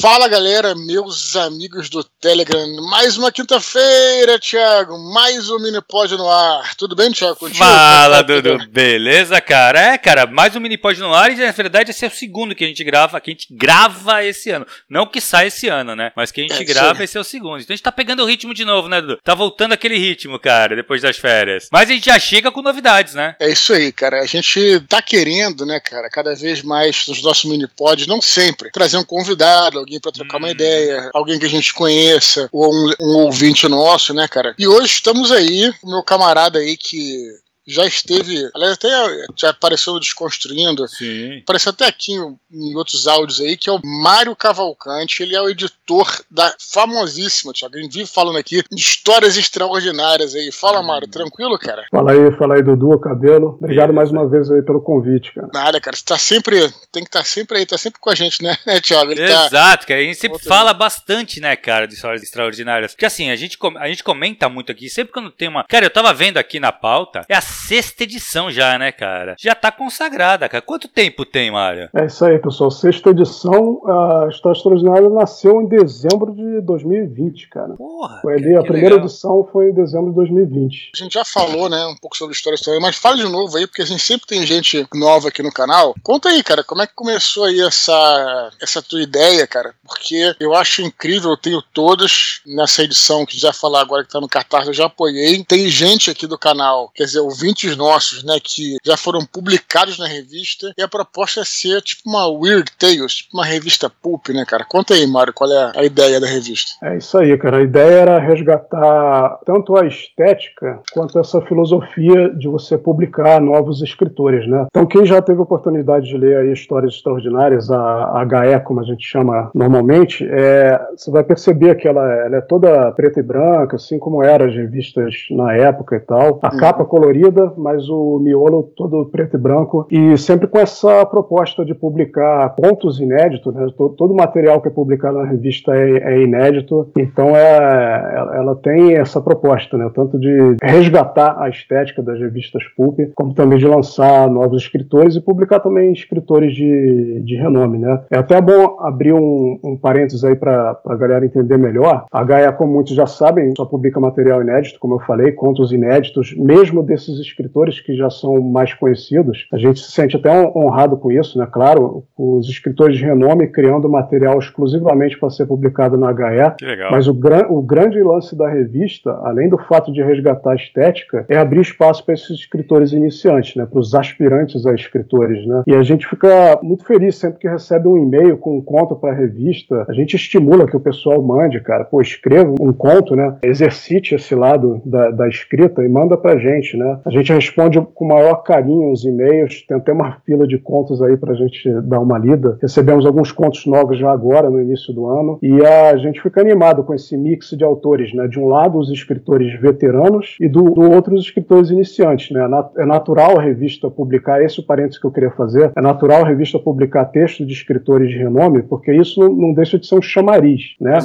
Fala 0.00 0.28
galera, 0.28 0.76
meus 0.76 1.34
amigos 1.34 1.90
do 1.90 2.04
Telegram. 2.04 2.64
Mais 2.88 3.16
uma 3.16 3.32
quinta-feira, 3.32 4.38
Thiago. 4.38 4.96
Mais 5.12 5.50
um 5.50 5.58
Minipod 5.58 6.16
no 6.16 6.30
ar. 6.30 6.76
Tudo 6.76 6.94
bem, 6.94 7.10
Thiago? 7.10 7.34
Contigo? 7.34 7.58
Fala, 7.58 8.22
Dudu. 8.22 8.58
Beleza, 8.68 9.40
cara? 9.40 9.94
É, 9.94 9.98
cara, 9.98 10.24
mais 10.24 10.54
um 10.54 10.60
Minipod 10.60 11.00
no 11.00 11.12
ar 11.12 11.32
e 11.32 11.34
na 11.34 11.50
verdade 11.50 11.90
esse 11.90 12.04
é 12.04 12.08
o 12.08 12.12
segundo 12.12 12.54
que 12.54 12.62
a 12.62 12.68
gente 12.68 12.84
grava, 12.84 13.20
que 13.20 13.32
a 13.32 13.34
gente 13.34 13.48
grava 13.50 14.24
esse 14.24 14.50
ano. 14.50 14.64
Não 14.88 15.04
que 15.04 15.20
sai 15.20 15.48
esse 15.48 15.66
ano, 15.66 15.96
né? 15.96 16.12
Mas 16.14 16.30
que 16.30 16.42
a 16.42 16.44
gente 16.44 16.62
é, 16.62 16.64
grava, 16.64 16.98
sim. 16.98 17.02
esse 17.02 17.18
é 17.18 17.20
o 17.20 17.24
segundo. 17.24 17.60
Então 17.60 17.74
a 17.74 17.76
gente 17.76 17.82
tá 17.82 17.90
pegando 17.90 18.22
o 18.22 18.26
ritmo 18.26 18.54
de 18.54 18.64
novo, 18.64 18.88
né, 18.88 19.00
Dudu? 19.00 19.18
Tá 19.24 19.34
voltando 19.34 19.72
aquele 19.72 19.98
ritmo, 19.98 20.38
cara, 20.38 20.76
depois 20.76 21.02
das 21.02 21.16
férias. 21.16 21.66
Mas 21.72 21.90
a 21.90 21.92
gente 21.92 22.06
já 22.06 22.20
chega 22.20 22.52
com 22.52 22.62
novidades, 22.62 23.14
né? 23.14 23.34
É 23.40 23.50
isso 23.50 23.72
aí, 23.72 23.90
cara. 23.90 24.20
A 24.20 24.26
gente 24.26 24.78
tá 24.88 25.02
querendo, 25.02 25.66
né, 25.66 25.80
cara, 25.80 26.08
cada 26.08 26.36
vez 26.36 26.62
mais 26.62 27.04
nos 27.08 27.20
nossos 27.20 27.46
Minipods, 27.46 28.06
não 28.06 28.22
sempre, 28.22 28.70
trazer 28.70 28.96
um 28.96 29.04
convidado, 29.04 29.87
alguém 29.88 30.00
para 30.00 30.12
trocar 30.12 30.36
hum. 30.36 30.40
uma 30.40 30.50
ideia, 30.50 31.10
alguém 31.14 31.38
que 31.38 31.46
a 31.46 31.50
gente 31.50 31.72
conheça, 31.72 32.48
ou 32.52 32.72
um, 32.72 32.92
um 33.00 33.16
ouvinte 33.24 33.66
nosso, 33.66 34.12
né, 34.12 34.28
cara? 34.28 34.54
E 34.58 34.68
hoje 34.68 34.94
estamos 34.94 35.32
aí, 35.32 35.72
o 35.82 35.90
meu 35.90 36.02
camarada 36.02 36.58
aí 36.58 36.76
que 36.76 37.32
já 37.68 37.84
esteve, 37.84 38.50
aliás, 38.54 38.74
até 38.74 38.88
já 39.36 39.50
apareceu 39.50 39.98
desconstruindo, 40.00 40.88
Sim. 40.88 41.40
apareceu 41.42 41.70
até 41.70 41.86
aqui 41.86 42.12
em, 42.12 42.38
em, 42.50 42.74
outros 42.74 43.06
áudios 43.06 43.40
aí, 43.40 43.56
que 43.58 43.68
é 43.68 43.72
o 43.72 43.80
Mário 43.84 44.34
Cavalcante, 44.34 45.22
ele 45.22 45.36
é 45.36 45.42
o 45.42 45.50
editor 45.50 46.08
da 46.30 46.54
famosíssima, 46.58 47.52
Thiago, 47.52 47.76
ele 47.76 47.88
vive 47.88 48.06
falando 48.06 48.38
aqui, 48.38 48.62
histórias 48.72 49.36
extraordinárias 49.36 50.34
aí. 50.34 50.50
Fala, 50.50 50.82
Mário, 50.82 51.06
hum. 51.06 51.10
tranquilo, 51.10 51.58
cara? 51.58 51.84
Fala 51.90 52.12
aí, 52.12 52.36
fala 52.38 52.54
aí, 52.54 52.62
Dudu, 52.62 52.98
Cabelo. 52.98 53.58
Obrigado 53.60 53.92
mais 53.92 54.10
uma 54.10 54.26
vez 54.26 54.50
aí 54.50 54.62
pelo 54.62 54.80
convite, 54.80 55.32
cara. 55.34 55.48
Nada, 55.52 55.80
cara, 55.80 55.94
você 55.94 56.04
tá 56.04 56.16
sempre, 56.16 56.60
tem 56.90 57.02
que 57.02 57.10
estar 57.10 57.20
tá 57.20 57.24
sempre 57.24 57.58
aí, 57.58 57.66
tá 57.66 57.76
sempre 57.76 58.00
com 58.00 58.08
a 58.08 58.14
gente, 58.14 58.42
né, 58.42 58.56
Thiago? 58.80 59.12
Ele 59.12 59.26
tá 59.26 59.46
Exato, 59.46 59.82
tá... 59.82 59.88
cara, 59.88 60.00
a 60.00 60.04
gente 60.04 60.16
sempre 60.16 60.36
Outra 60.36 60.48
fala 60.48 60.72
bastante, 60.72 61.38
né, 61.38 61.54
cara, 61.54 61.86
de 61.86 61.94
histórias 61.94 62.22
extraordinárias. 62.22 62.92
Porque 62.92 63.04
assim, 63.04 63.30
a 63.30 63.36
gente, 63.36 63.58
a 63.78 63.88
gente 63.88 64.02
comenta 64.02 64.48
muito 64.48 64.72
aqui, 64.72 64.88
sempre 64.88 65.12
quando 65.12 65.30
tem 65.30 65.48
uma... 65.48 65.64
Cara, 65.64 65.84
eu 65.84 65.90
tava 65.90 66.14
vendo 66.14 66.38
aqui 66.38 66.58
na 66.58 66.72
pauta, 66.72 67.26
é 67.28 67.34
a 67.34 67.40
sexta 67.66 68.04
edição 68.04 68.50
já, 68.50 68.78
né, 68.78 68.92
cara? 68.92 69.34
Já 69.38 69.54
tá 69.54 69.70
consagrada, 69.70 70.48
cara. 70.48 70.62
Quanto 70.62 70.88
tempo 70.88 71.24
tem, 71.24 71.50
Mário? 71.50 71.88
É 71.94 72.06
isso 72.06 72.24
aí, 72.24 72.38
pessoal. 72.38 72.70
Sexta 72.70 73.10
edição, 73.10 73.82
a 73.86 74.28
História 74.28 74.56
Extraordinária 74.56 75.08
nasceu 75.08 75.60
em 75.60 75.66
dezembro 75.66 76.34
de 76.34 76.60
2020, 76.62 77.48
cara. 77.48 77.74
Porra! 77.74 78.20
Foi 78.22 78.34
ali, 78.34 78.56
a 78.56 78.62
primeira 78.62 78.94
legal. 78.94 79.06
edição 79.06 79.48
foi 79.52 79.70
em 79.70 79.74
dezembro 79.74 80.10
de 80.10 80.16
2020. 80.16 80.92
A 80.94 80.98
gente 81.04 81.12
já 81.14 81.24
falou, 81.24 81.68
né, 81.68 81.84
um 81.86 81.96
pouco 81.96 82.16
sobre 82.16 82.34
História 82.34 82.54
Extraordinária, 82.54 82.92
mas 82.92 83.00
fala 83.00 83.16
de 83.16 83.30
novo 83.30 83.56
aí, 83.56 83.66
porque 83.66 83.82
a 83.82 83.86
gente 83.86 84.02
sempre 84.02 84.26
tem 84.26 84.46
gente 84.46 84.86
nova 84.94 85.28
aqui 85.28 85.42
no 85.42 85.52
canal. 85.52 85.94
Conta 86.02 86.28
aí, 86.28 86.42
cara, 86.42 86.62
como 86.64 86.82
é 86.82 86.86
que 86.86 86.94
começou 86.94 87.44
aí 87.44 87.60
essa, 87.60 88.50
essa 88.62 88.82
tua 88.82 89.02
ideia, 89.02 89.46
cara? 89.46 89.74
Porque 89.86 90.34
eu 90.40 90.54
acho 90.54 90.82
incrível, 90.82 91.30
eu 91.30 91.36
tenho 91.36 91.62
todas 91.72 92.40
nessa 92.46 92.82
edição 92.82 93.26
que 93.26 93.38
já 93.38 93.52
falar 93.52 93.80
agora 93.80 94.04
que 94.04 94.10
tá 94.10 94.20
no 94.20 94.28
Catarse, 94.28 94.68
eu 94.68 94.74
já 94.74 94.86
apoiei. 94.86 95.44
Tem 95.44 95.68
gente 95.68 96.10
aqui 96.10 96.26
do 96.26 96.38
canal, 96.38 96.90
quer 96.94 97.04
dizer, 97.04 97.20
ouvintes 97.48 97.76
nossos 97.76 98.22
né, 98.24 98.38
que 98.42 98.76
já 98.84 98.96
foram 98.96 99.20
publicados 99.32 99.98
na 99.98 100.06
revista, 100.06 100.72
e 100.76 100.82
a 100.82 100.88
proposta 100.88 101.40
é 101.40 101.44
ser 101.44 101.80
tipo 101.82 102.02
uma 102.06 102.26
Weird 102.28 102.70
Tales, 102.78 103.14
tipo 103.14 103.36
uma 103.36 103.44
revista 103.44 103.90
pulp, 104.02 104.28
né, 104.28 104.44
cara? 104.46 104.64
Conta 104.68 104.94
aí, 104.94 105.06
Mário, 105.06 105.32
qual 105.32 105.50
é 105.50 105.72
a 105.76 105.84
ideia 105.84 106.20
da 106.20 106.26
revista? 106.26 106.72
É 106.82 106.98
isso 106.98 107.16
aí, 107.16 107.36
cara. 107.38 107.58
A 107.58 107.62
ideia 107.62 108.00
era 108.00 108.18
resgatar 108.18 109.38
tanto 109.46 109.76
a 109.76 109.86
estética 109.86 110.80
quanto 110.92 111.18
essa 111.18 111.40
filosofia 111.42 112.28
de 112.30 112.48
você 112.48 112.76
publicar 112.76 113.40
novos 113.40 113.80
escritores, 113.82 114.48
né? 114.48 114.66
Então, 114.70 114.86
quem 114.86 115.06
já 115.06 115.22
teve 115.22 115.38
a 115.38 115.42
oportunidade 115.42 116.06
de 116.06 116.16
ler 116.16 116.38
aí 116.38 116.52
histórias 116.52 116.94
extraordinárias, 116.94 117.70
a, 117.70 118.24
HE, 118.24 118.60
como 118.64 118.80
a 118.80 118.84
gente 118.84 119.04
chama 119.06 119.50
normalmente, 119.54 120.26
é, 120.30 120.78
você 120.96 121.10
vai 121.10 121.24
perceber 121.24 121.76
que 121.76 121.88
ela, 121.88 122.04
ela 122.24 122.36
é 122.36 122.40
toda 122.40 122.92
preta 122.92 123.20
e 123.20 123.22
branca, 123.22 123.76
assim 123.76 123.98
como 123.98 124.22
eram 124.22 124.46
as 124.46 124.54
revistas 124.54 125.14
na 125.30 125.54
época 125.54 125.96
e 125.96 126.00
tal. 126.00 126.38
A 126.42 126.52
uhum. 126.52 126.58
capa 126.58 126.84
colorida, 126.84 127.37
mas 127.56 127.88
o 127.88 128.18
miolo 128.18 128.70
todo 128.76 129.06
preto 129.06 129.36
e 129.36 129.40
branco, 129.40 129.86
e 129.90 130.16
sempre 130.16 130.46
com 130.46 130.58
essa 130.58 131.04
proposta 131.06 131.64
de 131.64 131.74
publicar 131.74 132.54
pontos 132.56 133.00
inéditos, 133.00 133.54
né? 133.54 133.66
todo, 133.76 134.12
o 134.12 134.16
material 134.16 134.60
que 134.60 134.68
é 134.68 134.70
publicado 134.70 135.18
na 135.18 135.24
revista 135.24 135.74
é, 135.74 136.14
é 136.14 136.22
inédito, 136.22 136.90
então 136.96 137.36
é, 137.36 138.14
ela, 138.34 138.56
tem 138.56 138.94
essa 138.94 139.20
proposta, 139.20 139.76
né? 139.76 139.90
tanto 139.94 140.18
de 140.18 140.56
resgatar 140.62 141.40
a 141.40 141.48
estética 141.48 142.02
das 142.02 142.18
revistas 142.18 142.62
pulp, 142.76 142.98
como 143.14 143.34
também 143.34 143.58
de 143.58 143.66
lançar 143.66 144.28
novos 144.28 144.62
escritores 144.62 145.16
e 145.16 145.20
publicar 145.20 145.60
também 145.60 145.92
escritores 145.92 146.54
de, 146.54 147.22
de 147.24 147.36
renome. 147.36 147.78
Né? 147.78 148.00
É 148.10 148.18
até 148.18 148.40
bom 148.40 148.76
abrir 148.80 149.12
um, 149.12 149.58
um 149.62 149.76
parênteses 149.76 150.24
aí 150.24 150.34
para 150.34 150.78
a 150.84 150.96
galera 150.96 151.24
entender 151.24 151.56
melhor. 151.56 152.06
A 152.10 152.24
Gaia, 152.24 152.52
como 152.52 152.72
muitos 152.72 152.94
já 152.94 153.06
sabem, 153.06 153.52
só 153.56 153.64
publica 153.64 154.00
material 154.00 154.42
inédito, 154.42 154.78
como 154.80 154.94
eu 154.94 155.00
falei, 155.00 155.32
contos 155.32 155.72
inéditos, 155.72 156.34
mesmo 156.36 156.82
desses 156.82 157.18
escritores 157.28 157.80
que 157.80 157.94
já 157.96 158.10
são 158.10 158.40
mais 158.40 158.74
conhecidos. 158.74 159.46
A 159.52 159.58
gente 159.58 159.80
se 159.80 159.92
sente 159.92 160.16
até 160.16 160.30
honrado 160.56 160.96
com 160.96 161.12
isso, 161.12 161.38
né? 161.38 161.46
Claro, 161.50 162.04
os 162.16 162.48
escritores 162.48 162.96
de 162.96 163.04
renome 163.04 163.46
criando 163.48 163.88
material 163.88 164.38
exclusivamente 164.38 165.18
para 165.18 165.30
ser 165.30 165.46
publicado 165.46 165.96
na 165.96 166.10
HE. 166.10 166.56
Que 166.58 166.64
legal. 166.64 166.90
Mas 166.90 167.06
o, 167.06 167.14
gran 167.14 167.46
o 167.48 167.62
grande 167.62 168.02
lance 168.02 168.36
da 168.36 168.48
revista, 168.48 169.10
além 169.22 169.48
do 169.48 169.58
fato 169.58 169.92
de 169.92 170.02
resgatar 170.02 170.52
a 170.52 170.56
estética, 170.56 171.24
é 171.28 171.36
abrir 171.36 171.60
espaço 171.60 172.04
para 172.04 172.14
esses 172.14 172.30
escritores 172.30 172.92
iniciantes, 172.92 173.56
né? 173.56 173.66
Para 173.66 173.80
os 173.80 173.94
aspirantes 173.94 174.66
a 174.66 174.74
escritores, 174.74 175.46
né? 175.46 175.62
E 175.66 175.74
a 175.74 175.82
gente 175.82 176.06
fica 176.06 176.58
muito 176.62 176.84
feliz 176.84 177.16
sempre 177.16 177.38
que 177.38 177.48
recebe 177.48 177.88
um 177.88 177.98
e-mail 177.98 178.38
com 178.38 178.58
um 178.58 178.62
conto 178.62 178.96
para 178.96 179.12
a 179.12 179.14
revista. 179.14 179.84
A 179.88 179.92
gente 179.92 180.16
estimula 180.16 180.66
que 180.66 180.76
o 180.76 180.80
pessoal 180.80 181.22
mande, 181.22 181.60
cara. 181.60 181.84
Pô, 181.84 182.00
escreva 182.00 182.54
um 182.60 182.72
conto, 182.72 183.14
né? 183.14 183.36
Exercite 183.42 184.14
esse 184.14 184.34
lado 184.34 184.80
da, 184.84 185.10
da 185.10 185.28
escrita 185.28 185.84
e 185.84 185.88
manda 185.88 186.16
para 186.16 186.38
gente, 186.38 186.76
né? 186.76 186.98
A 187.08 187.10
gente 187.10 187.32
responde 187.32 187.80
com 187.94 188.04
o 188.04 188.08
maior 188.08 188.42
carinho 188.42 188.92
os 188.92 189.02
e-mails. 189.02 189.64
Tem 189.66 189.78
até 189.78 189.94
uma 189.94 190.18
fila 190.26 190.46
de 190.46 190.58
contos 190.58 191.00
aí 191.00 191.16
para 191.16 191.32
a 191.32 191.34
gente 191.34 191.72
dar 191.82 192.00
uma 192.00 192.18
lida. 192.18 192.58
Recebemos 192.60 193.06
alguns 193.06 193.32
contos 193.32 193.64
novos 193.64 193.98
já 193.98 194.12
agora, 194.12 194.50
no 194.50 194.60
início 194.60 194.92
do 194.92 195.06
ano, 195.06 195.38
e 195.42 195.64
a 195.64 195.96
gente 195.96 196.20
fica 196.20 196.42
animado 196.42 196.84
com 196.84 196.92
esse 196.92 197.16
mix 197.16 197.48
de 197.56 197.64
autores, 197.64 198.12
né? 198.12 198.28
De 198.28 198.38
um 198.38 198.46
lado, 198.46 198.78
os 198.78 198.90
escritores 198.90 199.58
veteranos 199.58 200.36
e 200.38 200.46
do, 200.46 200.64
do 200.64 200.82
outro, 200.82 201.14
os 201.14 201.24
escritores 201.24 201.70
iniciantes, 201.70 202.30
né? 202.30 202.46
É 202.76 202.84
natural 202.84 203.38
a 203.38 203.42
revista 203.42 203.90
publicar, 203.90 204.42
esse 204.42 204.60
é 204.60 204.62
o 204.62 204.66
parênteses 204.66 204.98
que 204.98 205.06
eu 205.06 205.10
queria 205.10 205.30
fazer, 205.30 205.72
é 205.74 205.80
natural 205.80 206.24
a 206.24 206.28
revista 206.28 206.58
publicar 206.58 207.06
textos 207.06 207.46
de 207.46 207.54
escritores 207.54 208.10
de 208.10 208.18
renome, 208.18 208.62
porque 208.62 208.92
isso 208.92 209.18
não, 209.18 209.34
não 209.34 209.54
deixa 209.54 209.78
de 209.78 209.86
ser 209.86 209.94
um 209.94 210.02
chamariz, 210.02 210.76
né? 210.78 210.98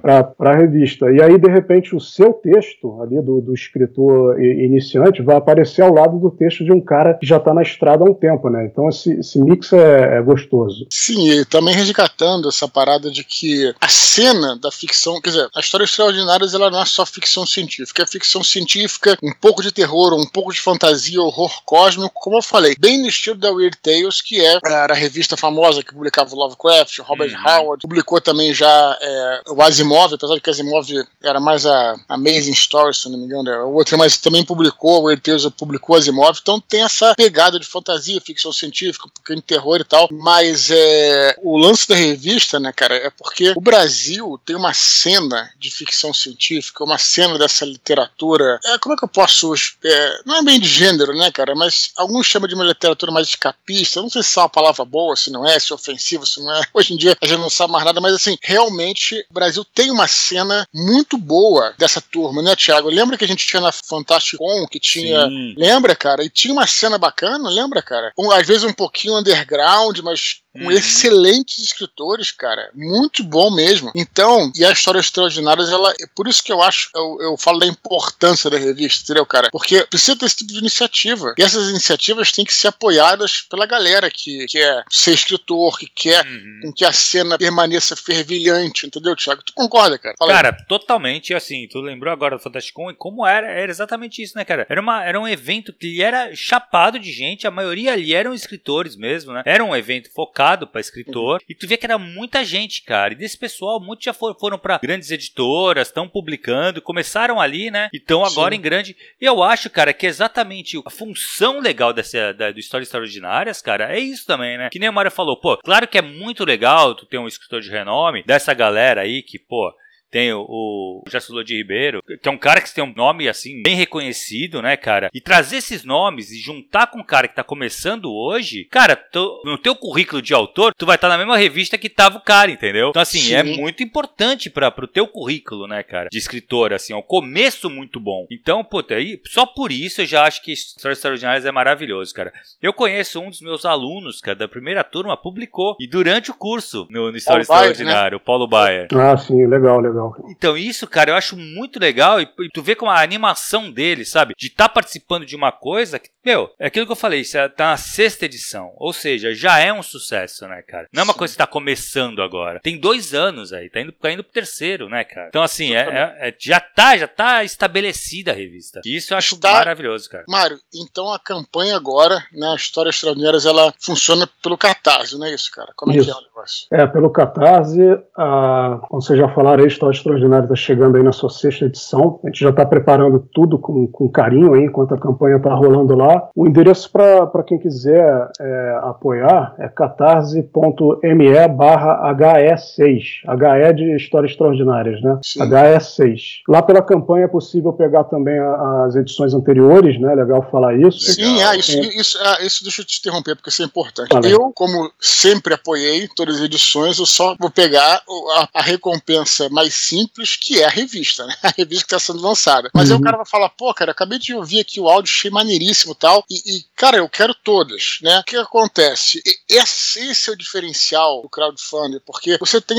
Para 0.00 0.52
a 0.52 0.56
revista. 0.56 1.10
E 1.10 1.20
aí, 1.20 1.36
de 1.36 1.50
repente, 1.50 1.96
o 1.96 2.00
seu 2.00 2.32
texto 2.32 3.02
ali 3.02 3.20
do, 3.20 3.40
do 3.40 3.52
escritor 3.52 4.40
iniciante 4.40 5.22
vai 5.22 5.39
aparecer 5.40 5.82
ao 5.82 5.92
lado 5.92 6.18
do 6.18 6.30
texto 6.30 6.64
de 6.64 6.72
um 6.72 6.80
cara 6.80 7.14
que 7.14 7.26
já 7.26 7.36
está 7.36 7.52
na 7.52 7.62
estrada 7.62 8.04
há 8.04 8.10
um 8.10 8.14
tempo, 8.14 8.48
né? 8.48 8.66
Então 8.66 8.88
esse, 8.88 9.12
esse 9.12 9.38
mix 9.38 9.72
é, 9.72 10.18
é, 10.18 10.22
gostoso. 10.22 10.86
Sim, 10.90 11.30
e 11.30 11.44
também 11.44 11.74
resgatando 11.74 12.48
essa 12.48 12.68
parada 12.68 13.10
de 13.10 13.24
que 13.24 13.74
a 13.80 13.88
cena 13.88 14.56
da 14.58 14.70
ficção, 14.70 15.20
quer 15.20 15.30
dizer, 15.30 15.48
a 15.54 15.60
história 15.60 15.84
extraordinárias 15.84 16.54
ela 16.54 16.70
não 16.70 16.80
é 16.80 16.84
só 16.84 17.04
ficção 17.04 17.46
científica, 17.46 18.02
é 18.02 18.06
ficção 18.06 18.42
científica, 18.42 19.16
um 19.22 19.32
pouco 19.40 19.62
de 19.62 19.72
terror, 19.72 20.14
um 20.14 20.26
pouco 20.26 20.52
de 20.52 20.60
fantasia, 20.60 21.20
horror 21.20 21.62
cósmico, 21.64 22.12
como 22.14 22.36
eu 22.36 22.42
falei, 22.42 22.74
bem 22.78 22.98
no 23.00 23.08
estilo 23.08 23.36
da 23.36 23.50
Weird 23.50 23.76
Tales, 23.82 24.20
que 24.20 24.40
é 24.40 24.58
a 24.64 24.94
revista 24.94 25.36
famosa 25.36 25.82
que 25.82 25.92
publicava 25.92 26.34
o 26.34 26.38
Lovecraft, 26.38 26.98
Robert 27.00 27.32
uhum. 27.32 27.50
Howard, 27.50 27.82
publicou 27.82 28.20
também 28.20 28.52
já 28.52 28.98
é, 29.00 29.40
o 29.50 29.62
Asimov, 29.62 30.14
apesar 30.14 30.34
de 30.34 30.40
que 30.40 30.50
Asimov 30.50 30.86
era 31.22 31.40
mais 31.40 31.66
a 31.66 31.96
Amazing 32.08 32.54
Stories, 32.54 32.98
se 32.98 33.08
não 33.08 33.18
me 33.18 33.24
engano, 33.24 33.50
o 33.66 33.74
outro, 33.74 33.96
mas 33.96 34.18
também 34.18 34.44
publicou, 34.44 35.00
o 35.00 35.04
Weird 35.04 35.22
Publicou 35.56 35.90
com 35.90 35.94
Asimov, 35.96 36.38
então 36.40 36.60
tem 36.60 36.82
essa 36.82 37.14
pegada 37.16 37.58
de 37.58 37.66
fantasia, 37.66 38.20
ficção 38.20 38.52
científica, 38.52 39.06
um 39.06 39.10
pouquinho 39.10 39.38
de 39.38 39.44
terror 39.44 39.80
e 39.80 39.84
tal, 39.84 40.08
mas 40.12 40.70
é, 40.70 41.34
o 41.42 41.56
lance 41.56 41.88
da 41.88 41.96
revista, 41.96 42.60
né, 42.60 42.72
cara, 42.72 42.94
é 42.94 43.10
porque 43.10 43.52
o 43.56 43.60
Brasil 43.60 44.40
tem 44.44 44.54
uma 44.54 44.72
cena 44.72 45.50
de 45.58 45.70
ficção 45.70 46.14
científica, 46.14 46.84
uma 46.84 46.98
cena 46.98 47.36
dessa 47.38 47.64
literatura, 47.64 48.60
é, 48.64 48.78
como 48.78 48.94
é 48.94 48.96
que 48.96 49.04
eu 49.04 49.08
posso, 49.08 49.52
é, 49.84 50.20
não 50.24 50.36
é 50.36 50.42
bem 50.42 50.60
de 50.60 50.68
gênero, 50.68 51.12
né, 51.16 51.32
cara, 51.32 51.54
mas 51.56 51.90
alguns 51.96 52.26
chamam 52.26 52.46
de 52.46 52.54
uma 52.54 52.64
literatura 52.64 53.10
mais 53.10 53.28
escapista, 53.28 54.00
não 54.00 54.10
sei 54.10 54.22
se 54.22 54.38
é 54.38 54.42
uma 54.42 54.48
palavra 54.48 54.84
boa, 54.84 55.16
se 55.16 55.30
não 55.30 55.44
é, 55.44 55.58
se 55.58 55.72
é 55.72 55.74
ofensiva, 55.74 56.24
se 56.24 56.40
não 56.40 56.54
é, 56.54 56.62
hoje 56.72 56.94
em 56.94 56.96
dia 56.96 57.16
a 57.20 57.26
gente 57.26 57.40
não 57.40 57.50
sabe 57.50 57.72
mais 57.72 57.84
nada, 57.84 58.00
mas 58.00 58.14
assim, 58.14 58.38
realmente 58.42 59.26
o 59.30 59.34
Brasil 59.34 59.64
tem 59.64 59.90
uma 59.90 60.06
cena 60.06 60.66
muito 60.72 61.18
boa 61.18 61.74
dessa 61.76 62.00
turma, 62.00 62.42
né, 62.42 62.54
Thiago? 62.54 62.88
Lembra 62.88 63.16
que 63.16 63.24
a 63.24 63.28
gente 63.28 63.46
tinha 63.46 63.60
na 63.60 63.72
Fantasticon, 63.72 64.66
que 64.70 64.78
tinha, 64.78 65.19
Sim. 65.28 65.54
lembra 65.56 65.94
cara? 65.94 66.24
E 66.24 66.30
tinha 66.30 66.52
uma 66.52 66.66
cena 66.66 66.98
bacana, 66.98 67.48
lembra, 67.48 67.82
cara? 67.82 68.12
Um, 68.18 68.30
às 68.30 68.46
vezes 68.46 68.64
um 68.64 68.72
pouquinho 68.72 69.18
underground, 69.18 69.98
mas 70.00 70.42
com 70.52 70.64
uhum. 70.64 70.70
excelentes 70.70 71.58
escritores, 71.58 72.32
cara. 72.32 72.70
Muito 72.74 73.22
bom 73.22 73.54
mesmo. 73.54 73.92
Então, 73.94 74.50
e 74.56 74.64
a 74.64 74.72
história 74.72 74.98
extraordinária, 74.98 75.62
ela. 75.62 75.92
É 76.00 76.06
por 76.14 76.26
isso 76.26 76.42
que 76.42 76.52
eu 76.52 76.60
acho, 76.60 76.90
eu, 76.94 77.18
eu 77.20 77.36
falo 77.36 77.60
da 77.60 77.66
importância 77.66 78.50
da 78.50 78.58
revista, 78.58 79.04
entendeu, 79.04 79.24
cara? 79.24 79.48
Porque 79.50 79.84
precisa 79.86 80.16
ter 80.16 80.26
esse 80.26 80.36
tipo 80.36 80.52
de 80.52 80.58
iniciativa. 80.58 81.34
E 81.38 81.42
essas 81.42 81.70
iniciativas 81.70 82.32
têm 82.32 82.44
que 82.44 82.52
ser 82.52 82.68
apoiadas 82.68 83.42
pela 83.42 83.64
galera 83.64 84.10
que 84.10 84.46
quer 84.46 84.84
ser 84.90 85.12
escritor, 85.12 85.78
que 85.78 85.86
quer 85.86 86.26
uhum. 86.26 86.72
que 86.74 86.84
a 86.84 86.92
cena 86.92 87.38
permaneça 87.38 87.94
fervilhante, 87.94 88.86
entendeu, 88.86 89.14
Thiago? 89.14 89.42
Tu 89.44 89.52
concorda, 89.54 89.98
cara? 89.98 90.16
Fala 90.18 90.32
cara, 90.32 90.56
aí. 90.58 90.66
totalmente 90.66 91.32
assim. 91.32 91.68
Tu 91.68 91.80
lembrou 91.80 92.12
agora 92.12 92.36
do 92.36 92.42
Fantasticon 92.42 92.90
e 92.90 92.94
como 92.94 93.26
era? 93.26 93.46
Era 93.46 93.70
exatamente 93.70 94.22
isso, 94.22 94.36
né, 94.36 94.44
cara? 94.44 94.66
Era, 94.68 94.80
uma, 94.80 95.04
era 95.04 95.20
um 95.20 95.28
evento 95.28 95.72
que 95.72 96.02
era 96.02 96.34
chapado 96.34 96.98
de 96.98 97.12
gente, 97.12 97.46
a 97.46 97.50
maioria 97.50 97.92
ali 97.92 98.14
eram 98.14 98.34
escritores 98.34 98.96
mesmo, 98.96 99.32
né? 99.32 99.42
Era 99.46 99.64
um 99.64 99.76
evento 99.76 100.10
focado 100.12 100.39
para 100.66 100.80
escritor. 100.80 101.34
Uhum. 101.34 101.46
E 101.48 101.54
tu 101.54 101.66
vê 101.66 101.76
que 101.76 101.86
era 101.86 101.98
muita 101.98 102.44
gente, 102.44 102.82
cara. 102.82 103.12
E 103.12 103.16
desse 103.16 103.38
pessoal, 103.38 103.80
muitos 103.80 104.04
já 104.04 104.12
foram, 104.12 104.38
foram 104.38 104.58
para 104.58 104.78
grandes 104.78 105.10
editoras, 105.10 105.88
estão 105.88 106.08
publicando, 106.08 106.82
começaram 106.82 107.40
ali, 107.40 107.70
né? 107.70 107.88
E 107.92 107.96
estão 107.96 108.24
agora 108.24 108.54
Sim. 108.54 108.58
em 108.58 108.62
grande. 108.62 108.96
E 109.20 109.24
eu 109.24 109.42
acho, 109.42 109.70
cara, 109.70 109.92
que 109.92 110.06
exatamente 110.06 110.80
a 110.84 110.90
função 110.90 111.60
legal 111.60 111.92
dessa, 111.92 112.32
da, 112.32 112.50
do 112.50 112.58
Histórias 112.58 112.88
Extraordinárias, 112.88 113.62
cara, 113.62 113.94
é 113.94 113.98
isso 113.98 114.26
também, 114.26 114.58
né? 114.58 114.68
Que 114.70 114.78
nem 114.78 114.88
o 114.88 114.92
Mário 114.92 115.10
falou, 115.10 115.36
pô, 115.36 115.56
claro 115.58 115.86
que 115.86 115.98
é 115.98 116.02
muito 116.02 116.44
legal 116.44 116.94
tu 116.94 117.06
ter 117.06 117.18
um 117.18 117.26
escritor 117.26 117.60
de 117.60 117.70
renome, 117.70 118.22
dessa 118.24 118.54
galera 118.54 119.02
aí 119.02 119.22
que, 119.22 119.38
pô, 119.38 119.72
tem 120.10 120.32
o, 120.32 120.44
o 120.48 121.02
Jacilo 121.08 121.44
de 121.44 121.56
Ribeiro, 121.56 122.02
que 122.02 122.28
é 122.28 122.32
um 122.32 122.38
cara 122.38 122.60
que 122.60 122.74
tem 122.74 122.82
um 122.82 122.92
nome 122.94 123.28
assim 123.28 123.62
bem 123.62 123.76
reconhecido, 123.76 124.60
né, 124.60 124.76
cara? 124.76 125.08
E 125.14 125.20
trazer 125.20 125.58
esses 125.58 125.84
nomes 125.84 126.30
e 126.30 126.38
juntar 126.38 126.88
com 126.88 126.98
um 126.98 127.04
cara 127.04 127.28
que 127.28 127.36
tá 127.36 127.44
começando 127.44 128.12
hoje, 128.12 128.64
cara, 128.70 128.96
tô, 128.96 129.42
no 129.44 129.56
teu 129.56 129.74
currículo 129.74 130.20
de 130.20 130.34
autor, 130.34 130.74
tu 130.74 130.84
vai 130.84 130.96
estar 130.96 131.08
tá 131.08 131.14
na 131.14 131.18
mesma 131.18 131.36
revista 131.36 131.78
que 131.78 131.88
tava 131.88 132.18
o 132.18 132.22
cara, 132.22 132.50
entendeu? 132.50 132.90
Então 132.90 133.02
assim, 133.02 133.20
Sim. 133.20 133.34
é 133.34 133.42
muito 133.42 133.82
importante 133.82 134.50
para 134.50 134.70
pro 134.70 134.88
teu 134.88 135.06
currículo, 135.06 135.66
né, 135.66 135.82
cara, 135.82 136.08
de 136.10 136.18
escritor 136.18 136.72
assim, 136.72 136.92
é 136.92 136.96
um 136.96 137.02
começo 137.02 137.70
muito 137.70 138.00
bom. 138.00 138.26
Então, 138.30 138.64
puta, 138.64 138.94
aí, 138.94 139.20
só 139.26 139.46
por 139.46 139.70
isso 139.70 140.02
eu 140.02 140.06
já 140.06 140.24
acho 140.24 140.42
que 140.42 140.52
Histórias 140.52 140.98
Extraordinárias 140.98 141.46
é 141.46 141.52
maravilhoso, 141.52 142.12
cara. 142.14 142.32
Eu 142.60 142.72
conheço 142.72 143.20
um 143.20 143.30
dos 143.30 143.40
meus 143.40 143.64
alunos, 143.64 144.20
cara, 144.20 144.36
da 144.36 144.48
primeira 144.48 144.82
turma, 144.82 145.16
publicou 145.16 145.76
e 145.78 145.86
durante 145.86 146.30
o 146.30 146.34
curso 146.34 146.86
no, 146.90 147.10
no 147.10 147.16
História 147.16 147.42
Extraordinária, 147.42 148.10
né? 148.10 148.16
o 148.16 148.20
Paulo 148.20 148.48
Bayer. 148.48 148.88
Ah, 148.92 149.16
sim, 149.16 149.46
legal, 149.46 149.80
legal 149.80 149.99
legal. 150.00 150.16
Então, 150.28 150.56
isso, 150.56 150.86
cara, 150.86 151.10
eu 151.10 151.16
acho 151.16 151.36
muito 151.36 151.78
legal. 151.78 152.20
E, 152.20 152.28
e 152.40 152.48
tu 152.52 152.62
vê 152.62 152.74
como 152.74 152.90
a 152.90 153.02
animação 153.02 153.70
dele, 153.70 154.04
sabe? 154.04 154.34
De 154.36 154.46
estar 154.46 154.68
tá 154.68 154.74
participando 154.74 155.26
de 155.26 155.36
uma 155.36 155.52
coisa 155.52 155.98
que, 155.98 156.08
meu, 156.24 156.50
é 156.58 156.66
aquilo 156.66 156.86
que 156.86 156.92
eu 156.92 156.96
falei, 156.96 157.24
você 157.24 157.48
tá 157.50 157.70
na 157.70 157.76
sexta 157.76 158.24
edição. 158.24 158.72
Ou 158.76 158.92
seja, 158.92 159.34
já 159.34 159.58
é 159.58 159.72
um 159.72 159.82
sucesso, 159.82 160.46
né, 160.46 160.62
cara? 160.62 160.88
Não 160.92 161.02
é 161.02 161.04
uma 161.04 161.12
Sim. 161.12 161.18
coisa 161.18 161.34
que 161.34 161.38
tá 161.38 161.46
começando 161.46 162.22
agora. 162.22 162.60
Tem 162.60 162.78
dois 162.78 163.14
anos 163.14 163.52
aí, 163.52 163.68
tá 163.68 163.80
indo, 163.80 163.92
tá 163.92 164.10
indo 164.10 164.24
pro 164.24 164.32
terceiro, 164.32 164.88
né, 164.88 165.04
cara? 165.04 165.28
Então, 165.28 165.42
assim, 165.42 165.74
é, 165.74 165.80
é, 165.80 166.28
é, 166.28 166.34
já 166.38 166.60
tá, 166.60 166.96
já 166.96 167.08
tá 167.08 167.44
estabelecida 167.44 168.32
a 168.32 168.34
revista. 168.34 168.80
E 168.84 168.96
isso 168.96 169.12
eu 169.12 169.18
acho 169.18 169.34
Está... 169.34 169.52
maravilhoso, 169.52 170.08
cara. 170.08 170.24
Mário, 170.28 170.58
então 170.74 171.12
a 171.12 171.18
campanha 171.18 171.76
agora, 171.76 172.22
né, 172.32 172.54
Histórias 172.56 172.96
Extraordinárias, 172.96 173.46
ela 173.46 173.72
funciona 173.78 174.28
pelo 174.42 174.56
Catarse, 174.56 175.18
não 175.18 175.26
é 175.26 175.34
isso, 175.34 175.50
cara? 175.50 175.72
Como 175.74 175.92
isso. 175.92 176.02
é 176.02 176.04
que 176.04 176.18
é 176.18 176.20
o 176.20 176.24
negócio? 176.24 176.66
É, 176.70 176.86
pelo 176.86 177.10
Catarse, 177.10 177.80
a, 178.16 178.80
como 178.88 179.02
vocês 179.02 179.18
já 179.18 179.28
falaram 179.28 179.62
aí, 179.62 179.68
Histórias 179.90 180.20
Extraordinária 180.20 180.44
está 180.44 180.56
chegando 180.56 180.96
aí 180.96 181.02
na 181.02 181.12
sua 181.12 181.30
sexta 181.30 181.66
edição. 181.66 182.20
A 182.24 182.28
gente 182.28 182.40
já 182.40 182.50
está 182.50 182.66
preparando 182.66 183.20
tudo 183.32 183.58
com, 183.58 183.86
com 183.86 184.08
carinho 184.08 184.54
aí, 184.54 184.64
enquanto 184.64 184.94
a 184.94 184.98
campanha 184.98 185.36
está 185.36 185.54
rolando 185.54 185.94
lá. 185.94 186.28
O 186.34 186.46
endereço 186.46 186.90
para 186.90 187.42
quem 187.46 187.58
quiser 187.58 188.28
é, 188.40 188.80
apoiar 188.82 189.54
é 189.58 189.68
catarse.me 189.68 191.48
barra 191.48 192.14
HE6. 192.14 193.00
HE 193.26 193.72
de 193.74 193.96
Histórias 193.96 194.32
Extraordinárias, 194.32 195.02
né? 195.02 195.18
Sim. 195.22 195.40
HE6. 195.40 196.20
Lá 196.48 196.62
pela 196.62 196.82
campanha 196.82 197.24
é 197.24 197.28
possível 197.28 197.72
pegar 197.72 198.04
também 198.04 198.38
as 198.86 198.96
edições 198.96 199.34
anteriores, 199.34 200.00
né? 200.00 200.14
Legal 200.14 200.46
falar 200.50 200.74
isso. 200.78 201.00
Sim, 201.00 201.42
ah, 201.42 201.56
isso, 201.56 201.76
é. 201.76 201.80
isso, 201.80 202.18
ah, 202.22 202.38
isso 202.44 202.62
deixa 202.64 202.82
eu 202.82 202.86
te 202.86 202.98
interromper, 202.98 203.36
porque 203.36 203.50
isso 203.50 203.62
é 203.62 203.66
importante. 203.66 204.12
Valeu. 204.12 204.30
Eu, 204.30 204.52
como 204.54 204.90
sempre 204.98 205.54
apoiei 205.54 206.08
todas 206.14 206.36
as 206.36 206.42
edições, 206.42 206.98
eu 206.98 207.06
só 207.06 207.34
vou 207.38 207.50
pegar 207.50 208.02
a, 208.34 208.48
a 208.54 208.62
recompensa 208.62 209.48
mais 209.50 209.74
simples, 209.80 210.36
que 210.36 210.60
é 210.60 210.64
a 210.64 210.70
revista, 210.70 211.26
né? 211.26 211.34
A 211.42 211.52
revista 211.56 211.86
que 211.86 211.94
está 211.94 211.98
sendo 211.98 212.22
lançada. 212.22 212.70
Mas 212.74 212.88
uhum. 212.88 212.96
aí 212.96 213.00
o 213.00 213.04
cara 213.04 213.16
vai 213.16 213.26
falar, 213.26 213.48
pô, 213.50 213.72
cara, 213.74 213.90
acabei 213.90 214.18
de 214.18 214.34
ouvir 214.34 214.60
aqui 214.60 214.80
o 214.80 214.88
áudio, 214.88 215.10
achei 215.10 215.30
maneiríssimo 215.30 215.94
tal, 215.94 216.24
e, 216.30 216.36
e 216.36 216.64
cara, 216.76 216.98
eu 216.98 217.08
quero 217.08 217.34
todas, 217.34 217.98
né? 218.02 218.20
O 218.20 218.24
que 218.24 218.36
acontece? 218.36 219.22
Esse, 219.48 220.10
esse 220.10 220.30
é 220.30 220.32
o 220.32 220.36
diferencial 220.36 221.22
do 221.22 221.28
crowdfunding, 221.28 222.00
porque 222.06 222.36
você 222.38 222.60
tem 222.60 222.78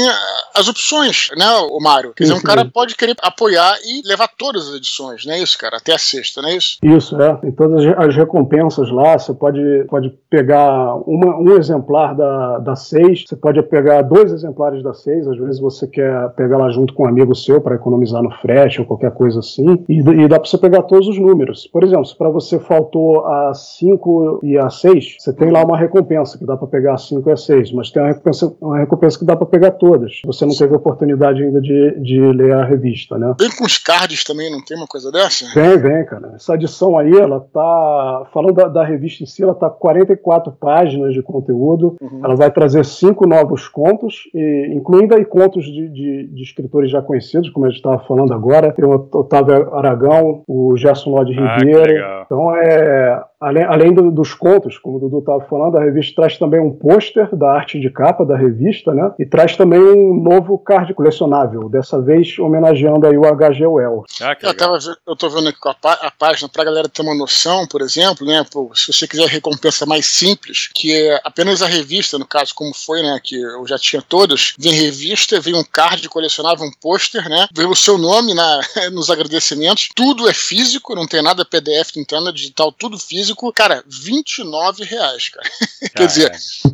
as 0.56 0.68
opções, 0.68 1.30
né, 1.38 1.48
o 1.70 1.80
Mário? 1.80 2.14
Quer 2.14 2.24
dizer, 2.24 2.36
um 2.36 2.42
cara 2.42 2.66
pode 2.66 2.96
querer 2.96 3.16
apoiar 3.22 3.78
e 3.84 4.02
levar 4.08 4.28
todas 4.28 4.70
as 4.70 4.76
edições, 4.76 5.26
não 5.26 5.34
é 5.34 5.40
isso, 5.40 5.58
cara? 5.58 5.78
Até 5.78 5.94
a 5.94 5.98
sexta, 5.98 6.42
não 6.42 6.50
é 6.50 6.56
isso? 6.56 6.78
Isso, 6.84 7.20
é. 7.22 7.36
Tem 7.38 7.52
todas 7.52 7.86
as 7.98 8.16
recompensas 8.16 8.90
lá, 8.92 9.18
você 9.18 9.34
pode, 9.34 9.86
pode 9.90 10.10
pegar 10.30 10.96
uma, 11.08 11.38
um 11.38 11.58
exemplar 11.58 12.16
da, 12.16 12.60
da 12.60 12.76
seis, 12.76 13.26
você 13.28 13.36
pode 13.36 13.62
pegar 13.64 14.02
dois 14.02 14.32
exemplares 14.32 14.84
da 14.84 14.94
seis, 14.94 15.28
às 15.28 15.38
vezes 15.38 15.60
você 15.60 15.88
quer 15.88 16.30
pegar 16.36 16.58
lá 16.58 16.70
junto 16.72 16.91
com 16.92 17.04
um 17.04 17.08
amigo 17.08 17.36
seu 17.36 17.62
para 17.62 17.76
economizar 17.76 18.22
no 18.22 18.32
frete 18.32 18.80
ou 18.80 18.86
qualquer 18.86 19.12
coisa 19.12 19.40
assim, 19.40 19.84
e, 19.88 20.00
e 20.00 20.28
dá 20.28 20.40
para 20.40 20.50
você 20.50 20.58
pegar 20.58 20.84
todos 20.84 21.08
os 21.08 21.18
números. 21.18 21.68
Por 21.68 21.84
exemplo, 21.84 22.06
se 22.06 22.18
para 22.18 22.30
você 22.30 22.60
faltou 22.60 23.26
a 23.26 23.54
5 23.54 24.42
e 24.44 24.58
a 24.58 24.70
6, 24.70 25.18
você 25.20 25.34
tem 25.34 25.52
lá 25.52 25.64
uma 25.64 25.78
recompensa 25.78 26.38
que 26.38 26.46
dá 26.46 26.58
para 26.58 26.68
pegar 26.68 26.94
a 26.94 26.98
5 26.98 27.30
e 27.30 27.32
a 27.32 27.38
6, 27.38 27.72
mas 27.72 27.92
tem 27.92 28.02
uma 28.02 28.10
recompensa, 28.10 28.56
uma 28.62 28.80
recompensa 28.80 29.20
que 29.20 29.26
dá 29.26 29.36
para 29.36 29.46
pegar 29.46 29.72
todas. 29.72 30.22
Você 30.26 30.46
não 30.46 30.56
teve 30.56 30.76
oportunidade 30.76 31.44
ainda 31.44 31.62
de, 31.62 32.00
de 32.02 32.20
ler 32.20 32.54
a 32.54 32.64
revista, 32.64 33.18
né? 33.18 33.36
Vem 33.40 33.50
com 33.56 33.66
os 33.66 33.78
cards 33.78 34.24
também, 34.24 34.52
não 34.52 34.64
tem 34.64 34.78
uma 34.78 34.88
coisa 34.88 35.12
dessa? 35.12 35.46
Vem, 35.54 35.78
vem, 35.78 36.06
cara. 36.06 36.34
Essa 36.36 36.56
edição 36.56 36.98
aí, 36.98 37.14
ela 37.14 37.40
tá. 37.40 38.28
Falando 38.34 38.56
da, 38.56 38.68
da 38.68 38.84
revista 38.84 39.24
em 39.24 39.26
si, 39.26 39.44
ela 39.44 39.54
tá 39.54 39.70
44 39.70 40.52
páginas 40.54 41.14
de 41.14 41.22
conteúdo. 41.22 41.96
Uhum. 42.02 42.22
Ela 42.24 42.36
vai 42.36 42.52
trazer 42.52 42.86
cinco 42.86 43.28
novos 43.28 43.68
contos, 43.68 44.30
e, 44.34 44.74
incluindo 44.74 45.16
aí 45.16 45.26
contos 45.26 45.66
de, 45.66 45.88
de, 45.90 46.28
de 46.28 46.44
escritores 46.44 46.81
já 46.88 47.02
conhecidos, 47.02 47.50
como 47.50 47.66
a 47.66 47.70
gente 47.70 47.78
estava 47.78 48.00
falando 48.00 48.34
agora. 48.34 48.72
Tem 48.72 48.86
o 48.86 48.92
Otávio 48.92 49.74
Aragão, 49.76 50.44
o 50.48 50.76
Gerson 50.78 51.12
Lodi 51.12 51.38
ah, 51.38 51.58
Ribeiro. 51.58 52.24
Então 52.26 52.56
é 52.56 53.24
Além, 53.42 53.64
além 53.64 53.92
do, 53.92 54.12
dos 54.12 54.36
contos, 54.36 54.78
como 54.78 54.98
o 54.98 55.00
Dudu 55.00 55.18
estava 55.18 55.44
falando, 55.50 55.76
a 55.76 55.84
revista 55.84 56.22
traz 56.22 56.38
também 56.38 56.60
um 56.60 56.72
pôster 56.72 57.36
da 57.36 57.52
arte 57.52 57.80
de 57.80 57.90
capa 57.90 58.24
da 58.24 58.38
revista, 58.38 58.94
né? 58.94 59.12
E 59.18 59.26
traz 59.26 59.58
também 59.58 59.80
um 59.80 60.22
novo 60.22 60.60
card 60.60 60.94
colecionável, 60.94 61.68
dessa 61.68 62.00
vez 62.00 62.38
homenageando 62.38 63.08
aí 63.08 63.18
o 63.18 63.26
H.G. 63.26 63.66
Wells. 63.66 64.04
Ah, 64.22 64.38
eu, 64.40 64.56
tava, 64.56 64.78
eu 65.08 65.16
tô 65.16 65.28
vendo 65.28 65.50
aqui 65.50 65.58
a, 65.66 65.92
a 66.06 66.12
página 66.12 66.48
para 66.48 66.62
a 66.62 66.66
galera 66.66 66.88
ter 66.88 67.02
uma 67.02 67.16
noção, 67.16 67.66
por 67.68 67.82
exemplo, 67.82 68.28
né? 68.28 68.46
Pô, 68.52 68.70
se 68.76 68.94
você 68.94 69.08
quiser 69.08 69.28
recompensa 69.28 69.88
mais 69.88 70.06
simples, 70.06 70.70
que 70.76 70.94
é 70.94 71.20
apenas 71.24 71.64
a 71.64 71.68
revista, 71.68 72.20
no 72.20 72.28
caso, 72.28 72.54
como 72.54 72.76
foi, 72.76 73.02
né? 73.02 73.20
Que 73.24 73.42
eu 73.42 73.66
já 73.66 73.80
tinha 73.80 74.04
todas, 74.04 74.54
vem 74.60 74.74
revista, 74.74 75.42
vem 75.42 75.56
um 75.56 75.64
card 75.64 76.08
colecionável, 76.10 76.64
um 76.64 76.72
pôster, 76.80 77.28
né? 77.28 77.48
Vem 77.56 77.66
o 77.66 77.76
seu 77.76 77.98
nome 77.98 78.36
na, 78.36 78.62
nos 78.94 79.10
agradecimentos, 79.10 79.90
tudo 79.96 80.30
é 80.30 80.34
físico, 80.34 80.94
não 80.94 81.08
tem 81.08 81.24
nada 81.24 81.44
PDF, 81.44 81.96
não 81.98 82.06
tem 82.06 82.20
nada 82.20 82.32
digital, 82.32 82.72
tudo 82.72 83.00
físico 83.00 83.31
físico, 83.32 83.52
cara, 83.54 83.84
29 83.88 84.84
reais, 84.84 85.30
cara. 85.30 85.50
Quer 85.96 86.08
dizer, 86.08 86.32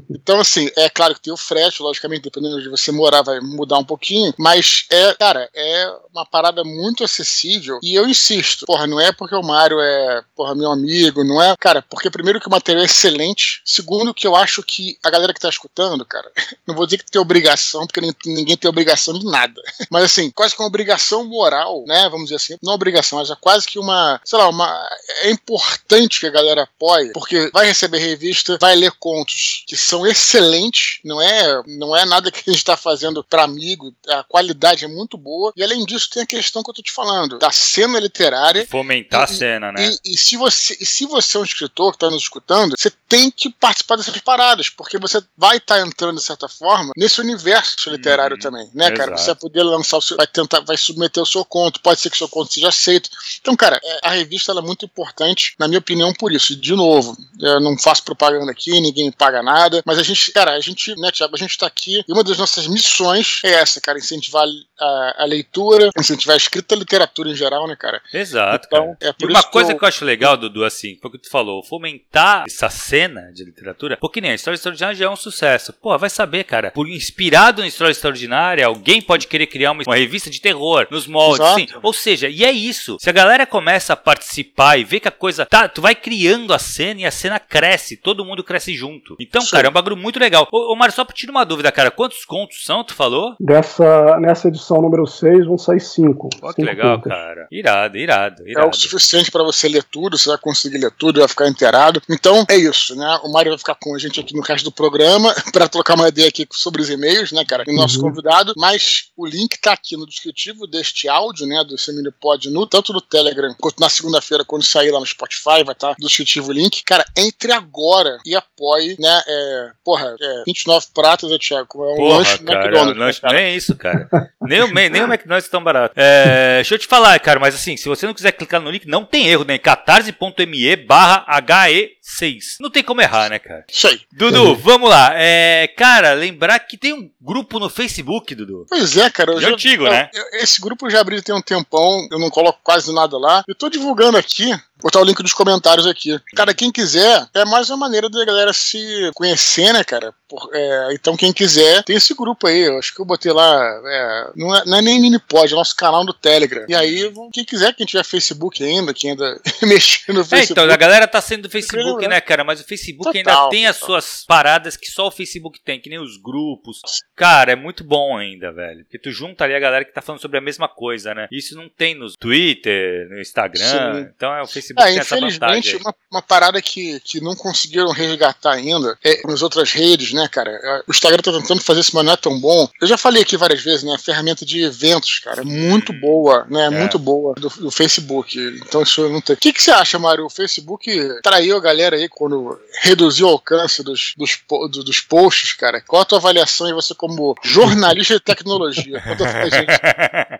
então 0.09 0.39
assim, 0.39 0.69
é 0.75 0.89
claro 0.89 1.13
que 1.13 1.21
tem 1.21 1.33
o 1.33 1.37
frete, 1.37 1.81
logicamente, 1.81 2.23
dependendo 2.23 2.61
de 2.61 2.69
você 2.69 2.91
morar, 2.91 3.21
vai 3.21 3.39
mudar 3.39 3.77
um 3.77 3.83
pouquinho, 3.83 4.33
mas 4.37 4.85
é, 4.89 5.13
cara, 5.13 5.49
é 5.53 5.89
uma 6.13 6.25
parada 6.25 6.63
muito 6.63 7.03
acessível 7.03 7.79
e 7.81 7.95
eu 7.95 8.07
insisto, 8.07 8.65
porra, 8.65 8.87
não 8.87 8.99
é 8.99 9.11
porque 9.11 9.35
o 9.35 9.41
Mário 9.41 9.79
é, 9.79 10.23
porra, 10.35 10.55
meu 10.55 10.71
amigo, 10.71 11.23
não 11.23 11.41
é, 11.41 11.55
cara, 11.57 11.81
porque 11.81 12.09
primeiro 12.09 12.39
que 12.39 12.47
o 12.47 12.51
material 12.51 12.83
é 12.83 12.85
excelente, 12.85 13.61
segundo 13.65 14.13
que 14.13 14.27
eu 14.27 14.35
acho 14.35 14.61
que 14.63 14.97
a 15.03 15.09
galera 15.09 15.33
que 15.33 15.39
tá 15.39 15.49
escutando, 15.49 16.05
cara, 16.05 16.29
não 16.67 16.75
vou 16.75 16.85
dizer 16.85 16.97
que 16.97 17.11
tem 17.11 17.21
obrigação, 17.21 17.85
porque 17.87 18.01
ninguém 18.25 18.57
tem 18.57 18.69
obrigação 18.69 19.13
de 19.13 19.25
nada, 19.25 19.61
mas 19.89 20.03
assim, 20.03 20.29
quase 20.31 20.55
que 20.55 20.61
uma 20.61 20.67
obrigação 20.67 21.25
moral, 21.25 21.83
né, 21.87 22.07
vamos 22.09 22.25
dizer 22.25 22.35
assim, 22.35 22.57
não 22.61 22.73
obrigação, 22.73 23.19
mas 23.19 23.29
é 23.29 23.35
quase 23.39 23.67
que 23.67 23.79
uma, 23.79 24.19
sei 24.23 24.37
lá, 24.37 24.49
uma, 24.49 24.89
é 25.21 25.31
importante 25.31 26.19
que 26.19 26.27
a 26.27 26.31
galera 26.31 26.46
galera 26.47 26.63
apoia, 26.63 27.11
porque 27.13 27.49
vai 27.53 27.67
receber 27.67 27.99
revista, 27.99 28.57
vai 28.59 28.75
ler 28.75 28.91
contos 28.99 29.63
que 29.67 29.75
são 29.75 30.05
excelentes, 30.05 30.99
não 31.03 31.21
é, 31.21 31.61
não 31.67 31.95
é 31.95 32.05
nada 32.05 32.31
que 32.31 32.39
a 32.39 32.51
gente 32.51 32.59
está 32.59 32.77
fazendo 32.77 33.23
para 33.23 33.43
amigo, 33.43 33.93
a 34.07 34.23
qualidade 34.23 34.85
é 34.85 34.87
muito 34.87 35.17
boa, 35.17 35.51
e 35.55 35.63
além 35.63 35.85
disso 35.85 36.09
tem 36.09 36.23
a 36.23 36.27
questão 36.27 36.63
que 36.63 36.69
eu 36.69 36.73
tô 36.73 36.81
te 36.81 36.91
falando, 36.91 37.37
da 37.37 37.51
cena 37.51 37.99
literária. 37.99 38.65
Fomentar 38.67 39.21
e, 39.21 39.23
a 39.23 39.27
cena, 39.27 39.71
né? 39.71 39.97
E, 40.05 40.13
e, 40.13 40.17
se 40.17 40.37
você, 40.37 40.77
e 40.79 40.85
se 40.85 41.05
você 41.05 41.37
é 41.37 41.39
um 41.39 41.43
escritor 41.43 41.91
que 41.91 41.97
está 41.97 42.09
nos 42.09 42.23
escutando, 42.23 42.75
você 42.77 42.91
tem 43.09 43.29
que 43.29 43.49
participar 43.49 43.97
dessas 43.97 44.17
paradas, 44.19 44.69
porque 44.69 44.97
você 44.97 45.21
vai 45.37 45.57
estar 45.57 45.75
tá 45.75 45.81
entrando, 45.81 46.17
de 46.17 46.23
certa 46.23 46.47
forma, 46.47 46.91
nesse 46.95 47.19
universo 47.19 47.89
literário 47.89 48.37
hum, 48.37 48.39
também, 48.39 48.69
né, 48.73 48.85
exato. 48.85 48.97
cara? 48.97 49.17
Você 49.17 49.27
vai 49.27 49.35
poder 49.35 49.63
lançar 49.63 49.97
o 49.97 50.01
seu, 50.01 50.17
vai 50.17 50.27
tentar, 50.27 50.61
vai 50.61 50.77
submeter 50.77 51.21
o 51.21 51.25
seu 51.25 51.43
conto, 51.43 51.81
pode 51.81 51.99
ser 51.99 52.09
que 52.09 52.15
o 52.15 52.17
seu 52.17 52.29
conto 52.29 52.53
seja 52.53 52.69
aceito. 52.69 53.09
Então, 53.41 53.55
cara, 53.55 53.79
é, 53.83 53.99
a 54.03 54.11
revista 54.11 54.51
é 54.51 54.61
muito 54.61 54.85
importante, 54.85 55.55
na 55.59 55.67
minha 55.67 55.79
opinião, 55.79 56.13
por 56.13 56.31
isso. 56.31 56.37
De 56.38 56.75
novo, 56.75 57.17
eu 57.39 57.60
não 57.60 57.77
faço 57.77 58.03
propaganda 58.03 58.51
aqui, 58.51 58.72
ninguém 58.79 59.06
me 59.06 59.12
paga 59.12 59.41
nada, 59.44 59.82
mas 59.86 59.98
a 59.98 60.03
gente, 60.03 60.32
cara, 60.32 60.51
a 60.53 60.60
gente, 60.60 60.96
né, 61.00 61.12
Tiago, 61.12 61.36
a 61.36 61.39
gente 61.39 61.58
tá 61.58 61.67
aqui 61.67 62.03
e 62.08 62.12
uma 62.12 62.24
das 62.24 62.38
nossas 62.38 62.67
missões 62.67 63.39
é 63.44 63.53
essa, 63.53 63.82
cara, 63.82 63.98
incentivar 63.98 64.46
a, 64.79 65.24
a 65.24 65.25
leitura, 65.25 65.89
incentivar 65.98 66.36
a 66.36 66.38
escrita 66.38 66.75
a 66.75 66.77
literatura 66.77 67.29
em 67.29 67.36
geral, 67.36 67.67
né, 67.67 67.75
cara? 67.75 68.01
Exato. 68.13 68.67
Então, 68.67 68.96
cara. 69.00 69.12
É 69.12 69.13
por 69.13 69.29
e 69.29 69.34
uma 69.34 69.43
coisa 69.43 69.69
que 69.69 69.75
eu... 69.75 69.79
que 69.79 69.86
eu 69.86 69.89
acho 69.89 70.05
legal, 70.05 70.38
Dudu, 70.38 70.63
assim, 70.63 70.98
foi 71.01 71.10
o 71.10 71.12
que 71.12 71.19
tu 71.19 71.29
falou, 71.29 71.63
fomentar 71.63 72.46
essa 72.46 72.69
cena 72.69 73.31
de 73.34 73.43
literatura, 73.43 73.98
porque 73.98 74.22
nem 74.22 74.31
a 74.31 74.36
história 74.36 74.55
extraordinária 74.55 74.96
já 74.96 75.05
é 75.05 75.10
um 75.10 75.15
sucesso. 75.15 75.74
Pô, 75.74 75.98
vai 75.98 76.10
saber, 76.10 76.43
cara, 76.43 76.72
por 76.72 76.88
inspirado 76.88 77.62
na 77.62 77.67
história 77.67 77.91
extraordinária, 77.91 78.65
alguém 78.65 79.01
pode 79.01 79.27
querer 79.27 79.48
criar 79.48 79.72
uma, 79.72 79.84
uma 79.86 79.96
revista 79.96 80.29
de 80.29 80.41
terror 80.41 80.88
nos 80.89 81.07
moldes, 81.07 81.46
assim. 81.46 81.67
Ou 81.81 81.93
seja, 81.93 82.29
e 82.29 82.43
é 82.43 82.51
isso. 82.51 82.98
Se 83.00 83.10
a 83.10 83.13
galera 83.13 83.46
começa 83.46 83.93
a 83.93 83.98
participar 83.98 84.77
e 84.77 84.84
ver 84.84 85.00
que 85.00 85.07
a 85.07 85.12
coisa 85.12 85.46
tá, 85.46 85.67
tu 85.67 85.81
vai 85.81 85.96
criando 85.96 86.53
a 86.53 86.60
cena 86.60 87.01
e 87.01 87.05
a 87.05 87.12
cena 87.12 87.39
cresce, 87.39 87.98
todo 87.98 88.25
mundo 88.25 88.43
cresce 88.43 88.74
junto. 88.75 89.15
Então, 89.19 89.41
Sim. 89.41 89.51
cara, 89.51 89.67
é 89.67 89.69
um 89.69 89.74
bagulho 89.74 89.98
muito 89.98 90.19
legal. 90.19 90.48
Ô, 90.51 90.74
ô 90.74 90.75
Mário, 90.75 90.93
só 90.93 91.05
pra 91.05 91.15
tirar 91.15 91.31
uma 91.31 91.46
dúvida, 91.46 91.72
cara, 91.72 91.91
quantos 91.91 92.25
contos 92.25 92.63
são, 92.63 92.84
tu 92.84 92.93
falou? 92.93 93.36
Dessa, 93.39 94.19
nessa 94.19 94.48
edição 94.48 94.66
número 94.75 95.05
6 95.07 95.45
vão 95.45 95.57
sair 95.57 95.79
5. 95.79 96.29
Pô, 96.39 96.53
que 96.53 96.62
legal, 96.62 96.97
contas. 96.97 97.12
cara. 97.12 97.47
Irado, 97.51 97.97
irado, 97.97 98.47
irado. 98.47 98.67
É 98.67 98.69
o 98.69 98.74
suficiente 98.74 99.31
para 99.31 99.43
você 99.43 99.67
ler 99.67 99.83
tudo, 99.83 100.17
você 100.17 100.29
vai 100.29 100.38
conseguir 100.38 100.77
ler 100.77 100.91
tudo, 100.91 101.19
vai 101.19 101.27
ficar 101.27 101.47
inteirado. 101.47 102.01
Então, 102.09 102.45
é 102.50 102.55
isso, 102.55 102.95
né? 102.95 103.19
O 103.24 103.31
Mário 103.31 103.51
vai 103.51 103.57
ficar 103.57 103.75
com 103.75 103.95
a 103.95 103.97
gente 103.97 104.19
aqui 104.19 104.36
no 104.36 104.41
resto 104.41 104.65
do 104.65 104.71
programa 104.71 105.33
para 105.51 105.67
trocar 105.67 105.95
uma 105.95 106.09
ideia 106.09 106.27
aqui 106.27 106.47
sobre 106.51 106.81
os 106.81 106.89
e-mails, 106.89 107.31
né, 107.31 107.43
cara? 107.45 107.63
E 107.67 107.75
nosso 107.75 107.97
uhum. 108.01 108.09
convidado, 108.09 108.53
mas 108.57 109.12
o 109.15 109.25
link 109.25 109.59
tá 109.59 109.74
aqui 109.74 109.95
no 109.95 110.05
descritivo 110.05 110.67
deste 110.67 111.07
áudio, 111.07 111.45
né, 111.45 111.63
do 111.63 111.77
Seminipod, 111.77 112.50
no, 112.50 112.65
tanto 112.67 112.93
no 112.93 113.01
Telegram 113.01 113.53
quanto 113.59 113.79
na 113.79 113.89
segunda-feira, 113.89 114.43
quando 114.45 114.63
sair 114.63 114.91
lá 114.91 115.00
no 115.00 115.05
Spotify, 115.05 115.63
vai 115.63 115.74
estar 115.74 115.89
tá 115.89 115.95
no 116.00 116.07
descritivo 116.07 116.50
o 116.50 116.53
link. 116.53 116.83
Cara, 116.83 117.05
entre 117.15 117.51
agora 117.51 118.17
e 118.25 118.36
apoie, 118.36 118.95
né, 119.00 119.21
é, 119.27 119.71
porra, 119.83 120.15
é 120.19 120.43
29 120.45 120.88
pratas, 120.93 121.29
né, 121.31 121.38
Thiago? 121.39 121.83
É 121.83 121.93
um 121.93 121.95
porra, 121.95 122.17
lanche 122.17 122.38
cara, 122.39 122.59
McDonald's. 122.59 122.95
É 122.95 122.95
um 122.95 123.05
lanche, 123.05 123.21
né, 123.24 123.33
nem 123.33 123.55
isso, 123.55 123.75
cara. 123.75 124.09
nem, 124.41 124.56
o, 124.61 124.73
nem 124.73 125.01
o 125.01 125.05
McDonald's 125.11 125.47
é 125.47 125.51
tão 125.51 125.63
barato. 125.63 125.93
É, 125.95 126.55
deixa 126.55 126.75
eu 126.75 126.79
te 126.79 126.87
falar, 126.87 127.19
cara, 127.19 127.39
mas 127.39 127.55
assim, 127.55 127.77
se 127.77 127.87
você 127.87 128.05
não 128.05 128.13
quiser 128.13 128.31
clicar 128.31 128.61
no 128.61 128.71
link, 128.71 128.87
não 128.87 129.05
tem 129.05 129.27
erro, 129.27 129.43
né? 129.43 129.57
catarse.me 129.57 130.75
barra 130.77 131.25
HE6. 131.41 132.57
Não 132.59 132.69
tem 132.69 132.83
como 132.83 133.01
errar, 133.01 133.29
né, 133.29 133.39
cara? 133.39 133.65
Isso 133.69 133.87
aí. 133.87 134.01
Dudu, 134.11 134.55
vamos 134.55 134.89
lá. 134.89 135.11
É, 135.13 135.67
cara, 135.75 136.13
lembrar 136.13 136.59
que 136.59 136.77
tem 136.77 136.93
um 136.93 137.09
grupo 137.21 137.59
no 137.59 137.69
Facebook, 137.69 138.33
Dudu. 138.33 138.65
Pois 138.69 138.95
é, 138.97 139.09
cara. 139.09 139.31
Eu 139.33 139.41
já, 139.41 139.49
antigo, 139.49 139.85
eu, 139.85 139.91
né? 139.91 140.09
Eu, 140.13 140.23
esse 140.39 140.61
grupo 140.61 140.85
eu 140.85 140.91
já 140.91 141.01
abri 141.01 141.21
tem 141.21 141.35
um 141.35 141.41
tempão, 141.41 142.07
eu 142.11 142.19
não 142.19 142.29
coloco 142.29 142.59
quase 142.63 142.93
nada 142.93 143.17
lá. 143.17 143.43
Eu 143.47 143.55
tô 143.55 143.69
divulgando 143.69 144.17
aqui 144.17 144.53
botar 144.81 145.00
o 145.00 145.03
link 145.03 145.22
dos 145.22 145.34
comentários 145.34 145.88
aqui. 145.88 146.19
Cara, 146.36 146.53
quem 146.53 146.72
quiser, 146.72 147.27
é 147.34 147.46
mais 147.46 147.69
uma 147.69 147.77
maneira 147.77 148.10
da 148.10 148.24
galera 148.25 148.53
se 148.53 149.12
conhecer, 149.15 149.74
né, 149.74 149.84
cara? 149.84 150.13
Por, 150.27 150.50
é, 150.53 150.93
então, 150.93 151.15
quem 151.15 151.31
quiser, 151.31 151.84
tem 151.84 151.96
esse 151.96 152.13
grupo 152.13 152.48
aí. 152.48 152.62
Eu 152.62 152.77
acho 152.77 152.93
que 152.93 153.01
eu 153.01 153.05
botei 153.05 153.31
lá. 153.31 153.81
É, 153.86 154.31
não, 154.36 154.55
é, 154.55 154.63
não, 154.65 154.77
é, 154.77 154.81
nem 154.81 155.01
Minipod, 155.01 155.51
é 155.51 155.55
nosso 155.55 155.75
canal 155.75 156.05
do 156.05 156.13
Telegram. 156.13 156.65
E 156.67 156.75
aí, 156.75 157.12
quem 157.34 157.46
quiser, 157.46 157.74
quem 157.74 157.86
tiver 157.86 158.03
Facebook 158.03 158.63
ainda, 158.63 158.93
quem 158.93 159.12
ainda 159.12 159.39
mexer 159.63 160.13
no 160.13 160.24
Facebook. 160.24 160.60
É, 160.60 160.63
então, 160.63 160.74
a 160.74 160.77
galera 160.77 161.07
tá 161.07 161.22
sendo 161.22 161.43
do 161.43 161.50
Facebook, 161.50 162.07
né, 162.07 162.19
cara? 162.22 162.43
Mas 162.43 162.60
o 162.60 162.65
Facebook 162.65 163.12
total, 163.12 163.46
ainda 163.46 163.50
tem 163.50 163.67
as 163.67 163.77
suas 163.77 164.25
paradas 164.25 164.75
que 164.75 164.88
só 164.88 165.07
o 165.07 165.12
Facebook 165.12 165.60
tem, 165.63 165.79
que 165.79 165.89
nem 165.89 166.00
os 166.00 166.17
grupos. 166.17 166.81
Cara, 167.15 167.53
é 167.53 167.55
muito 167.55 167.84
bom 167.84 168.17
ainda, 168.17 168.51
velho. 168.51 168.84
Porque 168.84 169.00
tu 169.00 169.12
junta 169.12 169.43
ali 169.43 169.55
a 169.55 169.60
galera 169.60 169.86
que 169.86 169.93
tá 169.93 170.01
falando 170.01 170.22
sobre 170.22 170.38
a 170.38 170.41
mesma 170.41 170.67
coisa, 170.67 171.13
né? 171.13 171.27
Isso 171.31 171.55
não 171.55 171.69
tem 171.69 171.96
no 171.96 172.12
Twitter, 172.13 173.10
no 173.10 173.19
Instagram. 173.19 174.03
Sim. 174.03 174.12
Então 174.15 174.34
é 174.34 174.41
o 174.41 174.48
Facebook 174.48 174.66
Facebook 174.74 174.97
é, 174.97 175.01
infelizmente, 175.01 175.75
uma, 175.77 175.95
uma, 176.12 176.21
parada 176.21 176.62
que, 176.62 177.00
que 177.01 177.21
não 177.21 177.36
conseguiram 177.36 177.91
resgatar 177.91 178.53
ainda 178.53 178.97
é 179.03 179.21
nas 179.25 179.41
outras 179.41 179.71
redes, 179.71 180.13
né, 180.13 180.27
cara? 180.27 180.51
É, 180.51 180.83
o 180.88 180.91
Instagram 180.91 181.21
tá 181.21 181.31
tentando 181.31 181.62
fazer 181.62 181.81
isso, 181.81 181.91
mas 181.93 182.05
não 182.05 182.13
é 182.13 182.17
tão 182.17 182.39
bom. 182.39 182.67
Eu 182.81 182.88
já 182.88 182.97
falei 182.97 183.21
aqui 183.21 183.38
várias 183.38 183.62
vezes, 183.62 183.83
né? 183.83 183.93
A 183.93 184.00
ferramenta 184.00 184.45
de 184.45 184.63
eventos, 184.63 185.19
cara, 185.19 185.41
é 185.41 185.45
muito 185.45 185.93
boa, 185.93 186.45
né? 186.50 186.65
É. 186.65 186.69
Muito 186.69 187.00
boa 187.00 187.33
do, 187.36 187.50
do, 187.50 187.71
Facebook. 187.71 188.38
Então 188.65 188.81
isso 188.81 189.07
não 189.09 189.21
tem. 189.21 189.36
O 189.36 189.39
que, 189.39 189.53
que 189.53 189.62
você 189.62 189.71
acha, 189.71 190.00
Mário? 190.00 190.25
O 190.25 190.29
Facebook 190.29 190.91
traiu 191.21 191.57
a 191.57 191.62
galera 191.62 191.95
aí 191.95 192.07
quando 192.09 192.59
reduziu 192.81 193.27
o 193.27 193.31
alcance 193.31 193.83
dos, 193.83 194.13
dos, 194.17 194.39
dos 194.83 195.00
posts, 195.01 195.53
cara. 195.53 195.81
Qual 195.81 196.01
a 196.01 196.05
tua 196.05 196.19
avaliação 196.19 196.67
aí, 196.67 196.74
você 196.74 196.93
como 196.93 197.36
jornalista 197.43 198.15
de 198.15 198.21
tecnologia? 198.21 199.01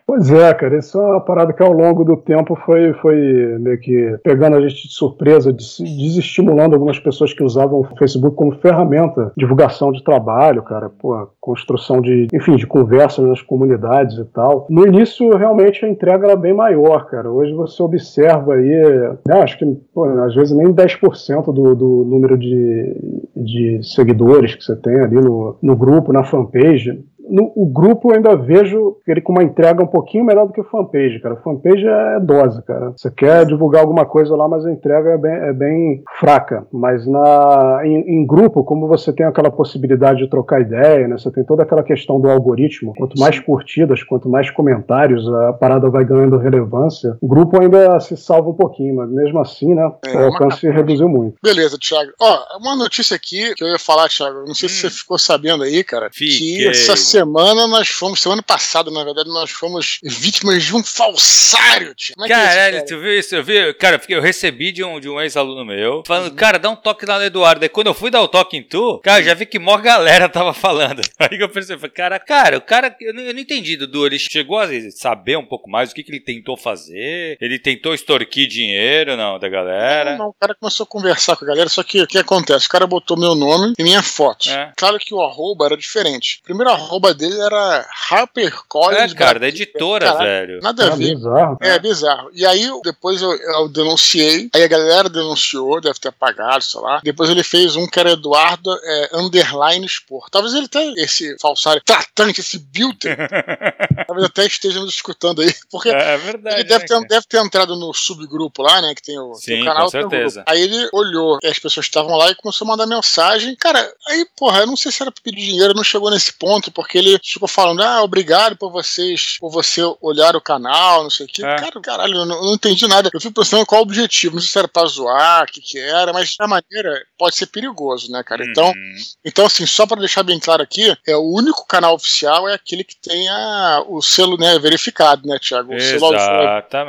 Pois 0.06 0.32
é, 0.32 0.54
cara, 0.54 0.80
isso 0.80 0.98
é 0.98 1.02
uma 1.02 1.22
parada 1.22 1.54
que 1.54 1.62
ao 1.62 1.72
longo 1.72 2.04
do 2.04 2.16
tempo 2.18 2.58
foi, 2.66 2.94
foi 3.02 3.16
meio 3.60 3.80
que 3.80 4.17
pegando 4.24 4.58
a 4.58 4.62
gente 4.62 4.88
de 4.88 4.94
surpresa, 4.94 5.52
desestimulando 5.52 6.76
algumas 6.76 7.00
pessoas 7.00 7.34
que 7.34 7.44
usavam 7.44 7.80
o 7.80 7.98
Facebook 7.98 8.36
como 8.36 8.56
ferramenta 8.60 9.32
divulgação 9.38 9.92
de 9.92 10.04
trabalho, 10.04 10.64
cara, 10.64 10.90
pô, 10.90 11.28
construção 11.40 12.02
de, 12.02 12.28
enfim, 12.34 12.56
de 12.56 12.68
conversas 12.68 13.26
nas 13.26 13.42
comunidades 13.42 14.18
e 14.18 14.26
tal. 14.26 14.68
No 14.70 14.86
início, 14.86 15.36
realmente, 15.36 15.86
a 15.86 15.90
entrega 15.90 16.28
era 16.28 16.36
bem 16.36 16.54
maior, 16.54 17.06
cara. 17.08 17.32
Hoje 17.32 17.54
você 17.54 17.82
observa 17.82 18.56
aí, 18.56 19.18
né, 19.28 19.42
acho 19.42 19.58
que, 19.58 19.66
pô, 19.94 20.06
às 20.06 20.36
vezes 20.36 20.56
nem 20.56 20.74
10% 20.74 21.54
do, 21.54 21.76
do 21.76 22.06
número 22.06 22.38
de, 22.38 22.96
de 23.36 23.80
seguidores 23.84 24.56
que 24.56 24.64
você 24.64 24.76
tem 24.76 25.00
ali 25.00 25.16
no, 25.16 25.56
no 25.62 25.76
grupo, 25.76 26.14
na 26.14 26.24
fanpage 26.24 27.04
no, 27.30 27.52
o 27.56 27.66
grupo 27.66 28.12
eu 28.12 28.16
ainda 28.16 28.36
vejo 28.36 28.98
ele 29.08 29.22
com 29.22 29.32
uma 29.32 29.44
entrega 29.44 29.84
um 29.84 29.88
pouquinho 29.88 30.26
melhor 30.26 30.48
do 30.48 30.54
que 30.54 30.62
o 30.62 30.64
fanpage, 30.64 31.20
cara. 31.20 31.36
O 31.36 31.42
fanpage 31.42 31.86
é 31.88 32.20
dose, 32.20 32.62
cara. 32.64 32.94
Você 32.96 33.12
quer 33.12 33.46
divulgar 33.46 33.82
alguma 33.82 34.06
coisa 34.06 34.36
lá, 34.36 34.48
mas 34.48 34.66
a 34.66 34.72
entrega 34.72 35.12
é 35.12 35.18
bem, 35.18 35.34
é 35.34 35.54
bem 35.54 36.04
fraca. 36.20 36.68
Mas 36.72 37.06
na, 37.08 37.82
em, 37.84 38.20
em, 38.20 38.26
grupo, 38.26 38.64
como 38.64 38.88
você 38.88 39.14
tem 39.14 39.26
aquela 39.26 39.52
possibilidade 39.52 40.20
de 40.20 40.30
trocar 40.30 40.62
ideia, 40.62 41.08
né? 41.08 41.18
Você 41.18 41.32
tem 41.32 41.44
toda 41.44 41.64
aquela 41.64 41.84
questão 41.84 42.20
do 42.20 42.30
algoritmo. 42.30 42.94
Quanto 42.98 43.20
mais 43.20 43.40
curtidas, 43.40 44.04
quanto 44.04 44.30
mais 44.30 44.50
comentários, 44.52 45.28
a 45.28 45.54
parada 45.54 45.90
vai 45.90 46.06
ganhando 46.06 46.38
relevância. 46.38 47.18
O 47.22 47.28
grupo 47.28 47.62
ainda 47.62 48.00
se 48.00 48.16
salva 48.18 48.50
um 48.50 48.56
pouquinho, 48.56 48.96
mas 48.96 49.10
mesmo 49.10 49.40
assim, 49.40 49.74
né? 49.74 49.92
É, 50.06 50.18
o 50.18 50.26
alcance 50.26 50.66
uma... 50.68 50.76
reduziu 50.76 51.10
muito. 51.10 51.36
Beleza, 51.44 51.78
Thiago. 51.80 52.12
Ó, 52.20 52.58
uma 52.60 52.76
notícia 52.76 53.16
aqui 53.16 53.54
que 53.56 53.64
eu 53.64 53.68
ia 53.68 53.80
falar, 53.80 54.10
Thiago. 54.10 54.40
Não 54.46 54.54
sei 54.54 54.68
hum. 54.68 54.70
se 54.70 54.82
você 54.82 54.90
ficou 54.90 55.18
sabendo 55.18 55.64
aí, 55.64 55.84
cara. 55.84 56.10
Fiquei. 56.12 56.58
Que 56.58 56.68
essa 56.68 56.96
semana 57.18 57.66
nós 57.68 57.88
fomos, 57.90 58.22
semana 58.22 58.44
passada, 58.44 58.92
na 58.92 59.04
verdade, 59.04 59.28
nós 59.30 59.50
fomos 59.50 60.00
vítimas 60.04 60.64
de 60.64 60.76
um 60.76 60.84
falsário, 60.84 61.96
tio. 61.96 62.14
É, 62.20 62.26
é 62.26 62.28
Caralho, 62.28 62.78
é 62.78 62.82
tu 62.82 63.00
viu 63.00 63.18
isso? 63.18 63.36
Eu 63.36 63.44
vi, 63.44 63.74
cara, 63.74 64.00
eu 64.08 64.22
recebi 64.22 64.72
de 64.72 64.84
um, 64.84 65.00
de 65.00 65.10
um 65.10 65.20
ex-aluno 65.20 65.66
meu, 65.66 66.04
falando, 66.06 66.30
uhum. 66.30 66.36
cara, 66.36 66.60
dá 66.60 66.70
um 66.70 66.76
toque 66.76 67.06
lá 67.06 67.18
no 67.18 67.26
Eduardo. 67.26 67.64
Aí 67.64 67.70
quando 67.70 67.88
eu 67.88 67.94
fui 67.94 68.12
dar 68.12 68.22
o 68.22 68.28
toque 68.28 68.56
em 68.56 68.62
tu, 68.62 69.00
cara, 69.04 69.24
já 69.24 69.34
vi 69.34 69.48
que 69.48 69.58
maior 69.58 69.82
galera 69.82 70.30
tava 70.30 70.54
falando. 70.54 71.02
Aí 71.20 71.40
eu 71.40 71.50
pensei, 71.50 71.76
cara, 71.90 72.20
cara, 72.20 72.58
o 72.58 72.62
cara, 72.62 72.96
eu 73.02 73.14
não, 73.14 73.24
eu 73.24 73.34
não 73.34 73.42
entendi, 73.42 73.76
Dudu, 73.76 74.06
ele 74.06 74.20
chegou 74.20 74.60
a 74.60 74.68
saber 74.92 75.38
um 75.38 75.46
pouco 75.46 75.70
mais 75.70 75.92
o 75.92 75.96
que, 75.96 76.04
que 76.04 76.12
ele 76.12 76.20
tentou 76.20 76.56
fazer, 76.56 77.38
ele 77.42 77.58
tentou 77.58 77.96
extorquir 77.96 78.48
dinheiro, 78.48 79.18
não, 79.18 79.40
da 79.40 79.50
galera. 79.50 80.12
Não, 80.12 80.18
não, 80.18 80.28
o 80.30 80.34
cara 80.34 80.54
começou 80.54 80.84
a 80.84 80.88
conversar 80.88 81.36
com 81.36 81.46
a 81.46 81.48
galera, 81.48 81.70
só 81.70 81.82
que 81.82 82.02
o 82.02 82.08
que 82.08 82.20
acontece? 82.20 82.68
O 82.68 82.70
cara 82.70 82.86
botou 82.86 83.18
meu 83.18 83.34
nome 83.34 83.74
e 83.78 83.84
minha 83.84 84.04
foto. 84.04 84.50
É. 84.50 84.72
Claro 84.78 85.00
que 85.00 85.14
o 85.14 85.22
arroba 85.22 85.66
era 85.66 85.78
diferente. 85.78 86.40
Primeiro 86.44 86.72
arroba 86.72 87.07
arroba 87.08 87.14
dele 87.14 87.40
era 87.40 87.88
HarperCollins. 88.10 89.12
É, 89.12 89.16
cara, 89.16 89.40
da 89.40 89.48
editora, 89.48 90.06
cara, 90.06 90.24
velho. 90.24 90.60
Nada 90.62 90.88
a 90.88 90.96
ver. 90.96 91.16
Bizarro. 91.16 91.58
É, 91.62 91.80
bizarro. 91.80 92.30
E 92.34 92.46
aí, 92.46 92.70
depois 92.84 93.22
eu, 93.22 93.34
eu, 93.34 93.70
denunciei, 93.70 94.50
aí 94.54 94.64
a 94.64 94.68
galera 94.68 95.10
denunciou, 95.10 95.80
deve 95.82 96.00
ter 96.00 96.10
apagado, 96.10 96.64
sei 96.64 96.82
lá. 96.82 97.00
Depois 97.04 97.30
ele 97.30 97.44
fez 97.44 97.76
um 97.76 97.88
que 97.88 98.00
era 98.00 98.12
Eduardo 98.12 98.72
é, 98.84 99.10
Underline 99.14 99.86
Sport. 99.86 100.30
Talvez 100.32 100.54
ele 100.54 100.68
tenha 100.68 100.94
esse 100.98 101.38
falsário 101.40 101.82
tratante, 101.84 102.42
esse 102.42 102.60
builder. 102.60 103.18
Talvez 104.08 104.26
até 104.26 104.46
esteja 104.46 104.80
nos 104.80 104.96
escutando 104.96 105.42
aí. 105.42 105.54
Porque 105.72 105.90
é, 105.90 106.14
é 106.14 106.18
verdade. 106.18 106.56
Ele 106.56 106.64
deve, 106.64 106.82
né, 106.82 106.88
ter, 106.88 107.08
deve 107.08 107.26
ter 107.28 107.38
entrado 107.38 107.76
no 107.76 107.94
subgrupo 107.94 108.62
lá, 108.62 108.82
né? 108.82 108.94
Que 108.96 109.02
tem 109.02 109.20
o, 109.20 109.34
Sim, 109.36 109.46
tem 109.46 109.62
o 109.62 109.66
canal. 109.66 109.86
Com 109.86 109.92
certeza. 109.92 110.44
Aí 110.48 110.62
ele 110.62 110.90
olhou 110.94 111.38
as 111.44 111.60
pessoas 111.60 111.86
estavam 111.86 112.16
lá 112.16 112.30
e 112.30 112.36
começou 112.36 112.66
a 112.66 112.70
mandar 112.70 112.86
mensagem. 112.86 113.56
Cara, 113.56 113.92
aí, 114.08 114.26
porra, 114.36 114.62
eu 114.62 114.68
não 114.68 114.76
sei 114.76 114.92
se 114.92 115.02
era 115.02 115.12
pra 115.12 115.22
pedir 115.24 115.46
dinheiro, 115.46 115.74
não 115.74 115.84
chegou 115.84 116.12
nesse 116.12 116.34
ponto, 116.34 116.72
porque 116.72 116.97
ele 116.98 117.20
ficou 117.24 117.48
falando, 117.48 117.82
ah, 117.82 118.04
obrigado 118.04 118.56
por 118.58 118.72
vocês, 118.72 119.38
por 119.40 119.50
você 119.50 119.82
olhar 120.02 120.36
o 120.36 120.42
canal, 120.42 121.04
não 121.04 121.10
sei 121.10 121.26
o 121.26 121.30
que. 121.30 121.46
É. 121.46 121.56
Cara, 121.56 121.82
caralho, 121.82 122.16
eu 122.16 122.26
não, 122.26 122.36
eu 122.36 122.44
não, 122.46 122.54
entendi 122.54 122.88
nada. 122.88 123.10
Eu 123.14 123.22
fico 123.22 123.34
pensando 123.34 123.66
qual 123.66 123.82
o 123.82 123.84
objetivo. 123.84 124.36
Não 124.36 124.42
sei 124.42 124.50
se 124.50 124.58
era 124.58 124.68
pra 124.68 124.86
zoar, 124.86 125.44
o 125.44 125.48
que 125.48 125.62
que 125.62 125.80
era, 125.80 126.12
mas 126.14 126.30
de 126.30 126.48
maneira 126.48 127.06
pode 127.18 127.36
ser 127.36 127.48
perigoso, 127.48 128.12
né, 128.12 128.24
cara? 128.24 128.46
Então, 128.46 128.68
uhum. 128.68 128.96
então 129.26 129.46
assim, 129.46 129.66
só 129.66 129.86
para 129.86 130.00
deixar 130.00 130.24
bem 130.24 130.40
claro 130.40 130.64
aqui, 130.64 130.96
é 131.08 131.16
o 131.16 131.32
único 131.34 131.66
canal 131.68 131.96
oficial 131.96 132.48
é 132.48 132.54
aquele 132.54 132.84
que 132.84 132.96
tenha 132.96 133.84
o 133.88 134.02
selo, 134.02 134.38
né, 134.38 134.58
verificado, 134.60 135.28
né, 135.28 135.38
Thiago? 135.40 135.72
O 135.72 135.76
Exatamente. 135.76 136.70
Selo 136.70 136.88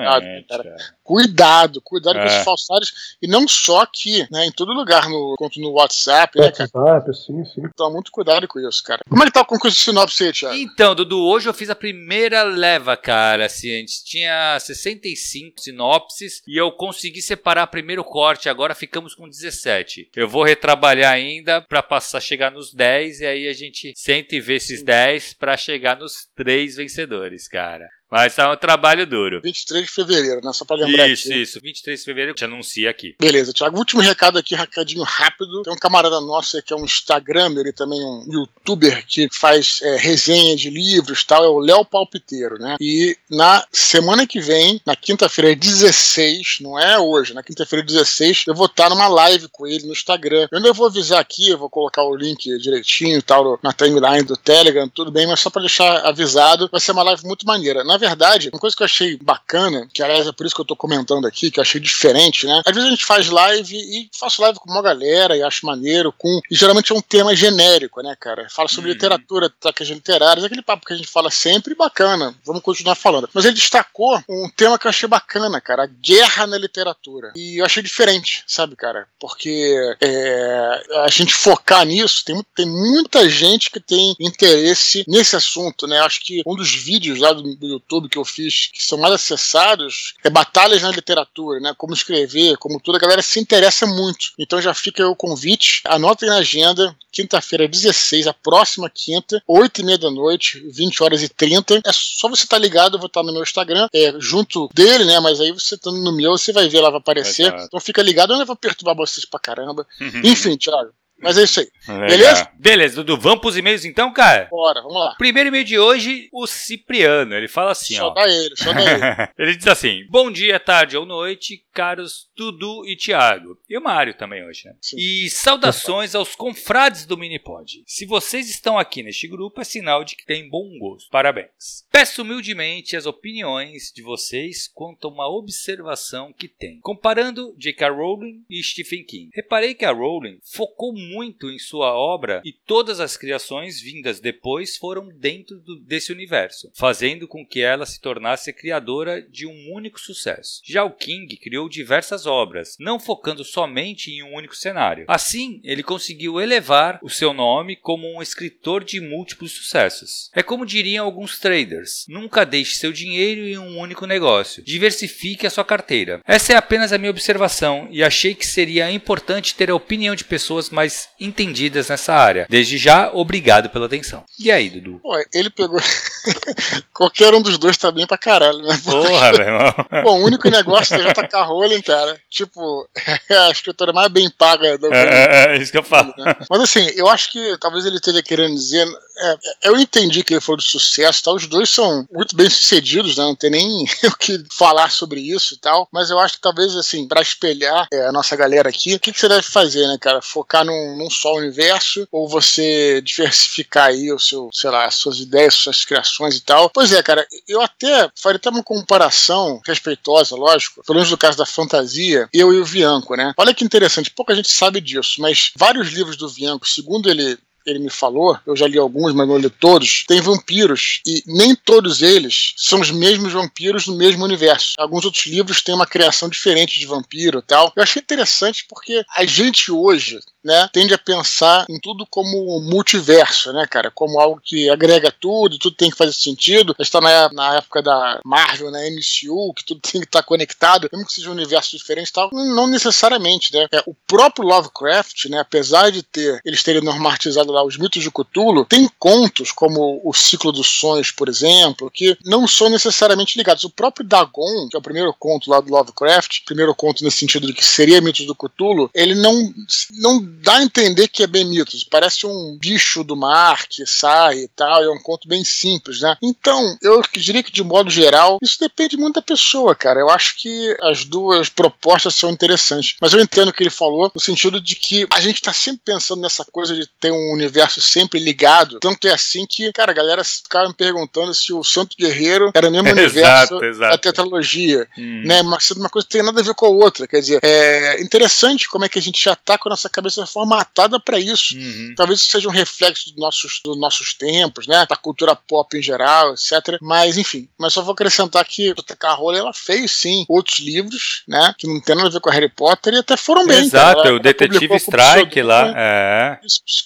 Cuidado, 1.08 1.80
cuidado 1.80 2.18
é. 2.18 2.20
com 2.20 2.26
esses 2.26 2.44
falsários. 2.44 3.16
E 3.22 3.26
não 3.26 3.48
só 3.48 3.80
aqui, 3.80 4.28
né? 4.30 4.44
Em 4.44 4.52
todo 4.52 4.74
lugar, 4.74 5.08
no, 5.08 5.36
quanto 5.38 5.58
no 5.58 5.70
WhatsApp, 5.70 6.38
né, 6.38 6.52
cara? 6.52 6.68
WhatsApp, 6.74 7.16
sim, 7.16 7.44
sim. 7.46 7.62
Então, 7.64 7.90
muito 7.90 8.12
cuidado 8.12 8.46
com 8.46 8.60
isso, 8.60 8.82
cara. 8.84 9.00
Como 9.08 9.22
é 9.22 9.26
que 9.26 9.32
tá 9.32 9.40
o 9.40 9.46
concurso 9.46 9.90
sinopse 9.98 10.24
aí, 10.24 10.32
Thiago. 10.32 10.56
Então, 10.56 10.94
Dudu, 10.94 11.20
hoje 11.20 11.48
eu 11.48 11.54
fiz 11.54 11.70
a 11.70 11.74
primeira 11.74 12.42
leva, 12.42 12.96
cara. 12.96 13.46
Assim, 13.46 13.70
a 13.70 13.78
gente 13.78 14.04
tinha 14.04 14.58
65 14.58 15.60
sinopses 15.60 16.42
e 16.46 16.56
eu 16.56 16.70
consegui 16.72 17.20
separar 17.20 17.66
primeiro 17.66 18.04
corte. 18.04 18.48
Agora 18.48 18.74
ficamos 18.74 19.14
com 19.14 19.28
17. 19.28 20.10
Eu 20.14 20.28
vou 20.28 20.44
retrabalhar 20.44 21.12
ainda 21.12 21.60
para 21.62 21.82
passar, 21.82 22.20
chegar 22.20 22.50
nos 22.50 22.72
10 22.72 23.20
e 23.20 23.26
aí 23.26 23.48
a 23.48 23.52
gente 23.52 23.92
senta 23.96 24.36
e 24.36 24.40
vê 24.40 24.54
esses 24.54 24.82
10 24.82 25.34
para 25.34 25.56
chegar 25.56 25.96
nos 25.96 26.28
três 26.34 26.76
vencedores, 26.76 27.48
cara. 27.48 27.86
Mas 28.10 28.34
tá 28.34 28.52
um 28.52 28.56
trabalho 28.56 29.06
duro. 29.06 29.40
23 29.42 29.84
de 29.84 29.92
fevereiro, 29.92 30.40
né? 30.42 30.52
Só 30.52 30.64
pra 30.64 30.76
lembrar 30.76 31.08
Isso, 31.08 31.28
aqui. 31.28 31.42
isso. 31.42 31.60
23 31.60 31.98
de 31.98 32.04
fevereiro 32.04 32.34
te 32.34 32.44
anuncia 32.44 32.90
aqui. 32.90 33.14
Beleza, 33.20 33.52
Thiago. 33.52 33.76
Último 33.76 34.00
recado 34.00 34.38
aqui, 34.38 34.54
recadinho 34.54 35.02
rápido. 35.02 35.62
Tem 35.62 35.72
um 35.72 35.76
camarada 35.76 36.20
nosso 36.20 36.60
que 36.62 36.72
é 36.72 36.76
um 36.76 36.84
Instagramer 36.84 37.66
e 37.66 37.72
também 37.72 38.00
um 38.02 38.24
youtuber 38.30 39.04
que 39.06 39.28
faz 39.30 39.80
é, 39.82 39.96
resenha 39.96 40.56
de 40.56 40.70
livros 40.70 41.20
e 41.20 41.26
tal, 41.26 41.44
é 41.44 41.48
o 41.48 41.58
Léo 41.58 41.84
Palpiteiro, 41.84 42.58
né? 42.58 42.76
E 42.80 43.16
na 43.30 43.64
semana 43.70 44.26
que 44.26 44.40
vem, 44.40 44.80
na 44.86 44.96
quinta-feira 44.96 45.54
16, 45.54 46.58
não 46.60 46.78
é 46.78 46.98
hoje, 46.98 47.34
na 47.34 47.42
quinta-feira 47.42 47.84
16, 47.84 48.44
eu 48.46 48.54
vou 48.54 48.66
estar 48.66 48.88
numa 48.88 49.08
live 49.08 49.48
com 49.48 49.66
ele 49.66 49.86
no 49.86 49.92
Instagram. 49.92 50.48
Eu 50.50 50.58
ainda 50.58 50.72
vou 50.72 50.86
avisar 50.86 51.20
aqui, 51.20 51.50
eu 51.50 51.58
vou 51.58 51.68
colocar 51.68 52.02
o 52.02 52.16
link 52.16 52.58
direitinho 52.58 53.18
e 53.18 53.22
tal 53.22 53.58
na 53.62 53.72
timeline 53.72 54.22
do 54.22 54.36
Telegram, 54.36 54.88
tudo 54.88 55.10
bem, 55.10 55.26
mas 55.26 55.40
só 55.40 55.50
pra 55.50 55.60
deixar 55.60 56.06
avisado, 56.06 56.68
vai 56.70 56.80
ser 56.80 56.92
uma 56.92 57.02
live 57.02 57.24
muito 57.24 57.46
maneira. 57.46 57.84
Na 57.84 57.97
verdade, 57.98 58.48
uma 58.52 58.60
coisa 58.60 58.76
que 58.76 58.82
eu 58.82 58.86
achei 58.86 59.16
bacana, 59.16 59.88
que 59.92 60.02
aliás 60.02 60.26
é 60.26 60.32
por 60.32 60.46
isso 60.46 60.54
que 60.54 60.60
eu 60.60 60.64
tô 60.66 60.76
comentando 60.76 61.26
aqui, 61.26 61.50
que 61.50 61.58
eu 61.58 61.62
achei 61.62 61.80
diferente, 61.80 62.46
né? 62.46 62.62
Às 62.64 62.74
vezes 62.74 62.88
a 62.88 62.90
gente 62.92 63.04
faz 63.04 63.28
live 63.28 63.76
e 63.76 64.08
faço 64.18 64.40
live 64.42 64.58
com 64.58 64.70
uma 64.70 64.82
galera 64.82 65.36
e 65.36 65.42
acho 65.42 65.66
maneiro, 65.66 66.12
com. 66.16 66.40
E 66.50 66.54
geralmente 66.54 66.92
é 66.92 66.94
um 66.94 67.00
tema 67.00 67.34
genérico, 67.34 68.00
né, 68.02 68.16
cara? 68.18 68.46
Fala 68.50 68.68
sobre 68.68 68.88
Uhum. 68.90 68.94
literatura, 68.94 69.50
taques 69.60 69.88
literárias, 69.88 70.44
aquele 70.44 70.62
papo 70.62 70.86
que 70.86 70.92
a 70.92 70.96
gente 70.96 71.08
fala 71.08 71.30
sempre, 71.30 71.74
bacana. 71.74 72.34
Vamos 72.44 72.62
continuar 72.62 72.94
falando. 72.94 73.28
Mas 73.34 73.44
ele 73.44 73.54
destacou 73.54 74.22
um 74.28 74.48
tema 74.48 74.78
que 74.78 74.86
eu 74.86 74.90
achei 74.90 75.08
bacana, 75.08 75.60
cara, 75.60 75.84
a 75.84 75.86
guerra 75.86 76.46
na 76.46 76.56
literatura. 76.58 77.32
E 77.36 77.60
eu 77.60 77.64
achei 77.64 77.82
diferente, 77.82 78.42
sabe, 78.46 78.76
cara? 78.76 79.06
Porque 79.20 79.76
é, 80.00 80.80
a 81.04 81.08
gente 81.10 81.34
focar 81.34 81.84
nisso, 81.84 82.24
tem, 82.24 82.42
tem 82.54 82.66
muita 82.66 83.28
gente 83.28 83.70
que 83.70 83.80
tem 83.80 84.14
interesse 84.20 85.04
nesse 85.06 85.36
assunto, 85.36 85.86
né? 85.86 86.00
Acho 86.00 86.20
que 86.22 86.42
um 86.46 86.54
dos 86.54 86.72
vídeos 86.74 87.18
lá 87.18 87.32
do, 87.32 87.42
do 87.56 87.80
YouTube 87.88 88.08
que 88.08 88.18
eu 88.18 88.24
fiz, 88.24 88.70
que 88.72 88.82
são 88.82 88.98
mais 88.98 89.14
acessados, 89.14 90.14
é 90.22 90.28
Batalhas 90.28 90.82
na 90.82 90.90
Literatura, 90.90 91.58
né? 91.58 91.74
Como 91.76 91.94
escrever, 91.94 92.56
como 92.58 92.78
tudo, 92.78 92.96
a 92.96 93.00
galera 93.00 93.22
se 93.22 93.40
interessa 93.40 93.86
muito. 93.86 94.32
Então 94.38 94.60
já 94.60 94.74
fica 94.74 95.02
aí 95.02 95.08
o 95.08 95.16
convite, 95.16 95.80
anotem 95.86 96.28
na 96.28 96.36
agenda, 96.36 96.94
quinta-feira 97.10 97.66
16, 97.66 98.26
a 98.26 98.34
próxima 98.34 98.90
quinta, 98.90 99.42
8 99.48 99.80
e 99.80 99.84
meia 99.84 99.98
da 99.98 100.10
noite, 100.10 100.60
20 100.70 101.02
horas 101.02 101.22
e 101.22 101.28
30. 101.28 101.76
É 101.84 101.90
só 101.92 102.28
você 102.28 102.44
estar 102.44 102.58
ligado, 102.58 102.96
eu 102.96 103.00
vou 103.00 103.06
estar 103.06 103.22
no 103.22 103.32
meu 103.32 103.42
Instagram, 103.42 103.88
é, 103.92 104.14
junto 104.18 104.68
dele, 104.74 105.04
né? 105.04 105.18
Mas 105.20 105.40
aí 105.40 105.50
você 105.50 105.74
estando 105.74 105.98
no 105.98 106.14
meu, 106.14 106.32
você 106.32 106.52
vai 106.52 106.68
ver 106.68 106.80
lá, 106.80 106.90
vai 106.90 107.00
aparecer. 107.00 107.46
Exato. 107.46 107.64
Então 107.64 107.80
fica 107.80 108.02
ligado, 108.02 108.34
eu 108.34 108.38
não 108.38 108.46
vou 108.46 108.56
perturbar 108.56 108.94
vocês 108.94 109.24
pra 109.24 109.40
caramba. 109.40 109.86
Enfim, 110.22 110.56
Thiago. 110.56 110.90
Mas 111.20 111.36
é 111.36 111.42
isso 111.42 111.60
aí. 111.60 111.68
Legal. 111.88 112.08
Beleza? 112.08 112.50
Beleza, 112.58 112.96
Dudu. 112.96 113.20
Vamos 113.20 113.40
pros 113.40 113.56
e-mails 113.56 113.84
então, 113.84 114.12
cara? 114.12 114.48
Bora, 114.50 114.80
vamos 114.80 114.96
lá. 114.96 115.14
Primeiro 115.16 115.48
e-mail 115.48 115.64
de 115.64 115.78
hoje, 115.78 116.28
o 116.32 116.46
Cipriano. 116.46 117.34
Ele 117.34 117.48
fala 117.48 117.72
assim, 117.72 117.96
só 117.96 118.08
ó. 118.08 118.10
dá 118.10 118.28
ele, 118.28 118.56
só 118.56 118.72
dá 118.72 118.82
ele. 118.82 118.98
Ele 119.38 119.56
diz 119.56 119.66
assim: 119.66 120.06
Bom 120.08 120.30
dia, 120.30 120.58
tarde 120.58 120.96
ou 120.96 121.04
noite, 121.04 121.64
caros 121.72 122.28
Dudu 122.36 122.86
e 122.86 122.96
Thiago. 122.96 123.58
E 123.68 123.76
o 123.76 123.80
Mário 123.80 124.14
também 124.14 124.44
hoje, 124.44 124.66
né? 124.66 124.74
Sim. 124.80 124.96
E 124.98 125.30
saudações 125.30 126.14
aos 126.14 126.34
confrades 126.34 127.04
do 127.04 127.16
Minipod. 127.16 127.82
Se 127.86 128.06
vocês 128.06 128.48
estão 128.48 128.78
aqui 128.78 129.02
neste 129.02 129.26
grupo, 129.28 129.60
é 129.60 129.64
sinal 129.64 130.04
de 130.04 130.16
que 130.16 130.26
tem 130.26 130.48
bom 130.48 130.78
gosto. 130.78 131.10
Parabéns. 131.10 131.86
Peço 131.90 132.22
humildemente 132.22 132.96
as 132.96 133.06
opiniões 133.06 133.92
de 133.94 134.02
vocês 134.02 134.68
quanto 134.74 135.08
a 135.08 135.10
uma 135.10 135.28
observação 135.28 136.32
que 136.32 136.48
tem. 136.48 136.80
Comparando 136.80 137.54
J.K. 137.58 137.88
Rowling 137.90 138.44
e 138.48 138.62
Stephen 138.62 139.04
King. 139.04 139.30
Reparei 139.34 139.74
que 139.74 139.84
a 139.84 139.92
Rowling 139.92 140.38
focou 140.42 140.92
muito 140.92 141.07
em 141.50 141.58
sua 141.58 141.92
obra 141.94 142.40
e 142.44 142.52
todas 142.52 143.00
as 143.00 143.16
criações 143.16 143.80
vindas 143.80 144.20
depois 144.20 144.76
foram 144.76 145.08
dentro 145.08 145.58
do- 145.60 145.80
desse 145.80 146.12
universo, 146.12 146.70
fazendo 146.74 147.26
com 147.26 147.46
que 147.46 147.60
ela 147.60 147.86
se 147.86 148.00
tornasse 148.00 148.52
criadora 148.52 149.22
de 149.22 149.46
um 149.46 149.72
único 149.72 150.00
sucesso. 150.00 150.60
Já 150.64 150.84
o 150.84 150.90
King 150.90 151.36
criou 151.36 151.68
diversas 151.68 152.26
obras, 152.26 152.76
não 152.78 152.98
focando 153.00 153.44
somente 153.44 154.10
em 154.10 154.22
um 154.22 154.34
único 154.34 154.56
cenário. 154.56 155.04
Assim, 155.08 155.60
ele 155.64 155.82
conseguiu 155.82 156.40
elevar 156.40 156.98
o 157.02 157.10
seu 157.10 157.32
nome 157.32 157.76
como 157.76 158.06
um 158.16 158.22
escritor 158.22 158.84
de 158.84 159.00
múltiplos 159.00 159.52
sucessos. 159.52 160.30
É 160.34 160.42
como 160.42 160.66
diriam 160.66 161.04
alguns 161.04 161.38
traders: 161.38 162.04
nunca 162.08 162.44
deixe 162.44 162.76
seu 162.76 162.92
dinheiro 162.92 163.42
em 163.42 163.58
um 163.58 163.78
único 163.78 164.06
negócio. 164.06 164.62
Diversifique 164.64 165.46
a 165.46 165.50
sua 165.50 165.64
carteira. 165.64 166.20
Essa 166.26 166.52
é 166.52 166.56
apenas 166.56 166.92
a 166.92 166.98
minha 166.98 167.10
observação 167.10 167.88
e 167.90 168.02
achei 168.02 168.34
que 168.34 168.46
seria 168.46 168.90
importante 168.90 169.54
ter 169.54 169.70
a 169.70 169.74
opinião 169.74 170.14
de 170.14 170.24
pessoas 170.24 170.70
mais 170.70 170.97
entendidas 171.20 171.88
nessa 171.88 172.14
área. 172.14 172.46
Desde 172.48 172.78
já, 172.78 173.10
obrigado 173.12 173.68
pela 173.70 173.86
atenção. 173.86 174.24
E 174.38 174.50
aí, 174.50 174.70
Dudu? 174.70 175.00
Pô, 175.02 175.14
ele 175.32 175.50
pegou. 175.50 175.78
Qualquer 176.92 177.32
um 177.34 177.42
dos 177.42 177.58
dois 177.58 177.76
tá 177.76 177.90
bem 177.90 178.06
pra 178.06 178.18
caralho, 178.18 178.58
né? 178.58 178.80
Porra, 178.84 179.32
meu 179.32 179.40
irmão. 179.40 179.74
Pô, 180.02 180.12
o 180.12 180.24
único 180.24 180.48
negócio 180.50 180.96
da 180.98 181.12
JK 181.12 181.36
Rowling, 181.46 181.82
cara, 181.82 182.18
tipo, 182.30 182.88
é 183.28 183.36
a 183.36 183.50
escritora 183.50 183.92
mais 183.92 184.08
bem 184.10 184.28
paga 184.30 184.76
do 184.78 184.92
É, 184.92 185.46
é, 185.52 185.56
é 185.56 185.58
isso 185.58 185.70
que 185.72 185.78
eu 185.78 185.82
falo. 185.82 186.12
né? 186.16 186.34
Mas 186.48 186.60
assim, 186.60 186.86
eu 186.94 187.08
acho 187.08 187.30
que 187.30 187.56
talvez 187.58 187.84
ele 187.84 187.96
esteja 187.96 188.22
querendo 188.22 188.54
dizer. 188.54 188.86
é, 189.20 189.30
é, 189.30 189.68
eu 189.68 189.78
entendi 189.78 190.22
que 190.24 190.34
ele 190.34 190.40
falou 190.40 190.58
de 190.58 190.64
sucesso 190.64 191.20
e 191.20 191.22
tal. 191.22 191.34
Os 191.36 191.46
dois 191.46 191.68
são 191.70 192.06
muito 192.12 192.34
bem 192.36 192.48
sucedidos, 192.50 193.16
né? 193.16 193.24
Não 193.24 193.34
tem 193.36 193.50
nem 193.50 193.84
o 194.04 194.16
que 194.16 194.42
falar 194.56 194.90
sobre 194.90 195.20
isso 195.20 195.54
e 195.54 195.58
tal. 195.58 195.88
Mas 195.92 196.10
eu 196.10 196.18
acho 196.18 196.34
que 196.34 196.40
talvez, 196.40 196.74
assim, 196.76 197.06
pra 197.06 197.22
espelhar 197.22 197.86
é, 197.92 198.06
a 198.06 198.12
nossa 198.12 198.36
galera 198.36 198.68
aqui, 198.68 198.94
o 198.94 199.00
que, 199.00 199.12
que 199.12 199.18
você 199.20 199.28
deve 199.28 199.42
fazer, 199.42 199.86
né, 199.86 199.96
cara? 200.00 200.20
Focar 200.22 200.64
num, 200.64 200.87
num 200.96 201.10
só 201.10 201.34
universo 201.34 202.06
ou 202.10 202.28
você 202.28 203.00
diversificar 203.02 203.86
aí 203.86 204.12
o 204.12 204.18
seu, 204.18 204.48
sei 204.52 204.70
lá, 204.70 204.86
as 204.86 204.94
suas 204.94 205.20
ideias, 205.20 205.54
suas 205.54 205.84
criações 205.84 206.36
e 206.36 206.40
tal. 206.40 206.70
Pois 206.70 206.92
é, 206.92 207.02
cara, 207.02 207.26
eu 207.46 207.60
até 207.60 208.10
faria 208.14 208.36
até 208.36 208.50
uma 208.50 208.62
comparação 208.62 209.60
respeitosa, 209.66 210.36
lógico, 210.36 210.82
pelo 210.84 210.96
menos 210.96 211.10
no 211.10 211.18
caso 211.18 211.38
da 211.38 211.46
fantasia, 211.46 212.28
eu 212.32 212.52
e 212.52 212.60
o 212.60 212.66
Bianco, 212.66 213.14
né? 213.14 213.32
Olha 213.36 213.54
que 213.54 213.64
interessante, 213.64 214.10
pouca 214.10 214.34
gente 214.34 214.52
sabe 214.52 214.80
disso, 214.80 215.20
mas 215.20 215.52
vários 215.56 215.88
livros 215.88 216.16
do 216.16 216.30
Bianco, 216.30 216.68
segundo 216.68 217.08
ele 217.08 217.38
ele 217.70 217.78
me 217.78 217.90
falou, 217.90 218.38
eu 218.46 218.56
já 218.56 218.66
li 218.66 218.78
alguns, 218.78 219.12
mas 219.12 219.28
não 219.28 219.36
li 219.36 219.50
todos, 219.50 220.04
tem 220.06 220.20
vampiros. 220.20 221.00
E 221.06 221.22
nem 221.26 221.54
todos 221.54 222.02
eles 222.02 222.54
são 222.56 222.80
os 222.80 222.90
mesmos 222.90 223.32
vampiros 223.32 223.86
no 223.86 223.96
mesmo 223.96 224.24
universo. 224.24 224.72
Alguns 224.78 225.04
outros 225.04 225.26
livros 225.26 225.62
têm 225.62 225.74
uma 225.74 225.86
criação 225.86 226.28
diferente 226.28 226.80
de 226.80 226.86
vampiro 226.86 227.40
e 227.40 227.42
tal. 227.42 227.72
Eu 227.76 227.82
achei 227.82 228.00
interessante 228.00 228.64
porque 228.68 229.04
a 229.14 229.24
gente 229.24 229.70
hoje, 229.70 230.18
né, 230.48 230.68
tende 230.72 230.94
a 230.94 230.98
pensar 230.98 231.66
em 231.68 231.78
tudo 231.78 232.06
como 232.06 232.58
multiverso, 232.62 233.52
né, 233.52 233.66
cara? 233.66 233.90
Como 233.90 234.18
algo 234.18 234.40
que 234.42 234.70
agrega 234.70 235.12
tudo, 235.12 235.58
tudo 235.58 235.76
tem 235.76 235.90
que 235.90 235.96
fazer 235.96 236.14
sentido. 236.14 236.74
A 236.78 236.82
gente 236.82 236.90
tá 236.90 237.02
na, 237.02 237.30
na 237.30 237.56
época 237.56 237.82
da 237.82 238.18
Marvel, 238.24 238.70
na 238.70 238.78
MCU, 238.78 239.52
que 239.54 239.62
tudo 239.62 239.80
tem 239.84 240.00
que 240.00 240.06
estar 240.06 240.22
conectado, 240.22 240.88
mesmo 240.90 241.06
que 241.06 241.12
seja 241.12 241.28
um 241.28 241.34
universo 241.34 241.76
diferente 241.76 242.08
e 242.08 242.12
tal. 242.12 242.30
Não 242.32 242.66
necessariamente, 242.66 243.52
né? 243.52 243.66
É, 243.70 243.82
o 243.86 243.94
próprio 244.06 244.46
Lovecraft, 244.46 245.26
né, 245.26 245.38
apesar 245.40 245.90
de 245.90 246.02
ter 246.02 246.40
eles 246.44 246.62
terem 246.62 246.80
normatizado 246.80 247.52
lá 247.52 247.62
os 247.62 247.76
mitos 247.76 248.02
de 248.02 248.10
Cthulhu, 248.10 248.64
tem 248.64 248.88
contos 248.98 249.52
como 249.52 250.00
o 250.02 250.14
Ciclo 250.14 250.50
dos 250.50 250.66
Sonhos, 250.66 251.10
por 251.10 251.28
exemplo, 251.28 251.90
que 251.92 252.16
não 252.24 252.48
são 252.48 252.70
necessariamente 252.70 253.36
ligados. 253.36 253.64
O 253.64 253.70
próprio 253.70 254.06
Dagon, 254.06 254.68
que 254.70 254.76
é 254.76 254.78
o 254.78 254.82
primeiro 254.82 255.14
conto 255.18 255.50
lá 255.50 255.60
do 255.60 255.70
Lovecraft, 255.70 256.44
primeiro 256.46 256.74
conto 256.74 257.04
nesse 257.04 257.18
sentido 257.18 257.46
de 257.46 257.52
que 257.52 257.64
seria 257.64 258.00
mitos 258.00 258.24
do 258.24 258.34
Cthulhu, 258.34 258.90
ele 258.94 259.14
não, 259.14 259.52
não 259.92 260.37
dá 260.42 260.56
a 260.56 260.62
entender 260.62 261.08
que 261.08 261.22
é 261.22 261.26
bem 261.26 261.44
mitos. 261.44 261.84
Parece 261.84 262.26
um 262.26 262.56
bicho 262.58 263.02
do 263.04 263.16
mar 263.16 263.66
que 263.68 263.86
sai 263.86 264.38
e 264.40 264.48
tal, 264.48 264.82
é 264.82 264.90
um 264.90 265.00
conto 265.00 265.28
bem 265.28 265.44
simples, 265.44 266.00
né? 266.00 266.16
Então, 266.22 266.76
eu 266.82 267.02
diria 267.14 267.42
que 267.42 267.52
de 267.52 267.62
modo 267.62 267.90
geral, 267.90 268.38
isso 268.42 268.58
depende 268.60 268.96
muito 268.96 269.16
da 269.16 269.22
pessoa, 269.22 269.74
cara. 269.74 270.00
Eu 270.00 270.10
acho 270.10 270.36
que 270.38 270.76
as 270.82 271.04
duas 271.04 271.48
propostas 271.48 272.14
são 272.14 272.30
interessantes. 272.30 272.96
Mas 273.00 273.12
eu 273.12 273.20
entendo 273.20 273.48
o 273.48 273.52
que 273.52 273.62
ele 273.62 273.70
falou, 273.70 274.10
no 274.14 274.20
sentido 274.20 274.60
de 274.60 274.74
que 274.74 275.06
a 275.12 275.20
gente 275.20 275.42
tá 275.42 275.52
sempre 275.52 275.82
pensando 275.84 276.20
nessa 276.22 276.44
coisa 276.44 276.74
de 276.74 276.86
ter 277.00 277.12
um 277.12 277.32
universo 277.32 277.80
sempre 277.80 278.18
ligado. 278.18 278.78
Tanto 278.80 279.06
é 279.08 279.12
assim 279.12 279.46
que, 279.46 279.72
cara, 279.72 279.92
a 279.92 279.94
galera 279.94 280.24
ficava 280.24 280.68
me 280.68 280.74
perguntando 280.74 281.34
se 281.34 281.52
o 281.52 281.62
Santo 281.64 281.96
Guerreiro 281.98 282.50
era 282.54 282.68
o 282.68 282.70
mesmo 282.70 282.88
universo 282.90 283.54
Exato, 283.54 283.64
exato. 283.64 283.90
da 283.92 283.98
tetralogia 283.98 284.88
Hum. 284.96 285.22
né? 285.24 285.42
Mas 285.42 285.70
uma 285.70 285.88
coisa 285.88 286.06
que 286.06 286.12
tem 286.12 286.22
nada 286.22 286.40
a 286.40 286.44
ver 286.44 286.54
com 286.54 286.66
a 286.66 286.70
outra. 286.70 287.06
Quer 287.06 287.20
dizer, 287.20 287.40
é 287.42 288.00
interessante 288.00 288.68
como 288.68 288.84
é 288.84 288.88
que 288.88 288.98
a 288.98 289.02
gente 289.02 289.22
já 289.22 289.34
tá 289.34 289.56
com 289.58 289.68
a 289.68 289.70
nossa 289.70 289.88
cabeça 289.88 290.17
é 290.22 290.26
formatada 290.26 290.98
para 291.00 291.18
isso. 291.18 291.56
Uhum. 291.56 291.94
Talvez 291.96 292.20
isso 292.20 292.30
seja 292.30 292.48
um 292.48 292.52
reflexo 292.52 293.10
dos 293.10 293.16
nossos, 293.16 293.60
dos 293.64 293.78
nossos 293.78 294.14
tempos, 294.14 294.66
né? 294.66 294.86
Da 294.88 294.96
cultura 294.96 295.34
pop 295.34 295.76
em 295.76 295.82
geral, 295.82 296.32
etc. 296.32 296.78
Mas, 296.80 297.16
enfim. 297.16 297.48
Mas 297.58 297.72
só 297.72 297.82
vou 297.82 297.92
acrescentar 297.92 298.44
que 298.44 298.74
a. 299.02 299.18
Rowling, 299.18 299.38
ela 299.38 299.52
fez, 299.52 299.90
sim, 299.92 300.24
outros 300.28 300.58
livros, 300.58 301.22
né? 301.26 301.54
Que 301.58 301.66
não 301.66 301.80
tem 301.80 301.96
nada 301.96 302.08
a 302.08 302.12
ver 302.12 302.20
com 302.20 302.30
Harry 302.30 302.48
Potter 302.48 302.94
e 302.94 302.98
até 302.98 303.16
foram 303.16 303.46
bem. 303.46 303.58
Exato, 303.58 304.06
ela, 304.06 304.16
o 304.16 304.20
Detetive 304.20 304.76
Strike 304.76 305.42
lá. 305.42 305.72
É. 305.76 306.40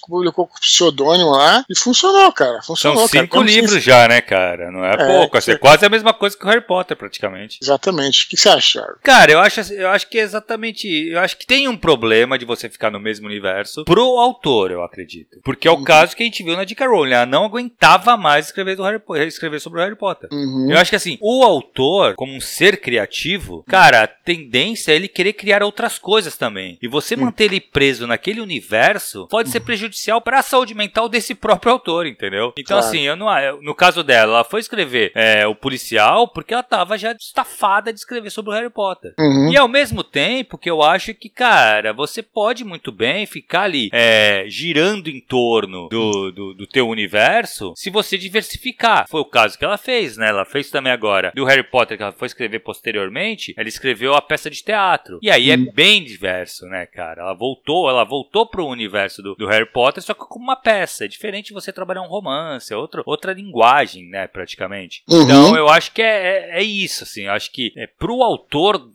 Publicou 0.07 0.47
com 0.47 0.59
pseudônimo 0.59 1.31
lá 1.31 1.65
e 1.69 1.77
funcionou, 1.77 2.31
cara. 2.31 2.61
Funcionou, 2.61 3.07
São 3.07 3.07
cinco 3.07 3.37
cara. 3.37 3.45
livros 3.45 3.83
já, 3.83 4.07
né, 4.07 4.21
cara? 4.21 4.71
Não 4.71 4.85
é, 4.85 4.93
é 4.93 5.07
pouco. 5.07 5.37
É 5.37 5.57
quase 5.57 5.85
a 5.85 5.89
mesma 5.89 6.13
coisa 6.13 6.37
que 6.37 6.45
o 6.45 6.49
Harry 6.49 6.61
Potter, 6.61 6.95
praticamente. 6.95 7.59
Exatamente. 7.61 8.25
O 8.25 8.29
que 8.29 8.37
você 8.37 8.49
acha, 8.49 8.83
Cara, 9.01 9.31
eu 9.31 9.39
acho, 9.39 9.61
eu 9.73 9.89
acho 9.89 10.07
que 10.07 10.17
é 10.17 10.21
exatamente. 10.21 10.87
Eu 10.87 11.19
acho 11.19 11.37
que 11.37 11.45
tem 11.45 11.67
um 11.67 11.77
problema 11.77 12.37
de 12.37 12.45
você 12.45 12.69
ficar 12.69 12.91
no 12.91 12.99
mesmo 12.99 13.22
universo 13.27 13.85
pro 13.85 14.17
autor, 14.19 14.71
eu 14.71 14.83
acredito. 14.83 15.39
Porque 15.43 15.67
é 15.67 15.71
o 15.71 15.75
uhum. 15.75 15.83
caso 15.83 16.15
que 16.15 16.23
a 16.23 16.25
gente 16.25 16.43
viu 16.43 16.55
na 16.55 16.63
J.K. 16.63 16.87
Rowling. 16.87 17.13
Ela 17.13 17.25
não 17.25 17.45
aguentava 17.45 18.17
mais 18.17 18.47
escrever, 18.47 18.75
do 18.75 18.83
Harry, 18.83 19.01
escrever 19.27 19.59
sobre 19.59 19.79
o 19.79 19.83
Harry 19.83 19.95
Potter. 19.95 20.29
Uhum. 20.31 20.67
Eu 20.69 20.77
acho 20.77 20.89
que 20.89 20.95
assim, 20.95 21.17
o 21.21 21.43
autor, 21.43 22.15
como 22.15 22.33
um 22.33 22.41
ser 22.41 22.79
criativo, 22.79 23.63
cara, 23.67 24.03
a 24.03 24.07
tendência 24.07 24.91
é 24.91 24.95
ele 24.95 25.07
querer 25.07 25.33
criar 25.33 25.63
outras 25.63 25.97
coisas 25.99 26.37
também. 26.37 26.77
E 26.81 26.87
você 26.87 27.15
uhum. 27.15 27.25
manter 27.25 27.45
ele 27.45 27.61
preso 27.61 28.07
naquele 28.07 28.41
universo 28.41 29.27
pode 29.27 29.49
ser 29.49 29.59
prejudicial 29.61 30.21
para 30.21 30.39
a 30.39 30.43
saúde 30.43 30.73
mental 30.73 31.07
desse 31.09 31.35
próprio 31.35 31.73
autor, 31.73 32.05
entendeu? 32.05 32.53
Então, 32.57 32.77
claro. 32.77 32.85
assim, 32.85 33.01
eu 33.01 33.15
não, 33.15 33.27
no 33.61 33.75
caso 33.75 34.03
dela, 34.03 34.33
ela 34.33 34.43
foi 34.43 34.59
escrever 34.59 35.11
é, 35.15 35.45
o 35.47 35.55
policial 35.55 36.27
porque 36.27 36.53
ela 36.53 36.63
tava 36.63 36.97
já 36.97 37.11
estafada 37.11 37.91
de 37.91 37.99
escrever 37.99 38.29
sobre 38.29 38.51
o 38.51 38.53
Harry 38.53 38.69
Potter. 38.69 39.13
Uhum. 39.19 39.51
E 39.51 39.57
ao 39.57 39.67
mesmo 39.67 40.03
tempo 40.03 40.57
que 40.57 40.69
eu 40.69 40.81
acho 40.81 41.13
que, 41.13 41.29
cara, 41.29 41.93
você 41.93 42.21
pode 42.21 42.63
muito 42.63 42.91
bem 42.91 43.12
ficar 43.25 43.63
ali 43.63 43.89
é, 43.91 44.45
girando 44.47 45.09
em 45.09 45.19
torno 45.19 45.87
do, 45.89 46.31
do, 46.31 46.53
do, 46.53 46.67
teu 46.67 46.87
universo 46.87 47.73
se 47.75 47.89
você 47.89 48.17
diversificar. 48.17 49.07
Foi 49.07 49.21
o 49.21 49.25
caso 49.25 49.57
que 49.57 49.65
ela 49.65 49.77
fez, 49.77 50.17
né? 50.17 50.29
Ela 50.29 50.45
fez 50.45 50.69
também 50.69 50.91
agora 50.91 51.31
do 51.35 51.45
Harry 51.45 51.63
Potter 51.63 51.97
que 51.97 52.03
ela 52.03 52.11
foi 52.11 52.25
escrever 52.25 52.59
posteriormente. 52.59 53.53
Ela 53.57 53.67
escreveu 53.67 54.13
a 54.13 54.21
peça 54.21 54.49
de 54.49 54.63
teatro. 54.63 55.19
E 55.21 55.29
aí 55.29 55.51
é 55.51 55.55
uhum. 55.55 55.71
bem 55.73 56.03
diverso, 56.03 56.65
né, 56.65 56.85
cara? 56.85 57.21
Ela 57.21 57.33
voltou, 57.33 57.89
ela 57.89 58.03
voltou 58.03 58.47
pro 58.47 58.65
universo 58.65 59.21
do, 59.21 59.35
do 59.35 59.47
Harry 59.47 59.69
Potter, 59.71 60.03
só 60.03 60.13
que 60.13 60.21
como 60.21 60.45
uma 60.45 60.55
peça. 60.55 61.05
É 61.05 61.07
diferente 61.07 61.53
você 61.53 61.71
trabalhar 61.71 62.01
um 62.01 62.07
romance, 62.07 62.73
é 62.73 62.77
outro, 62.77 63.03
outra 63.05 63.33
linguagem, 63.33 64.09
né, 64.09 64.27
praticamente. 64.27 65.03
Uhum. 65.09 65.23
Então 65.23 65.55
eu 65.55 65.67
acho 65.69 65.91
que 65.93 66.01
é, 66.01 66.49
é, 66.51 66.59
é 66.59 66.63
isso, 66.63 67.03
assim. 67.03 67.25
Eu 67.25 67.33
acho 67.33 67.51
que 67.51 67.71
é, 67.77 67.87
pro 67.87 68.23
autor 68.23 68.89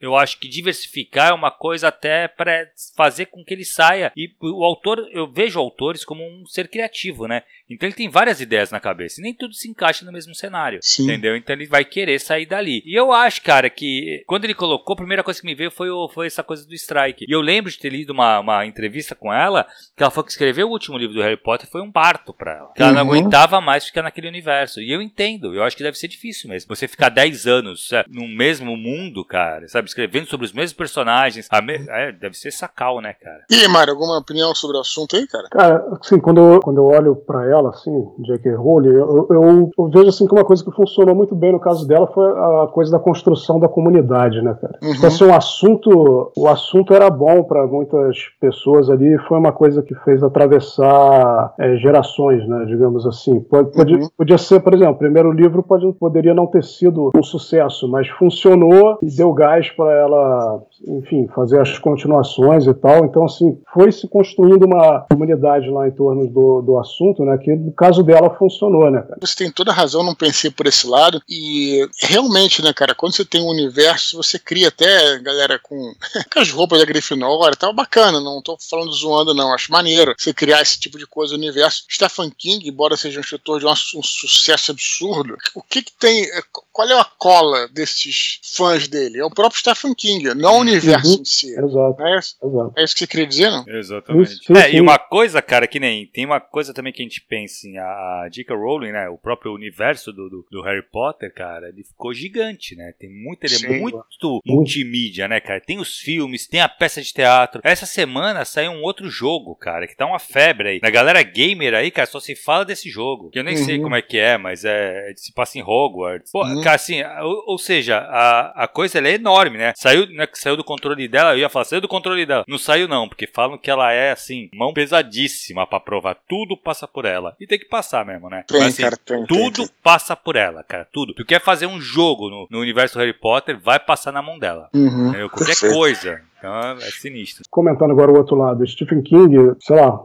eu 0.00 0.16
acho 0.16 0.38
que 0.38 0.48
diversificar 0.48 1.30
é 1.30 1.34
uma 1.34 1.50
coisa 1.50 1.88
até 1.88 2.28
para 2.28 2.66
fazer 2.96 3.26
com 3.26 3.44
que 3.44 3.54
ele 3.54 3.64
saia. 3.64 4.12
E 4.16 4.30
o 4.40 4.64
autor, 4.64 5.08
eu 5.10 5.30
vejo 5.30 5.58
autores 5.58 6.04
como 6.04 6.22
um 6.22 6.44
ser 6.46 6.68
criativo, 6.68 7.26
né? 7.26 7.42
Então 7.68 7.88
ele 7.88 7.96
tem 7.96 8.08
várias 8.08 8.40
ideias 8.40 8.70
na 8.70 8.78
cabeça 8.78 9.20
e 9.20 9.22
nem 9.22 9.34
tudo 9.34 9.54
se 9.54 9.68
encaixa 9.68 10.04
no 10.04 10.12
mesmo 10.12 10.34
cenário. 10.34 10.78
Sim. 10.82 11.04
Entendeu? 11.04 11.36
Então 11.36 11.56
ele 11.56 11.66
vai 11.66 11.84
querer 11.84 12.18
sair 12.18 12.46
dali. 12.46 12.82
E 12.84 12.94
eu 12.94 13.12
acho, 13.12 13.42
cara, 13.42 13.70
que 13.70 14.22
quando 14.26 14.44
ele 14.44 14.54
colocou, 14.54 14.92
a 14.92 14.98
primeira 14.98 15.22
coisa 15.22 15.40
que 15.40 15.46
me 15.46 15.54
veio 15.54 15.70
foi, 15.70 15.88
foi 16.12 16.26
essa 16.26 16.42
coisa 16.42 16.66
do 16.66 16.74
strike. 16.74 17.24
E 17.26 17.32
eu 17.32 17.40
lembro 17.40 17.70
de 17.70 17.78
ter 17.78 17.90
lido 17.90 18.10
uma, 18.10 18.40
uma 18.40 18.66
entrevista 18.66 19.14
com 19.14 19.32
ela, 19.32 19.66
que 19.96 20.02
ela 20.02 20.10
falou 20.10 20.24
que 20.24 20.32
escrever 20.32 20.64
o 20.64 20.70
último 20.70 20.98
livro 20.98 21.14
do 21.14 21.22
Harry 21.22 21.36
Potter 21.36 21.68
foi 21.68 21.80
um 21.80 21.90
parto 21.90 22.34
para 22.34 22.58
ela. 22.58 22.72
Que 22.74 22.82
ela 22.82 22.92
não 22.92 23.02
uhum. 23.02 23.12
aguentava 23.12 23.60
mais 23.60 23.86
ficar 23.86 24.02
naquele 24.02 24.28
universo. 24.28 24.80
E 24.80 24.92
eu 24.92 25.00
entendo, 25.00 25.54
eu 25.54 25.62
acho 25.62 25.76
que 25.76 25.82
deve 25.82 25.96
ser 25.96 26.08
difícil 26.08 26.50
mesmo. 26.50 26.74
Você 26.74 26.86
ficar 26.86 27.08
10 27.08 27.46
anos 27.46 27.88
sabe, 27.88 28.10
no 28.12 28.28
mesmo 28.28 28.76
mundo, 28.76 29.24
cara, 29.24 29.66
sabe? 29.68 29.93
Escrevendo 29.94 30.26
sobre 30.26 30.46
os 30.46 30.52
mesmos 30.52 30.72
personagens. 30.72 31.48
Me... 31.64 31.86
É, 31.88 32.12
deve 32.12 32.34
ser 32.34 32.50
sacal, 32.50 33.00
né, 33.00 33.14
cara? 33.14 33.44
E 33.50 33.54
aí, 33.54 33.68
Mário, 33.68 33.92
alguma 33.92 34.18
opinião 34.18 34.54
sobre 34.54 34.76
o 34.76 34.80
assunto 34.80 35.16
aí, 35.16 35.26
cara? 35.26 35.48
Cara, 35.50 35.86
assim, 36.00 36.18
quando 36.18 36.40
eu, 36.40 36.60
quando 36.60 36.78
eu 36.78 36.84
olho 36.84 37.16
pra 37.16 37.48
ela, 37.48 37.70
assim, 37.70 37.92
J.K. 38.26 38.54
Rowling, 38.54 38.88
eu, 38.88 39.26
eu, 39.30 39.70
eu, 39.78 39.88
vejo, 39.88 40.08
assim, 40.08 40.26
que 40.26 40.34
uma 40.34 40.44
coisa 40.44 40.64
que 40.64 40.70
funcionou 40.72 41.14
muito 41.14 41.34
bem 41.34 41.52
no 41.52 41.60
caso 41.60 41.86
dela 41.86 42.06
foi 42.12 42.30
a 42.30 42.66
coisa 42.72 42.90
da 42.90 42.98
construção 42.98 43.60
da 43.60 43.68
comunidade, 43.68 44.42
né, 44.42 44.56
cara? 44.60 44.78
Uhum. 44.82 44.94
Então, 44.94 45.08
assim, 45.08 45.24
o 45.24 45.34
assunto, 45.34 46.32
o 46.36 46.48
assunto 46.48 46.92
era 46.92 47.08
bom 47.08 47.44
para 47.44 47.66
muitas 47.66 48.16
pessoas 48.40 48.90
ali, 48.90 49.16
foi 49.28 49.38
uma 49.38 49.52
coisa 49.52 49.82
que 49.82 49.94
fez 49.96 50.22
atravessar 50.22 51.54
é, 51.58 51.76
gerações, 51.76 52.46
né, 52.48 52.64
digamos 52.66 53.06
assim. 53.06 53.40
Pode, 53.40 53.70
podia, 53.72 53.98
uhum. 53.98 54.08
podia 54.16 54.38
ser, 54.38 54.60
por 54.60 54.74
exemplo, 54.74 54.94
o 54.94 54.98
primeiro 54.98 55.30
livro 55.30 55.62
pode, 55.62 55.90
poderia 55.94 56.34
não 56.34 56.46
ter 56.46 56.64
sido 56.64 57.10
um 57.16 57.22
sucesso, 57.22 57.88
mas 57.88 58.08
funcionou 58.08 58.98
e 59.02 59.14
deu 59.14 59.32
gás 59.32 59.70
para 59.74 59.92
ela, 59.92 60.62
enfim, 60.86 61.28
fazer 61.34 61.60
as 61.60 61.78
continuações 61.78 62.66
e 62.66 62.74
tal. 62.74 63.04
Então, 63.04 63.24
assim, 63.24 63.58
foi 63.72 63.90
se 63.92 64.08
construindo 64.08 64.64
uma 64.64 65.00
comunidade 65.10 65.68
lá 65.70 65.86
em 65.88 65.92
torno 65.92 66.26
do, 66.28 66.62
do 66.62 66.78
assunto, 66.78 67.24
né? 67.24 67.38
Que 67.38 67.54
no 67.54 67.72
caso 67.72 68.02
dela 68.02 68.34
funcionou, 68.36 68.90
né, 68.90 69.02
cara? 69.02 69.18
Você 69.20 69.36
tem 69.36 69.50
toda 69.50 69.70
a 69.70 69.74
razão, 69.74 70.02
não 70.02 70.14
pensei 70.14 70.50
por 70.50 70.66
esse 70.66 70.86
lado. 70.86 71.20
E 71.28 71.86
realmente, 72.02 72.62
né, 72.62 72.72
cara, 72.72 72.94
quando 72.94 73.14
você 73.14 73.24
tem 73.24 73.42
um 73.42 73.48
universo, 73.48 74.16
você 74.16 74.38
cria 74.38 74.68
até, 74.68 75.18
galera, 75.20 75.58
com, 75.62 75.76
com 76.32 76.40
as 76.40 76.50
roupas 76.50 76.78
da 76.78 76.84
Grifinória 76.84 77.56
e 77.60 77.72
bacana. 77.74 78.20
Não 78.20 78.42
tô 78.42 78.56
falando 78.68 78.92
zoando, 78.92 79.34
não. 79.34 79.52
Acho 79.52 79.72
maneiro 79.72 80.14
você 80.16 80.32
criar 80.32 80.62
esse 80.62 80.78
tipo 80.78 80.98
de 80.98 81.06
coisa 81.06 81.34
no 81.34 81.42
universo. 81.42 81.84
Stephen 81.90 82.30
King, 82.30 82.68
embora 82.68 82.96
seja 82.96 83.18
um 83.18 83.22
escritor 83.22 83.60
de 83.60 83.66
um, 83.66 83.70
um 83.70 84.02
sucesso 84.02 84.70
absurdo, 84.70 85.36
o 85.54 85.62
que 85.62 85.82
que 85.82 85.92
tem. 85.92 86.26
Qual 86.72 86.88
é 86.88 86.98
a 86.98 87.04
cola 87.04 87.68
desses 87.68 88.40
fãs 88.56 88.88
dele? 88.88 89.18
É 89.18 89.24
o 89.24 89.30
próprio 89.30 89.58
Stephen 89.64 89.94
King, 89.94 90.34
não 90.34 90.58
o 90.58 90.60
universo 90.60 91.14
uhum. 91.14 91.20
em 91.22 91.24
si. 91.24 91.58
Exato. 91.58 92.02
É 92.02 92.18
isso, 92.18 92.36
Exato. 92.42 92.72
é 92.76 92.84
isso 92.84 92.94
que 92.94 93.00
você 93.00 93.06
queria 93.06 93.26
dizer, 93.26 93.50
não? 93.50 93.64
Exatamente. 93.66 94.32
Isso, 94.32 94.52
é, 94.52 94.70
sim. 94.70 94.76
e 94.76 94.80
uma 94.80 94.98
coisa, 94.98 95.40
cara, 95.40 95.66
que 95.66 95.80
nem. 95.80 96.06
Tem 96.06 96.26
uma 96.26 96.40
coisa 96.40 96.74
também 96.74 96.92
que 96.92 97.00
a 97.00 97.04
gente 97.04 97.20
pensa 97.22 97.66
em 97.66 97.78
a 97.78 98.28
J.K. 98.30 98.54
Rowling, 98.54 98.92
né? 98.92 99.08
O 99.08 99.16
próprio 99.16 99.54
universo 99.54 100.12
do, 100.12 100.28
do, 100.28 100.46
do, 100.50 100.62
Harry 100.62 100.82
Potter, 100.82 101.32
cara, 101.32 101.68
ele 101.68 101.82
ficou 101.84 102.12
gigante, 102.12 102.76
né? 102.76 102.92
Tem 102.98 103.10
muito, 103.10 103.44
ele 103.44 103.54
é 103.54 103.58
sim, 103.58 103.80
muito 103.80 103.96
mano. 103.96 104.40
multimídia, 104.44 105.26
né, 105.26 105.40
cara? 105.40 105.60
Tem 105.60 105.78
os 105.78 105.98
filmes, 105.98 106.46
tem 106.46 106.60
a 106.60 106.68
peça 106.68 107.00
de 107.00 107.12
teatro. 107.12 107.60
Essa 107.64 107.86
semana 107.86 108.44
saiu 108.44 108.72
um 108.72 108.82
outro 108.82 109.08
jogo, 109.08 109.54
cara, 109.56 109.86
que 109.86 109.96
tá 109.96 110.06
uma 110.06 110.18
febre 110.18 110.68
aí. 110.68 110.80
Na 110.82 110.90
galera 110.90 111.22
gamer 111.22 111.74
aí, 111.74 111.90
cara, 111.90 112.06
só 112.06 112.20
se 112.20 112.34
fala 112.34 112.64
desse 112.64 112.90
jogo. 112.90 113.30
Que 113.30 113.38
eu 113.38 113.44
nem 113.44 113.56
uhum. 113.56 113.64
sei 113.64 113.78
como 113.80 113.96
é 113.96 114.02
que 114.02 114.18
é, 114.18 114.36
mas 114.36 114.64
é. 114.64 115.12
Se 115.16 115.32
passa 115.32 115.58
em 115.58 115.62
Hogwarts. 115.62 116.30
Pô, 116.30 116.44
uhum. 116.44 116.60
cara, 116.60 116.76
assim, 116.76 117.02
ou, 117.22 117.44
ou, 117.52 117.58
seja, 117.58 117.98
a, 117.98 118.64
a 118.64 118.68
coisa 118.68 118.98
é 118.98 119.14
enorme, 119.14 119.53
né? 119.58 119.72
Saiu, 119.76 120.06
né, 120.06 120.26
saiu 120.34 120.56
do 120.56 120.64
controle 120.64 121.08
dela, 121.08 121.32
eu 121.34 121.38
ia 121.38 121.48
falar, 121.48 121.64
saiu 121.64 121.80
do 121.80 121.88
controle 121.88 122.24
dela. 122.26 122.44
Não 122.46 122.58
saiu, 122.58 122.88
não, 122.88 123.08
porque 123.08 123.26
falam 123.26 123.58
que 123.58 123.70
ela 123.70 123.92
é, 123.92 124.12
assim, 124.12 124.48
mão 124.54 124.72
pesadíssima 124.72 125.66
para 125.66 125.80
provar. 125.80 126.16
Tudo 126.28 126.56
passa 126.56 126.86
por 126.86 127.04
ela. 127.04 127.36
E 127.40 127.46
tem 127.46 127.58
que 127.58 127.68
passar 127.68 128.04
mesmo, 128.04 128.28
né? 128.28 128.44
Tem, 128.46 128.60
Mas, 128.60 128.74
assim, 128.74 128.82
cara, 128.82 128.96
tem, 128.96 129.26
tudo 129.26 129.66
tem, 129.66 129.76
passa 129.82 130.16
por 130.16 130.36
ela, 130.36 130.62
cara. 130.62 130.86
Tudo. 130.92 131.14
Tu 131.14 131.24
quer 131.24 131.40
fazer 131.40 131.66
um 131.66 131.80
jogo 131.80 132.28
no, 132.30 132.46
no 132.50 132.60
universo 132.60 132.98
Harry 132.98 133.12
Potter, 133.12 133.58
vai 133.58 133.78
passar 133.78 134.12
na 134.12 134.22
mão 134.22 134.38
dela. 134.38 134.68
Uhum, 134.74 135.12
Qualquer 135.28 135.46
perfeito. 135.46 135.74
coisa. 135.74 136.20
Então 136.44 136.52
é 136.54 136.90
sinistro. 136.90 137.42
Comentando 137.50 137.92
agora 137.92 138.12
o 138.12 138.16
outro 138.18 138.36
lado, 138.36 138.66
Stephen 138.66 139.00
King, 139.00 139.54
sei 139.60 139.76
lá, 139.76 139.98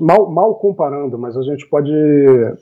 mal, 0.00 0.30
mal 0.30 0.54
comparando, 0.54 1.18
mas 1.18 1.36
a 1.36 1.42
gente 1.42 1.68
pode 1.68 1.92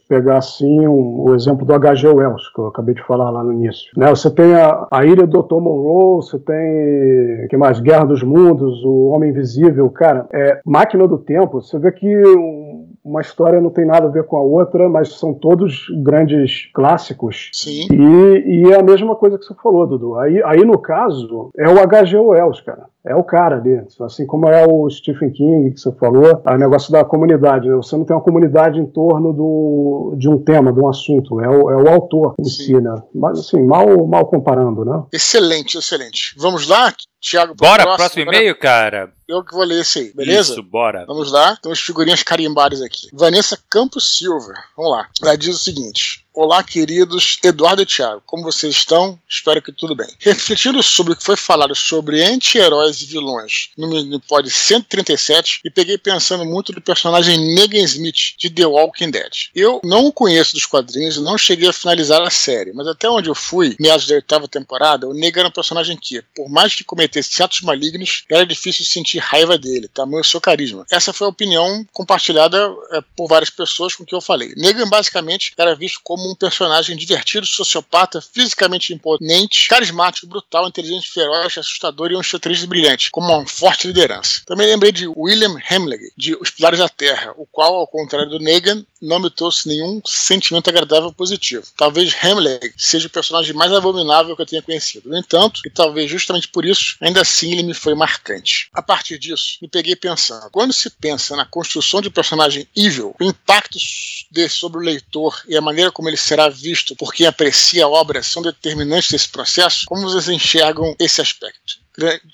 pegar 0.09 0.39
assim 0.39 0.87
um, 0.89 1.23
o 1.29 1.35
exemplo 1.35 1.65
do 1.65 1.73
H.G. 1.73 2.09
Wells, 2.09 2.53
que 2.53 2.61
eu 2.61 2.67
acabei 2.67 2.95
de 2.95 3.03
falar 3.05 3.31
lá 3.31 3.45
no 3.45 3.53
início. 3.53 3.93
Né? 3.97 4.09
Você 4.09 4.29
tem 4.29 4.55
a, 4.55 4.89
a 4.91 5.07
Ilha 5.07 5.25
do 5.25 5.41
Dr. 5.41 5.61
Monroe, 5.61 6.17
você 6.17 6.39
tem 6.41 7.47
que 7.49 7.57
mais? 7.57 7.79
Guerra 7.79 8.07
dos 8.07 8.25
Mundos, 8.25 8.83
O 8.85 9.11
Homem 9.11 9.31
Invisível, 9.31 9.89
cara, 9.91 10.27
é 10.33 10.61
Máquina 10.67 11.07
do 11.07 11.19
Tempo, 11.19 11.63
você 11.63 11.79
vê 11.79 11.93
que 11.93 12.27
um, 12.27 12.89
uma 13.05 13.21
história 13.21 13.61
não 13.61 13.71
tem 13.71 13.87
nada 13.87 14.07
a 14.07 14.11
ver 14.11 14.25
com 14.25 14.37
a 14.37 14.43
outra, 14.43 14.89
mas 14.89 15.19
são 15.19 15.33
todos 15.33 15.87
grandes 16.03 16.71
clássicos. 16.73 17.51
Sim. 17.53 17.87
E, 17.93 18.67
e 18.67 18.73
é 18.73 18.81
a 18.81 18.83
mesma 18.83 19.15
coisa 19.15 19.39
que 19.39 19.45
você 19.45 19.55
falou, 19.63 19.87
Dudu. 19.87 20.19
Aí, 20.19 20.43
aí 20.43 20.65
no 20.65 20.79
caso, 20.79 21.51
é 21.57 21.69
o 21.69 21.81
H.G. 21.81 22.19
Wells, 22.19 22.61
cara 22.63 22.87
é 23.05 23.15
o 23.15 23.25
cara 23.25 23.57
ali. 23.57 23.83
Assim 24.01 24.27
como 24.27 24.49
é 24.49 24.67
o 24.67 24.89
Stephen 24.89 25.31
King, 25.31 25.73
que 25.73 25.81
você 25.81 25.93
falou, 25.93 26.43
o 26.45 26.57
negócio 26.57 26.93
da 26.93 27.05
comunidade. 27.05 27.69
Né? 27.69 27.75
Você 27.77 27.97
não 27.97 28.05
tem 28.05 28.15
uma 28.15 28.23
comunidade 28.23 28.79
em 28.79 28.87
torno 28.87 29.33
do, 29.33 30.15
de 30.17 30.29
um 30.29 30.39
tema, 30.39 30.73
de 30.73 30.81
um 30.81 30.89
assunto. 30.89 31.41
É 31.41 31.49
o, 31.49 31.71
é 31.71 31.77
o 31.77 31.89
autor 31.89 32.35
em 32.39 32.45
Sim. 32.45 32.65
si, 32.65 32.81
né? 32.81 32.95
Mas, 33.15 33.41
assim, 33.41 33.61
mal, 33.65 34.07
mal 34.07 34.27
comparando, 34.27 34.85
né? 34.85 35.03
Excelente, 35.13 35.77
excelente. 35.77 36.35
Vamos 36.39 36.69
lá, 36.69 36.93
Tiago? 37.21 37.55
Bora, 37.55 37.83
próximo, 37.83 37.97
próximo 37.97 38.23
e-mail, 38.23 38.57
cara. 38.59 39.13
Eu 39.29 39.45
que 39.45 39.55
vou 39.55 39.65
ler 39.65 39.81
esse 39.81 39.99
aí, 39.99 40.13
beleza? 40.15 40.53
Isso, 40.53 40.63
bora. 40.63 41.05
Vamos 41.07 41.33
lá. 41.33 41.57
Tem 41.57 41.71
umas 41.71 41.81
figurinhas 41.81 42.23
carimbadas 42.23 42.83
aqui. 42.83 43.09
Vanessa 43.13 43.59
Campos 43.71 44.17
Silva. 44.19 44.53
Vamos 44.77 44.93
lá. 44.93 45.09
Ela 45.23 45.37
diz 45.37 45.55
o 45.57 45.59
seguinte. 45.59 46.22
Olá, 46.35 46.65
queridos 46.65 47.39
Eduardo 47.45 47.83
e 47.83 47.87
Thiago. 47.87 48.23
Como 48.25 48.43
vocês 48.43 48.75
estão? 48.75 49.21
Espero 49.29 49.61
que 49.61 49.71
tudo 49.71 49.95
bem. 49.95 50.09
Refletindo 50.19 50.83
sobre 50.83 51.13
o 51.13 51.17
que 51.17 51.23
foi 51.23 51.37
falado 51.37 51.75
sobre 51.75 52.23
anti-heróis 52.23 53.03
e 53.03 53.05
vilões 53.05 53.69
no 53.77 53.87
Minipod 53.87 54.49
137, 54.49 55.61
e 55.63 55.71
peguei 55.71 55.99
pensando 55.99 56.47
muito 56.47 56.73
no 56.73 56.81
personagem 56.81 57.37
Negan 57.55 57.85
Smith 57.85 58.35
de 58.39 58.49
The 58.49 58.65
Walking 58.65 59.11
Dead. 59.11 59.51
Eu 59.55 59.83
não 59.85 60.07
o 60.07 60.13
conheço 60.13 60.55
dos 60.55 60.65
quadrinhos 60.65 61.19
não 61.19 61.37
cheguei 61.37 61.69
a 61.69 61.73
finalizar 61.73 62.23
a 62.23 62.31
série, 62.31 62.73
mas 62.73 62.87
até 62.87 63.11
onde 63.11 63.29
eu 63.29 63.35
fui, 63.35 63.77
meados 63.79 64.07
da 64.07 64.15
oitava 64.15 64.49
temporada, 64.49 65.07
o 65.07 65.13
Negan 65.13 65.41
era 65.41 65.49
um 65.51 65.53
personagem 65.53 65.99
que, 65.99 66.23
por 66.35 66.49
mais 66.49 66.75
que 66.75 66.83
cometesse 66.83 67.43
atos 67.43 67.61
malignos, 67.61 68.25
era 68.31 68.47
difícil 68.47 68.87
sentir 68.87 69.19
raiva 69.19 69.59
dele, 69.59 69.87
tamanho 69.87 70.23
o 70.23 70.25
seu 70.25 70.41
carisma. 70.41 70.87
Essa 70.91 71.13
foi 71.13 71.27
a 71.27 71.31
opinião 71.31 71.87
compartilhada 71.93 72.75
é, 72.93 73.03
por 73.15 73.29
várias 73.29 73.51
pessoas 73.51 73.95
com 73.95 74.07
que 74.07 74.15
eu 74.15 74.21
falei. 74.23 74.55
Negan 74.57 74.89
basicamente 74.89 75.53
era 75.59 75.75
visto 75.75 76.01
como 76.03 76.22
como 76.23 76.31
um 76.31 76.35
personagem 76.37 76.97
divertido, 76.97 77.45
sociopata, 77.45 78.21
fisicamente 78.21 78.95
imponente, 78.95 79.67
carismático, 79.67 80.29
brutal, 80.29 80.69
inteligente, 80.69 81.11
feroz, 81.11 81.59
assustador 81.59 82.13
e 82.13 82.17
um 82.17 82.21
estrategista 82.21 82.67
brilhante, 82.69 83.11
com 83.11 83.21
uma 83.21 83.45
forte 83.45 83.89
liderança. 83.89 84.43
Também 84.47 84.69
lembrei 84.69 84.93
de 84.93 85.09
William 85.09 85.57
Hemling, 85.69 86.11
de 86.17 86.37
Os 86.37 86.51
Pilares 86.51 86.79
da 86.79 86.89
Terra, 86.89 87.35
o 87.37 87.45
qual, 87.45 87.75
ao 87.75 87.89
contrário 87.89 88.31
do 88.31 88.39
Negan, 88.39 88.85
não 89.03 89.19
me 89.19 89.29
trouxe 89.29 89.67
nenhum 89.67 90.01
sentimento 90.07 90.71
agradável 90.71 91.13
positivo. 91.13 91.67
Talvez 91.77 92.15
Hemleg 92.23 92.73
seja 92.77 93.09
o 93.09 93.11
personagem 93.11 93.53
mais 93.53 93.73
abominável 93.73 94.37
que 94.37 94.43
eu 94.43 94.47
tenha 94.47 94.63
conhecido. 94.63 95.11
No 95.11 95.19
entanto, 95.19 95.61
e 95.67 95.71
talvez 95.71 96.09
justamente 96.09 96.47
por 96.47 96.65
isso, 96.65 96.97
ainda 97.01 97.21
assim 97.21 97.51
ele 97.51 97.65
me 97.65 97.75
foi 97.75 97.97
marcante. 97.97 98.69
A 98.73 98.81
partir 98.81 99.19
disso, 99.19 99.59
me 99.61 99.67
peguei 99.67 99.97
pensando: 99.97 100.49
quando 100.53 100.73
se 100.73 100.89
pensa 100.89 101.35
na 101.35 101.45
construção 101.45 102.01
de 102.01 102.09
um 102.09 102.13
personagem 102.13 102.69
evil, 102.77 103.17
o 103.19 103.25
impacto 103.25 103.77
desse 104.31 104.57
sobre 104.57 104.79
o 104.79 104.85
leitor 104.85 105.43
e 105.49 105.57
a 105.57 105.61
maneira 105.61 105.91
como 105.91 106.09
ele 106.09 106.12
será 106.17 106.49
visto 106.49 106.97
por 106.97 107.13
quem 107.13 107.27
aprecia 107.27 107.85
a 107.85 107.89
obra 107.89 108.23
são 108.23 108.43
determinantes 108.43 109.11
desse 109.11 109.29
processo, 109.29 109.85
como 109.87 110.03
vocês 110.03 110.29
enxergam 110.29 110.95
esse 110.99 111.21
aspecto? 111.21 111.83